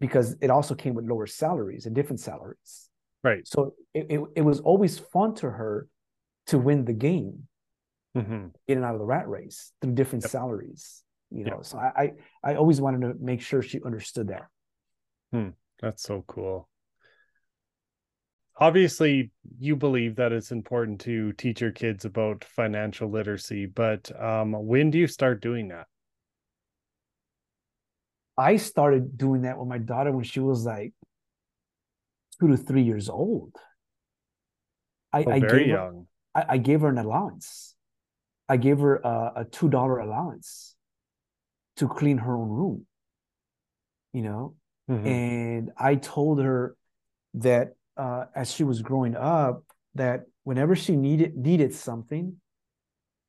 Because 0.00 0.34
it 0.40 0.50
also 0.50 0.74
came 0.74 0.94
with 0.94 1.04
lower 1.04 1.26
salaries 1.26 1.84
and 1.84 1.94
different 1.94 2.20
salaries. 2.20 2.88
Right. 3.22 3.46
So 3.46 3.74
it, 3.92 4.06
it, 4.08 4.20
it 4.36 4.40
was 4.40 4.60
always 4.60 4.98
fun 4.98 5.34
to 5.36 5.50
her 5.50 5.86
to 6.46 6.58
win 6.58 6.86
the 6.86 6.94
game 6.94 7.46
mm-hmm. 8.16 8.46
in 8.68 8.76
and 8.76 8.84
out 8.84 8.94
of 8.94 9.00
the 9.00 9.06
rat 9.06 9.28
race 9.28 9.72
through 9.80 9.92
different 9.92 10.24
yep. 10.24 10.30
salaries. 10.30 11.02
You 11.30 11.44
know, 11.44 11.56
yep. 11.56 11.64
so 11.64 11.78
I, 11.78 11.92
I, 11.96 12.12
I 12.52 12.54
always 12.56 12.80
wanted 12.80 13.02
to 13.02 13.14
make 13.20 13.40
sure 13.40 13.62
she 13.62 13.80
understood 13.84 14.28
that. 14.28 14.46
Hmm. 15.32 15.50
That's 15.80 16.02
so 16.02 16.24
cool. 16.26 16.68
Obviously, 18.58 19.30
you 19.58 19.74
believe 19.74 20.16
that 20.16 20.32
it's 20.32 20.52
important 20.52 21.00
to 21.02 21.32
teach 21.32 21.62
your 21.62 21.70
kids 21.70 22.04
about 22.04 22.44
financial 22.44 23.08
literacy, 23.08 23.64
but 23.64 24.10
um, 24.20 24.52
when 24.52 24.90
do 24.90 24.98
you 24.98 25.06
start 25.06 25.40
doing 25.40 25.68
that? 25.68 25.86
I 28.36 28.56
started 28.56 29.16
doing 29.16 29.42
that 29.42 29.58
with 29.58 29.68
my 29.68 29.78
daughter 29.78 30.12
when 30.12 30.24
she 30.24 30.40
was 30.40 30.64
like 30.64 30.92
two 32.40 32.48
to 32.48 32.56
three 32.56 32.82
years 32.82 33.08
old. 33.08 33.54
I, 35.12 35.24
oh, 35.24 35.30
I 35.30 35.40
very 35.40 35.68
young. 35.68 36.06
Her, 36.34 36.46
I, 36.48 36.54
I, 36.54 36.58
gave 36.58 36.80
her 36.82 36.88
an 36.88 36.98
allowance. 36.98 37.69
I 38.50 38.56
gave 38.56 38.80
her 38.80 38.96
a, 38.96 39.32
a 39.36 39.44
two 39.44 39.68
dollar 39.68 40.00
allowance 40.00 40.74
to 41.76 41.86
clean 41.86 42.18
her 42.18 42.36
own 42.36 42.48
room. 42.48 42.86
You 44.12 44.22
know, 44.22 44.54
mm-hmm. 44.90 45.06
and 45.06 45.70
I 45.78 45.94
told 45.94 46.40
her 46.40 46.76
that 47.34 47.74
uh, 47.96 48.24
as 48.34 48.50
she 48.52 48.64
was 48.64 48.82
growing 48.82 49.14
up, 49.14 49.62
that 49.94 50.24
whenever 50.42 50.74
she 50.74 50.96
needed 50.96 51.36
needed 51.36 51.72
something 51.72 52.40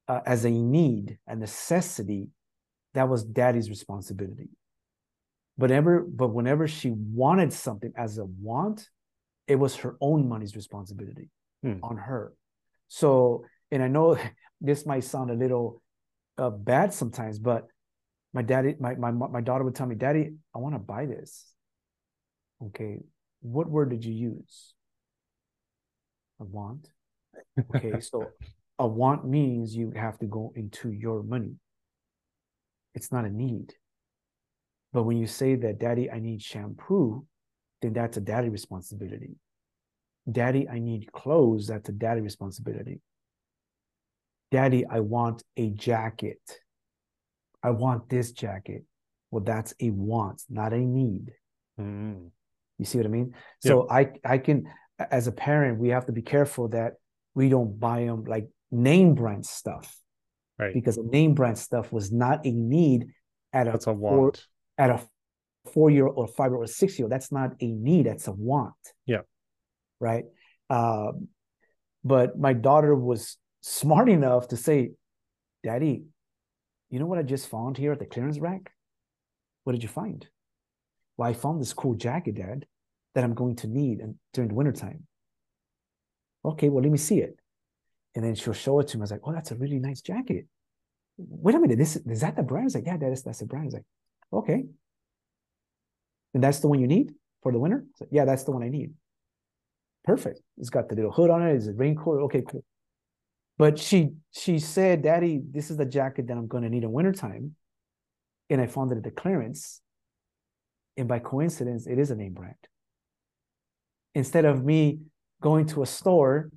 uh, 0.07 0.21
as 0.25 0.43
a 0.43 0.49
need, 0.49 1.19
a 1.27 1.35
necessity, 1.35 2.29
that 2.95 3.07
was 3.07 3.23
daddy's 3.23 3.69
responsibility. 3.69 4.49
But 5.55 5.69
ever, 5.69 6.01
but 6.01 6.29
whenever 6.29 6.67
she 6.67 6.89
wanted 6.89 7.53
something 7.53 7.93
as 7.95 8.17
a 8.17 8.25
want, 8.25 8.89
it 9.47 9.57
was 9.57 9.75
her 9.77 9.97
own 10.01 10.27
money's 10.27 10.55
responsibility 10.55 11.29
hmm. 11.61 11.75
on 11.83 11.97
her. 11.97 12.33
So, 12.87 13.45
and 13.69 13.83
I 13.83 13.87
know 13.87 14.17
this 14.61 14.85
might 14.85 15.03
sound 15.03 15.31
a 15.31 15.33
little 15.33 15.81
uh, 16.37 16.49
bad 16.49 16.93
sometimes, 16.93 17.39
but 17.39 17.67
my 18.33 18.41
daddy, 18.41 18.75
my, 18.79 18.95
my 18.95 19.11
my 19.11 19.41
daughter 19.41 19.63
would 19.63 19.75
tell 19.75 19.87
me, 19.87 19.95
"Daddy, 19.95 20.35
I 20.55 20.59
want 20.59 20.75
to 20.75 20.79
buy 20.79 21.05
this." 21.05 21.45
Okay, 22.67 22.99
what 23.41 23.69
word 23.69 23.89
did 23.89 24.05
you 24.05 24.13
use? 24.13 24.73
I 26.39 26.45
want. 26.45 26.87
Okay, 27.75 27.99
so 27.99 28.27
a 28.79 28.87
want 28.87 29.27
means 29.27 29.75
you 29.75 29.91
have 29.95 30.17
to 30.19 30.25
go 30.25 30.53
into 30.55 30.91
your 30.91 31.23
money. 31.23 31.55
It's 32.93 33.11
not 33.11 33.25
a 33.25 33.29
need. 33.29 33.73
But 34.93 35.03
when 35.03 35.17
you 35.17 35.27
say 35.27 35.55
that, 35.55 35.79
Daddy, 35.79 36.11
I 36.11 36.19
need 36.19 36.41
shampoo, 36.41 37.25
then 37.81 37.93
that's 37.93 38.17
a 38.17 38.21
daddy 38.21 38.49
responsibility. 38.49 39.35
Daddy, 40.29 40.67
I 40.67 40.79
need 40.79 41.11
clothes, 41.11 41.67
that's 41.67 41.89
a 41.89 41.93
daddy 41.93 42.21
responsibility. 42.21 42.99
Daddy, 44.51 44.85
I 44.85 44.99
want 44.99 45.43
a 45.57 45.69
jacket. 45.69 46.41
I 47.63 47.71
want 47.71 48.09
this 48.09 48.31
jacket. 48.31 48.83
Well, 49.31 49.43
that's 49.43 49.73
a 49.79 49.89
want, 49.91 50.41
not 50.49 50.73
a 50.73 50.79
need. 50.79 51.31
Mm. 51.79 52.31
You 52.77 52.85
see 52.85 52.97
what 52.97 53.07
I 53.07 53.09
mean? 53.09 53.33
So 53.59 53.87
I 53.89 54.11
I 54.25 54.37
can 54.39 54.65
as 55.09 55.27
a 55.27 55.31
parent, 55.31 55.79
we 55.79 55.89
have 55.89 56.05
to 56.05 56.11
be 56.11 56.21
careful 56.21 56.67
that 56.69 56.93
we 57.33 57.49
don't 57.49 57.79
buy 57.79 58.05
them 58.05 58.25
like 58.25 58.49
name 58.71 59.15
brand 59.15 59.45
stuff. 59.45 59.97
Right. 60.59 60.73
Because 60.73 60.97
name 60.97 61.33
brand 61.33 61.57
stuff 61.57 61.91
was 61.91 62.11
not 62.11 62.45
a 62.45 62.51
need 62.51 63.07
at 63.53 63.67
a, 63.67 63.71
That's 63.71 63.87
a 63.87 63.93
four, 63.93 64.21
want. 64.21 64.45
at 64.77 64.89
a 64.89 65.01
four 65.73 65.89
year 65.89 66.05
or 66.05 66.27
five 66.27 66.51
year 66.51 66.57
or 66.57 66.67
six 66.67 66.99
year. 66.99 67.05
Old. 67.05 67.11
That's 67.11 67.31
not 67.31 67.53
a 67.59 67.71
need, 67.71 68.05
that's 68.05 68.27
a 68.27 68.31
want. 68.31 68.73
Yeah. 69.05 69.21
Right. 69.99 70.25
Um, 70.69 71.29
but 72.03 72.37
my 72.37 72.53
daughter 72.53 72.95
was 72.95 73.37
smart 73.61 74.09
enough 74.09 74.49
to 74.49 74.57
say, 74.57 74.91
Daddy, 75.63 76.03
you 76.89 76.99
know 76.99 77.05
what 77.05 77.19
I 77.19 77.23
just 77.23 77.47
found 77.47 77.77
here 77.77 77.93
at 77.93 77.99
the 77.99 78.05
clearance 78.05 78.39
rack? 78.39 78.71
What 79.63 79.73
did 79.73 79.83
you 79.83 79.89
find? 79.89 80.27
Well, 81.17 81.29
I 81.29 81.33
found 81.33 81.61
this 81.61 81.73
cool 81.73 81.95
jacket, 81.95 82.35
Dad, 82.35 82.65
that 83.15 83.23
I'm 83.23 83.33
going 83.33 83.55
to 83.57 83.67
need 83.67 83.99
during 84.33 84.49
the 84.49 84.55
wintertime. 84.55 85.05
Okay, 86.43 86.69
well, 86.69 86.83
let 86.83 86.91
me 86.91 86.97
see 86.97 87.19
it. 87.19 87.37
And 88.15 88.25
then 88.25 88.35
she'll 88.35 88.53
show 88.53 88.79
it 88.79 88.87
to 88.89 88.97
me. 88.97 89.01
I 89.01 89.03
was 89.03 89.11
like, 89.11 89.21
oh, 89.23 89.31
that's 89.31 89.51
a 89.51 89.55
really 89.55 89.79
nice 89.79 90.01
jacket. 90.01 90.47
Wait 91.17 91.55
a 91.55 91.59
minute, 91.59 91.77
this 91.77 91.95
is 91.95 92.21
that 92.21 92.35
the 92.35 92.43
brand? 92.43 92.63
I 92.63 92.65
was 92.65 92.75
like, 92.75 92.87
yeah, 92.87 92.97
that 92.97 93.11
is 93.11 93.23
that's 93.23 93.39
the 93.39 93.45
brand. 93.45 93.63
I 93.63 93.65
was 93.65 93.73
like, 93.75 93.85
okay. 94.33 94.63
And 96.33 96.43
that's 96.43 96.59
the 96.59 96.67
one 96.67 96.79
you 96.79 96.87
need 96.87 97.13
for 97.43 97.51
the 97.51 97.59
winter? 97.59 97.85
Said, 97.97 98.07
yeah, 98.11 98.25
that's 98.25 98.43
the 98.43 98.51
one 98.51 98.63
I 98.63 98.69
need. 98.69 98.93
Perfect. 100.03 100.41
It's 100.57 100.69
got 100.69 100.89
the 100.89 100.95
little 100.95 101.11
hood 101.11 101.29
on 101.29 101.43
it. 101.43 101.53
It's 101.53 101.67
a 101.67 101.73
raincoat. 101.73 102.21
Okay, 102.23 102.41
cool. 102.47 102.63
But 103.61 103.77
she 103.77 104.13
she 104.31 104.57
said, 104.57 105.03
Daddy, 105.03 105.39
this 105.39 105.69
is 105.69 105.77
the 105.77 105.85
jacket 105.85 106.25
that 106.25 106.35
I'm 106.35 106.47
going 106.47 106.63
to 106.63 106.69
need 106.69 106.81
in 106.81 106.91
wintertime. 106.91 107.55
And 108.49 108.59
I 108.59 108.65
found 108.65 108.91
it 108.91 108.97
at 108.97 109.03
the 109.03 109.11
clearance. 109.11 109.81
And 110.97 111.07
by 111.07 111.19
coincidence, 111.19 111.85
it 111.85 111.99
is 111.99 112.09
a 112.09 112.15
name 112.15 112.33
brand. 112.33 112.55
Instead 114.15 114.45
of 114.45 114.65
me 114.65 115.01
going 115.43 115.67
to 115.67 115.83
a 115.83 115.85
store 115.85 116.49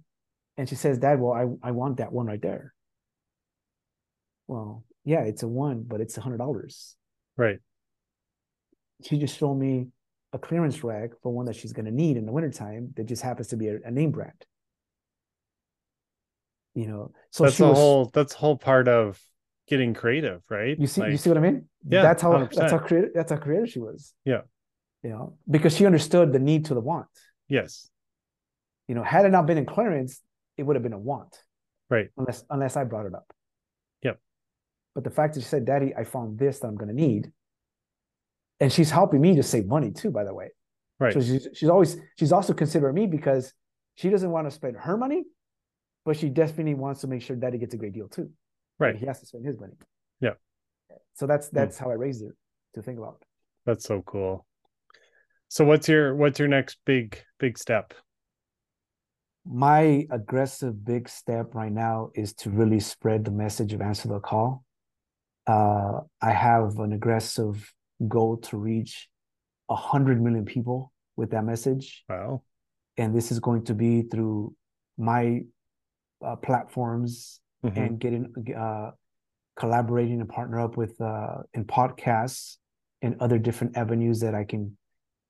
and 0.57 0.67
she 0.67 0.77
says, 0.77 0.97
Dad, 0.97 1.21
well, 1.21 1.35
I, 1.35 1.69
I 1.69 1.73
want 1.73 1.99
that 1.99 2.11
one 2.11 2.25
right 2.25 2.41
there. 2.41 2.73
Well, 4.47 4.83
yeah, 5.05 5.25
it's 5.25 5.43
a 5.43 5.49
one, 5.49 5.85
but 5.87 6.01
it's 6.01 6.17
a 6.17 6.23
hundred 6.23 6.39
dollars. 6.39 6.97
Right. 7.37 7.59
She 9.03 9.19
just 9.19 9.37
showed 9.37 9.57
me 9.57 9.89
a 10.33 10.39
clearance 10.39 10.83
rack 10.83 11.11
for 11.23 11.31
one 11.31 11.45
that 11.45 11.57
she's 11.57 11.75
going 11.75 11.85
to 11.85 11.93
need 11.93 12.17
in 12.17 12.25
the 12.25 12.33
wintertime 12.33 12.95
that 12.97 13.05
just 13.05 13.21
happens 13.21 13.49
to 13.49 13.59
be 13.59 13.69
a, 13.69 13.77
a 13.85 13.91
name 13.91 14.11
brand. 14.11 14.47
You 16.75 16.89
know, 16.89 17.13
so 17.31 17.45
that's 17.45 17.61
was, 17.61 17.77
whole 17.77 18.11
that's 18.13 18.33
whole 18.33 18.57
part 18.57 18.89
of 18.89 19.21
getting 19.69 19.95
creative, 19.95 20.43
right? 20.51 20.79
you 20.79 20.87
see, 20.87 21.03
you 21.03 21.17
see 21.17 21.31
what 21.31 21.39
I 21.39 21.41
mean? 21.41 21.69
Yeah, 21.89 22.03
that's 22.03 22.21
how 22.21 22.33
100%. 22.33 22.55
that's 22.55 22.73
how 22.73 22.79
creative 22.79 23.11
that's 23.15 23.31
how 23.31 23.39
creative 23.39 23.71
she 23.71 23.79
was. 23.79 24.13
Yeah. 24.25 24.43
You 25.03 25.11
know, 25.11 25.37
because 25.49 25.77
she 25.77 25.87
understood 25.87 26.33
the 26.33 26.39
need 26.39 26.67
to 26.67 26.75
the 26.75 26.81
want. 26.81 27.07
yes. 27.49 27.91
You 28.89 28.95
know, 28.95 29.03
had 29.03 29.25
it 29.25 29.31
not 29.31 29.47
been 29.47 29.57
in 29.57 29.65
clearance, 29.65 30.21
it 30.59 30.63
would 30.65 30.77
have 30.77 30.83
been 30.83 30.93
a 30.93 30.99
want. 30.99 31.35
Right. 31.89 32.09
Unless 32.19 32.45
unless 32.51 32.77
I 32.77 32.85
brought 32.85 33.07
it 33.07 33.15
up. 33.15 33.33
Yep. 34.03 34.19
But 34.95 35.05
the 35.05 35.11
fact 35.11 35.35
that 35.35 35.41
she 35.41 35.47
said, 35.47 35.65
Daddy, 35.65 35.95
I 35.97 36.05
found 36.05 36.39
this 36.39 36.59
that 36.59 36.67
I'm 36.67 36.77
gonna 36.77 36.93
need. 36.93 37.33
And 38.61 38.73
she's 38.73 38.91
helping 38.91 39.21
me 39.21 39.37
to 39.37 39.43
save 39.43 39.67
money 39.67 39.91
too, 39.91 40.11
by 40.11 40.25
the 40.25 40.35
way. 40.35 40.51
Right. 40.99 41.15
So 41.15 41.21
she's 41.21 41.49
she's 41.55 41.69
always 41.69 41.97
she's 42.19 42.33
also 42.33 42.53
considering 42.53 42.95
me 42.95 43.07
because 43.07 43.53
she 43.95 44.11
doesn't 44.11 44.31
want 44.31 44.47
to 44.49 44.51
spend 44.51 44.77
her 44.77 44.97
money, 44.97 45.25
but 46.05 46.17
she 46.17 46.29
definitely 46.29 46.75
wants 46.75 47.01
to 47.03 47.07
make 47.07 47.23
sure 47.23 47.37
Daddy 47.37 47.59
gets 47.59 47.75
a 47.75 47.77
great 47.79 47.93
deal 47.93 48.09
too. 48.09 48.31
Right. 48.79 48.97
He 48.97 49.07
has 49.07 49.21
to 49.21 49.27
spend 49.27 49.47
his 49.47 49.59
money. 49.59 49.75
Yeah. 50.21 50.35
So 51.15 51.27
that's 51.27 51.49
that's 51.49 51.79
how 51.79 51.91
I 51.91 51.95
raised 51.95 52.23
her 52.25 52.35
to 52.75 52.83
think 52.83 52.99
about. 52.99 53.23
That's 53.67 53.85
so 53.85 54.03
cool. 54.03 54.47
So 55.49 55.65
what's 55.65 55.89
your 55.89 56.15
what's 56.17 56.39
your 56.39 56.49
next 56.49 56.79
big 56.85 57.19
big 57.39 57.59
step? 57.59 57.95
my 59.47 60.07
aggressive 60.11 60.85
big 60.87 61.07
step 61.07 61.55
right 61.55 61.71
now 61.71 62.09
is 62.15 62.33
to 62.33 62.49
really 62.49 62.81
spread 62.81 63.25
the 63.27 63.31
message 63.31 63.75
of 63.75 63.83
answer 63.83 64.09
the 64.09 64.19
call. 64.19 64.65
Uh, 65.47 66.01
I 66.23 66.31
have 66.31 66.79
an 66.79 66.95
aggressive 66.95 67.71
goal 68.09 68.39
to 68.39 68.57
reach 68.57 69.09
a 69.69 69.77
hundred 69.77 70.23
million 70.23 70.47
people 70.47 70.93
with 71.17 71.31
that 71.33 71.45
message, 71.45 72.05
Wow. 72.09 72.43
and 72.97 73.15
this 73.15 73.31
is 73.31 73.39
going 73.39 73.65
to 73.67 73.75
be 73.75 74.03
through 74.03 74.55
my 74.97 75.43
uh, 76.25 76.37
platforms 76.37 77.41
Mhm. 77.65 77.77
and 77.77 77.99
getting 77.99 78.55
uh, 78.57 78.91
collaborating 79.57 80.21
and 80.21 80.29
partner 80.29 80.61
up 80.61 80.77
with 80.77 81.01
uh, 81.01 81.39
in 81.55 81.65
podcasts 81.65 82.57
and 83.03 83.17
other 83.21 83.39
different 83.39 83.77
avenues 83.77 84.21
that 84.21 84.35
I 84.35 84.45
can 84.45 84.77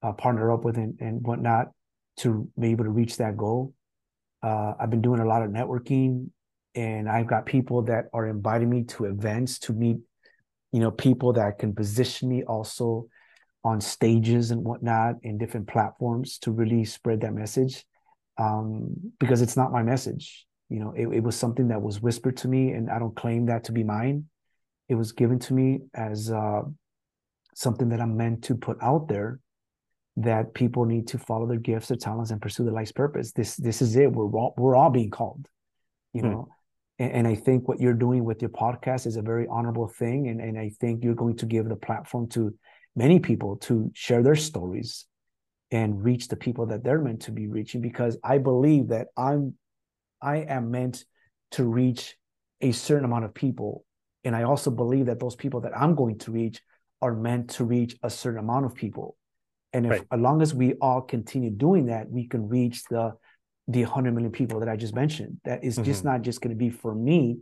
uh, 0.03 0.12
partner 0.12 0.53
up 0.53 0.64
with 0.64 0.76
and, 0.76 0.99
and 1.01 1.22
whatnot 1.26 1.72
to 2.18 2.49
be 2.59 2.68
able 2.70 2.84
to 2.84 2.90
reach 2.90 3.16
that 3.18 3.36
goal. 3.36 3.74
Uh, 4.42 4.74
I've 4.78 4.90
been 4.90 5.03
doing 5.03 5.20
a 5.20 5.26
lot 5.26 5.42
of 5.42 5.51
networking, 5.51 6.30
and 6.74 7.09
I've 7.09 7.26
got 7.26 7.47
people 7.47 7.82
that 7.82 8.07
are 8.12 8.26
inviting 8.26 8.68
me 8.68 8.84
to 8.84 9.07
events 9.07 9.59
to 9.61 9.72
meet, 9.72 9.99
you 10.72 10.80
know, 10.80 10.90
people 10.90 11.32
that 11.34 11.59
can 11.59 11.74
position 11.74 12.28
me 12.28 12.45
also 12.45 13.09
on 13.64 13.80
stages 13.80 14.51
and 14.51 14.62
whatnot 14.62 15.16
in 15.22 15.38
different 15.38 15.66
platforms 15.66 16.38
to 16.38 16.53
really 16.53 16.84
spread 16.84 17.22
that 17.22 17.32
message. 17.32 17.84
Um, 18.36 19.12
because 19.20 19.42
it's 19.42 19.57
not 19.57 19.72
my 19.72 19.82
message. 19.82 20.47
You 20.71 20.81
know, 20.81 20.93
it, 20.97 21.07
it 21.09 21.23
was 21.23 21.37
something 21.37 21.69
that 21.69 21.83
was 21.83 22.01
whispered 22.01 22.37
to 22.39 22.49
me, 22.49 22.73
and 22.73 22.91
I 22.91 22.99
don't 22.99 23.15
claim 23.15 23.47
that 23.47 23.65
to 23.65 23.73
be 23.73 23.85
mine. 23.85 24.27
It 24.89 24.95
was 24.97 25.12
given 25.12 25.39
to 25.41 25.55
me 25.55 25.81
as 25.95 26.31
uh, 26.31 26.62
something 27.55 27.89
that 27.91 28.01
I'm 28.01 28.17
meant 28.17 28.45
to 28.45 28.55
put 28.55 28.79
out 28.83 29.09
there 29.09 29.41
that 30.17 30.55
people 30.55 30.85
need 30.85 31.09
to 31.09 31.19
follow 31.19 31.47
their 31.47 31.59
gifts, 31.59 31.89
their 31.89 31.97
talents, 31.97 32.31
and 32.31 32.41
pursue 32.41 32.65
their 32.65 32.73
life's 32.73 32.93
purpose. 32.93 33.33
This 33.33 33.57
this 33.57 33.83
is 33.83 33.97
it. 33.97 34.12
We're 34.12 34.27
all, 34.31 34.55
we're 34.57 34.77
all 34.77 34.91
being 34.91 35.11
called, 35.11 35.49
you 36.12 36.23
Hmm. 36.23 36.31
know. 36.31 36.49
And, 36.99 37.12
and 37.12 37.27
I 37.29 37.35
think 37.35 37.67
what 37.69 37.81
you're 37.81 37.93
doing 37.95 38.25
with 38.25 38.41
your 38.41 38.51
podcast 38.51 39.07
is 39.07 39.17
a 39.17 39.23
very 39.23 39.47
honorable 39.49 39.89
thing, 39.89 40.29
and 40.29 40.41
and 40.41 40.59
I 40.59 40.71
think 40.81 41.03
you're 41.03 41.15
going 41.15 41.37
to 41.39 41.47
give 41.47 41.69
the 41.69 41.77
platform 41.77 42.29
to 42.31 42.55
many 42.95 43.19
people 43.19 43.57
to 43.57 43.91
share 43.95 44.23
their 44.23 44.37
stories 44.37 45.07
and 45.71 46.05
reach 46.05 46.29
the 46.29 46.37
people 46.37 46.67
that 46.67 46.85
they're 46.85 47.01
meant 47.01 47.23
to 47.23 47.33
be 47.33 47.49
reaching. 47.49 47.81
Because 47.81 48.17
I 48.23 48.39
believe 48.39 48.89
that 48.89 49.09
I'm 49.17 49.55
I 50.25 50.39
am 50.39 50.70
meant 50.70 51.05
to 51.53 51.64
reach 51.64 52.16
a 52.61 52.72
certain 52.72 53.05
amount 53.05 53.27
of 53.27 53.35
people, 53.35 53.85
and 54.25 54.35
I 54.35 54.45
also 54.45 54.70
believe 54.70 55.07
that 55.07 55.20
those 55.20 55.37
people 55.37 55.61
that 55.61 55.77
I'm 55.77 55.95
going 55.95 56.18
to 56.20 56.33
reach 56.33 56.61
are 57.03 57.14
meant 57.14 57.51
to 57.51 57.64
reach 57.64 57.97
a 58.03 58.09
certain 58.09 58.41
amount 58.41 58.64
of 58.64 58.75
people. 58.75 59.16
And 59.75 59.87
if 59.87 59.93
Right. 59.93 60.07
as 60.11 60.20
long 60.20 60.41
as 60.41 60.55
we 60.55 60.75
all 60.75 61.03
continue 61.03 61.51
doing 61.51 61.87
that, 61.87 62.11
we 62.11 62.27
can 62.27 62.49
reach 62.49 62.85
the 62.85 63.12
the 63.66 63.83
100 63.83 64.12
million 64.12 64.31
people 64.31 64.61
that 64.61 64.68
I 64.68 64.77
just 64.77 64.95
mentioned. 64.95 65.41
That 65.45 65.64
is 65.64 65.77
just 65.77 66.01
mm-hmm. 66.01 66.09
not 66.09 66.22
just 66.22 66.41
going 66.43 66.51
to 66.51 66.57
be 66.57 66.70
for 66.70 66.95
me. 66.95 67.39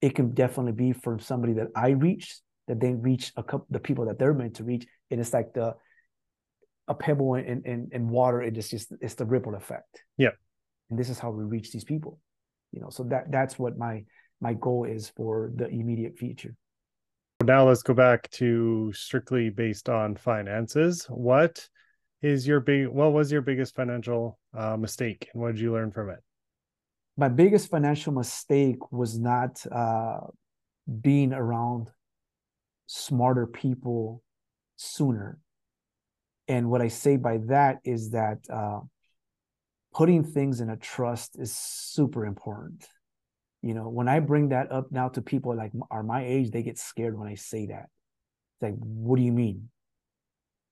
It 0.00 0.14
can 0.14 0.32
definitely 0.32 0.72
be 0.72 0.92
for 0.92 1.18
somebody 1.18 1.54
that 1.54 1.68
I 1.74 1.90
reach, 1.90 2.38
that 2.68 2.78
they 2.80 2.94
reach 2.94 3.32
a 3.36 3.42
couple 3.42 3.66
the 3.70 3.80
people 3.80 4.06
that 4.06 4.18
they're 4.18 4.34
meant 4.34 4.56
to 4.56 4.64
reach. 4.64 4.86
And 5.10 5.20
it's 5.20 5.32
like 5.32 5.52
the 5.54 5.74
a 6.88 6.94
pebble 6.94 7.34
in 7.34 7.62
in, 7.64 7.88
in 7.92 8.08
water. 8.08 8.42
It 8.42 8.56
is 8.56 8.70
just 8.70 8.92
it's 9.00 9.14
the 9.14 9.26
ripple 9.26 9.54
effect. 9.54 10.02
Yeah. 10.16 10.34
And 10.90 10.98
this 10.98 11.08
is 11.08 11.18
how 11.18 11.30
we 11.30 11.44
reach 11.44 11.72
these 11.72 11.84
people. 11.84 12.18
You 12.72 12.80
know, 12.80 12.90
so 12.90 13.04
that 13.04 13.30
that's 13.30 13.58
what 13.58 13.78
my 13.78 14.04
my 14.40 14.54
goal 14.54 14.84
is 14.84 15.08
for 15.08 15.52
the 15.54 15.68
immediate 15.68 16.18
future. 16.18 16.54
Now 17.42 17.68
let's 17.68 17.82
go 17.82 17.94
back 17.94 18.30
to 18.32 18.92
strictly 18.92 19.50
based 19.50 19.88
on 19.88 20.16
finances. 20.16 21.06
What 21.08 21.68
is 22.22 22.46
your 22.46 22.60
big 22.60 22.88
what 22.88 23.12
was 23.12 23.30
your 23.30 23.42
biggest 23.42 23.74
financial 23.74 24.38
uh, 24.56 24.76
mistake 24.76 25.28
and 25.32 25.42
what 25.42 25.52
did 25.52 25.60
you 25.60 25.72
learn 25.72 25.90
from 25.90 26.10
it? 26.10 26.18
my 27.16 27.28
biggest 27.28 27.70
financial 27.70 28.12
mistake 28.12 28.92
was 28.92 29.18
not 29.18 29.64
uh, 29.72 30.20
being 31.00 31.32
around 31.32 31.90
smarter 32.86 33.46
people 33.46 34.22
sooner. 34.76 35.38
And 36.46 36.70
what 36.70 36.82
I 36.82 36.88
say 36.88 37.16
by 37.16 37.38
that 37.48 37.78
is 37.84 38.10
that 38.10 38.38
uh, 38.52 38.80
putting 39.96 40.22
things 40.22 40.60
in 40.60 40.70
a 40.70 40.76
trust 40.76 41.38
is 41.38 41.56
super 41.56 42.26
important. 42.26 42.86
You 43.62 43.74
know, 43.74 43.88
when 43.88 44.08
I 44.08 44.20
bring 44.20 44.50
that 44.50 44.70
up 44.70 44.92
now 44.92 45.08
to 45.08 45.22
people 45.22 45.56
like 45.56 45.72
are 45.90 46.02
my 46.02 46.24
age, 46.24 46.50
they 46.50 46.62
get 46.62 46.78
scared 46.78 47.18
when 47.18 47.28
I 47.28 47.34
say 47.34 47.66
that. 47.66 47.86
It's 48.54 48.62
like, 48.62 48.74
what 48.76 49.16
do 49.16 49.22
you 49.22 49.32
mean? 49.32 49.70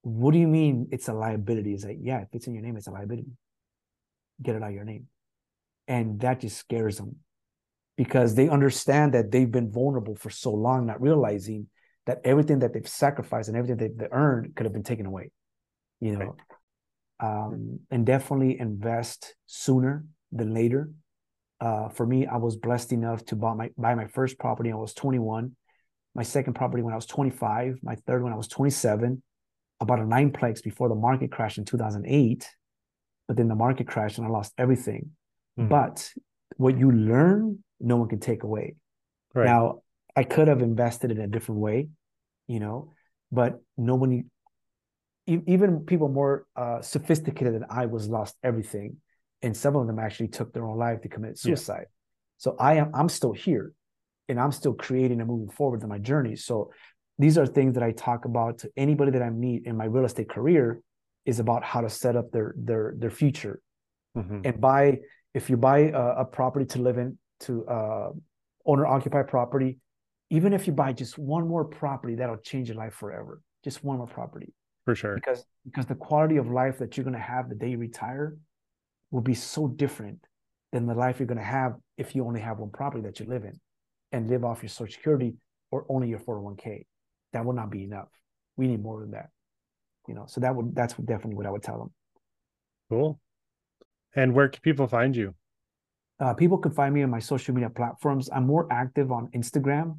What 0.03 0.33
do 0.33 0.39
you 0.39 0.47
mean 0.47 0.89
it's 0.93 1.09
a 1.09 1.14
liability? 1.14 1.72
It's 1.72 1.85
like, 1.85 1.99
yeah, 2.01 2.20
if 2.20 2.29
it's 2.33 2.47
in 2.47 2.55
your 2.55 2.62
name, 2.62 2.77
it's 2.77 2.87
a 2.87 2.91
liability. 2.91 3.33
Get 4.43 4.57
it 4.57 4.62
out 4.62 4.68
of 4.68 4.75
your 4.75 4.85
name 4.85 5.09
and 5.87 6.20
that 6.20 6.41
just 6.41 6.57
scares 6.57 6.97
them 6.97 7.16
because 7.97 8.35
they 8.35 8.49
understand 8.49 9.14
that 9.14 9.31
they've 9.31 9.51
been 9.51 9.70
vulnerable 9.70 10.14
for 10.14 10.31
so 10.31 10.51
long 10.51 10.87
not 10.87 11.01
realizing 11.01 11.68
that 12.07 12.20
everything 12.25 12.61
that 12.61 12.72
they've 12.72 12.89
sacrificed 12.89 13.49
and 13.49 13.57
everything 13.57 13.77
that 13.77 13.99
they 13.99 14.09
earned 14.11 14.55
could 14.55 14.66
have 14.66 14.72
been 14.72 14.83
taken 14.83 15.07
away 15.07 15.31
you 16.01 16.16
know 16.16 16.35
um, 17.25 17.81
and 17.91 18.05
definitely 18.05 18.59
invest 18.59 19.35
sooner 19.47 20.05
than 20.33 20.53
later 20.53 20.91
uh, 21.61 21.89
for 21.89 22.07
me 22.07 22.27
i 22.27 22.37
was 22.37 22.57
blessed 22.57 22.93
enough 22.93 23.25
to 23.25 23.35
buy 23.37 23.55
my 23.55 23.68
buy 23.77 23.95
my 23.95 24.07
first 24.07 24.39
property 24.39 24.70
i 24.72 24.75
was 24.75 24.95
21 24.95 25.55
my 26.14 26.22
second 26.22 26.55
property 26.55 26.83
when 26.83 26.93
I 26.93 26.97
was 26.97 27.07
25, 27.07 27.79
my 27.83 27.97
third 28.07 28.22
when 28.22 28.33
I 28.33 28.37
was 28.37 28.49
27, 28.49 29.22
about 29.81 29.99
a 29.99 30.05
nineplex 30.07 30.62
before 30.62 30.89
the 30.89 30.95
market 30.95 31.33
crashed 31.33 31.59
in 31.59 31.64
2008. 31.64 32.49
But 33.27 33.37
then 33.37 33.49
the 33.49 33.55
market 33.55 33.89
crashed 33.89 34.18
and 34.18 34.27
I 34.27 34.31
lost 34.31 34.53
everything. 34.57 35.11
Mm. 35.59 35.68
But 35.68 36.11
what 36.57 36.79
you 36.79 36.93
learn, 36.93 37.64
no 37.81 37.97
one 37.97 38.09
can 38.09 38.20
take 38.20 38.45
away. 38.45 38.77
Right. 39.35 39.47
Now, 39.47 39.81
I 40.14 40.22
could 40.22 40.47
have 40.47 40.62
invested 40.62 41.11
in 41.11 41.20
a 41.20 41.27
different 41.27 41.61
way, 41.61 41.89
you 42.47 42.61
know, 42.61 42.93
but 43.33 43.61
nobody, 43.77 44.25
even 45.27 45.81
people 45.81 46.09
more 46.09 46.47
uh, 46.57 46.81
sophisticated 46.83 47.55
than 47.55 47.64
I 47.70 47.87
was, 47.87 48.09
lost 48.09 48.37
everything, 48.43 48.97
and 49.43 49.57
some 49.57 49.77
of 49.77 49.87
them 49.87 49.99
actually 49.99 50.29
took 50.29 50.53
their 50.53 50.66
own 50.66 50.79
life 50.79 51.01
to 51.03 51.09
commit 51.09 51.39
suicide. 51.39 51.87
Yeah. 51.87 51.95
So 52.39 52.57
I 52.59 52.75
am 52.75 52.91
I'm 52.95 53.09
still 53.09 53.33
here, 53.33 53.72
and 54.29 54.39
I'm 54.39 54.53
still 54.53 54.75
creating 54.75 55.20
and 55.20 55.29
moving 55.29 55.49
forward 55.49 55.83
in 55.83 55.89
my 55.89 55.99
journey. 55.99 56.37
So 56.37 56.70
these 57.18 57.39
are 57.39 57.47
things 57.47 57.75
that 57.75 57.83
I 57.83 57.93
talk 57.93 58.25
about 58.25 58.59
to 58.59 58.70
anybody 58.77 59.12
that 59.12 59.22
I 59.22 59.31
meet 59.31 59.66
in 59.66 59.77
my 59.77 59.87
real 59.87 60.05
estate 60.05 60.29
career 60.29 60.81
is 61.25 61.39
about 61.41 61.64
how 61.64 61.81
to 61.81 61.89
set 61.89 62.16
up 62.16 62.31
their 62.31 62.55
their 62.57 62.95
their 62.99 63.11
future, 63.11 63.61
mm-hmm. 64.16 64.41
and 64.45 64.61
buy 64.61 64.99
if 65.33 65.49
you 65.49 65.57
buy 65.57 65.91
a, 65.91 66.07
a 66.22 66.25
property 66.25 66.66
to 66.66 66.83
live 66.83 66.99
in 66.99 67.18
to 67.41 67.66
uh, 67.66 68.11
owner 68.66 68.87
occupy 68.87 69.22
property, 69.22 69.79
even 70.31 70.53
if 70.53 70.66
you 70.66 70.72
buy 70.72 70.93
just 70.93 71.18
one 71.18 71.49
more 71.49 71.64
property, 71.64 72.16
that'll 72.16 72.37
change 72.37 72.68
your 72.68 72.77
life 72.77 72.95
forever. 72.95 73.41
Just 73.62 73.83
one 73.83 73.99
more 73.99 74.07
property. 74.07 74.53
For 74.85 74.95
sure. 74.95 75.14
Because 75.14 75.47
because 75.64 75.87
the 75.87 75.95
quality 75.95 76.37
of 76.37 76.51
life 76.51 76.78
that 76.78 76.97
you're 76.97 77.05
gonna 77.05 77.18
have 77.18 77.49
the 77.49 77.55
day 77.55 77.70
you 77.70 77.78
retire 77.78 78.37
will 79.11 79.22
be 79.22 79.35
so 79.35 79.68
different 79.68 80.26
than 80.72 80.87
the 80.87 80.95
life 80.95 81.18
you're 81.18 81.26
gonna 81.26 81.43
have 81.43 81.74
if 81.97 82.14
you 82.14 82.26
only 82.26 82.41
have 82.41 82.59
one 82.59 82.70
property 82.70 83.03
that 83.03 83.20
you 83.20 83.26
live 83.26 83.45
in 83.45 83.59
and 84.12 84.28
live 84.28 84.45
off 84.45 84.62
your 84.62 84.68
social 84.68 84.93
security 84.93 85.35
or 85.70 85.87
only 85.89 86.09
your 86.09 86.18
401k. 86.18 86.87
That 87.32 87.45
will 87.45 87.55
not 87.55 87.70
be 87.70 87.85
enough. 87.85 88.09
We 88.57 88.68
need 88.68 88.82
more 88.82 89.01
than 89.01 89.12
that. 89.12 89.30
You 90.07 90.14
know, 90.14 90.24
so 90.26 90.41
that 90.41 90.55
would 90.55 90.74
that's 90.74 90.95
definitely 90.95 91.37
what 91.37 91.47
I 91.47 91.51
would 91.51 91.62
tell 91.62 91.78
them. 91.78 91.93
Cool. 92.91 93.18
And 94.14 94.35
where 94.35 94.49
can 94.49 94.61
people 94.61 94.87
find 94.87 95.16
you? 95.16 95.35
Uh, 96.20 96.35
people 96.35 96.59
can 96.59 96.72
find 96.72 96.95
me 96.95 97.03
on 97.03 97.11
my 97.11 97.18
social 97.18 97.55
media 97.55 97.70
platforms. 97.70 98.28
I'm 98.32 98.47
more 98.47 98.68
active 98.70 99.11
on 99.11 99.28
Instagram. 99.35 99.99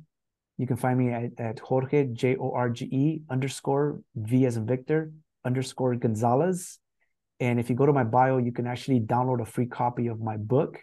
You 0.58 0.68
can 0.68 0.78
find 0.78 0.98
me 0.98 1.12
at, 1.12 1.32
at 1.38 1.60
Jorge, 1.60 2.08
J 2.14 2.38
O 2.38 2.52
R 2.52 2.70
G 2.70 2.86
E 2.86 3.22
underscore 3.30 4.02
V 4.16 4.46
as 4.46 4.58
in 4.58 4.66
Victor 4.66 5.12
underscore 5.44 5.96
Gonzalez. 5.96 6.80
And 7.40 7.60
if 7.60 7.70
you 7.70 7.76
go 7.76 7.86
to 7.86 7.94
my 7.94 8.04
bio, 8.04 8.38
you 8.38 8.52
can 8.52 8.66
actually 8.66 9.02
download 9.02 9.42
a 9.42 9.46
free 9.46 9.66
copy 9.68 10.08
of 10.08 10.22
my 10.22 10.38
book. 10.38 10.80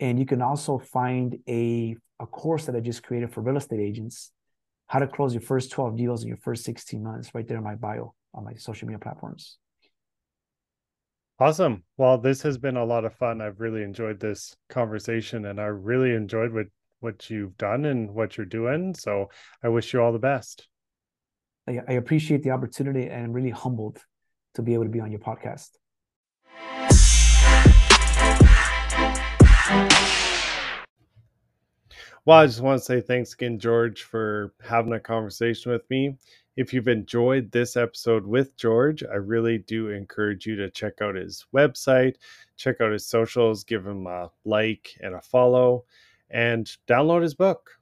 And 0.00 0.18
you 0.18 0.26
can 0.26 0.42
also 0.42 0.78
find 0.78 1.38
a, 1.48 1.96
a 2.20 2.26
course 2.26 2.66
that 2.66 2.76
I 2.76 2.80
just 2.80 3.02
created 3.02 3.32
for 3.32 3.40
real 3.40 3.56
estate 3.56 3.80
agents 3.80 4.30
how 4.86 4.98
to 4.98 5.06
close 5.06 5.34
your 5.34 5.42
first 5.42 5.70
12 5.70 5.96
deals 5.96 6.22
in 6.22 6.28
your 6.28 6.38
first 6.38 6.64
16 6.64 7.02
months 7.02 7.34
right 7.34 7.46
there 7.46 7.58
in 7.58 7.64
my 7.64 7.74
bio 7.74 8.14
on 8.34 8.44
my 8.44 8.54
social 8.54 8.86
media 8.86 8.98
platforms. 8.98 9.58
Awesome. 11.40 11.84
Well, 11.96 12.18
this 12.18 12.42
has 12.42 12.58
been 12.58 12.76
a 12.76 12.84
lot 12.84 13.04
of 13.04 13.14
fun. 13.14 13.40
I've 13.40 13.60
really 13.60 13.82
enjoyed 13.82 14.18
this 14.18 14.56
conversation 14.68 15.44
and 15.46 15.60
I 15.60 15.66
really 15.66 16.12
enjoyed 16.14 16.52
what 16.52 16.66
what 17.00 17.30
you've 17.30 17.56
done 17.56 17.84
and 17.84 18.14
what 18.14 18.36
you're 18.36 18.46
doing. 18.46 18.94
So 18.94 19.30
I 19.62 19.68
wish 19.68 19.92
you 19.92 20.02
all 20.02 20.12
the 20.12 20.18
best. 20.18 20.68
I, 21.68 21.80
I 21.86 21.92
appreciate 21.92 22.42
the 22.42 22.50
opportunity 22.50 23.08
and 23.08 23.24
I'm 23.24 23.32
really 23.32 23.50
humbled 23.50 24.00
to 24.54 24.62
be 24.62 24.74
able 24.74 24.84
to 24.84 24.90
be 24.90 25.00
on 25.00 25.10
your 25.10 25.20
podcast. 25.20 25.70
Well, 32.24 32.40
I 32.40 32.46
just 32.46 32.60
want 32.60 32.78
to 32.78 32.84
say 32.84 33.00
thanks 33.00 33.32
again, 33.32 33.58
George, 33.58 34.02
for 34.02 34.52
having 34.62 34.92
a 34.92 35.00
conversation 35.00 35.72
with 35.72 35.88
me. 35.88 36.16
If 36.56 36.74
you've 36.74 36.88
enjoyed 36.88 37.50
this 37.50 37.74
episode 37.74 38.26
with 38.26 38.54
George, 38.56 39.02
I 39.02 39.14
really 39.14 39.58
do 39.58 39.88
encourage 39.88 40.44
you 40.44 40.56
to 40.56 40.70
check 40.70 41.00
out 41.00 41.14
his 41.14 41.46
website, 41.54 42.16
check 42.56 42.82
out 42.82 42.92
his 42.92 43.06
socials, 43.06 43.64
give 43.64 43.86
him 43.86 44.06
a 44.06 44.30
like 44.44 44.90
and 45.00 45.14
a 45.14 45.22
follow, 45.22 45.84
and 46.30 46.70
download 46.86 47.22
his 47.22 47.34
book. 47.34 47.78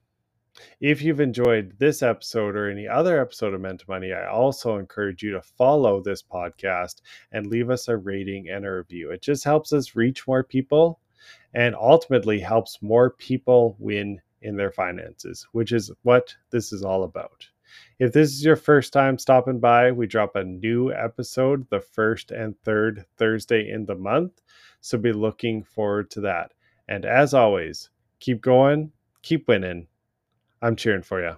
If 0.79 1.03
you've 1.03 1.19
enjoyed 1.19 1.77
this 1.77 2.01
episode 2.01 2.55
or 2.55 2.69
any 2.69 2.87
other 2.87 3.21
episode 3.21 3.53
of 3.53 3.61
Mental 3.61 3.85
Money, 3.87 4.11
I 4.11 4.27
also 4.27 4.77
encourage 4.77 5.21
you 5.21 5.31
to 5.33 5.41
follow 5.41 6.01
this 6.01 6.23
podcast 6.23 7.01
and 7.31 7.47
leave 7.47 7.69
us 7.69 7.87
a 7.87 7.97
rating 7.97 8.49
and 8.49 8.65
a 8.65 8.71
review. 8.71 9.11
It 9.11 9.21
just 9.21 9.43
helps 9.43 9.71
us 9.71 9.95
reach 9.95 10.27
more 10.27 10.43
people 10.43 10.99
and 11.53 11.75
ultimately 11.75 12.39
helps 12.39 12.81
more 12.81 13.11
people 13.11 13.75
win 13.77 14.19
in 14.41 14.55
their 14.55 14.71
finances, 14.71 15.47
which 15.51 15.71
is 15.71 15.91
what 16.03 16.35
this 16.49 16.71
is 16.71 16.83
all 16.83 17.03
about. 17.03 17.47
If 17.99 18.13
this 18.13 18.29
is 18.29 18.45
your 18.45 18.55
first 18.55 18.93
time 18.93 19.17
stopping 19.17 19.59
by, 19.59 19.91
we 19.91 20.07
drop 20.07 20.35
a 20.35 20.43
new 20.43 20.91
episode 20.91 21.69
the 21.69 21.81
first 21.81 22.31
and 22.31 22.57
third 22.61 23.05
Thursday 23.17 23.69
in 23.69 23.85
the 23.85 23.95
month. 23.95 24.41
So 24.81 24.97
be 24.97 25.11
looking 25.11 25.63
forward 25.63 26.09
to 26.11 26.21
that. 26.21 26.53
And 26.87 27.05
as 27.05 27.33
always, 27.33 27.89
keep 28.19 28.41
going, 28.41 28.91
keep 29.21 29.47
winning. 29.47 29.87
I'm 30.61 30.75
cheering 30.75 31.03
for 31.03 31.21
you. 31.21 31.37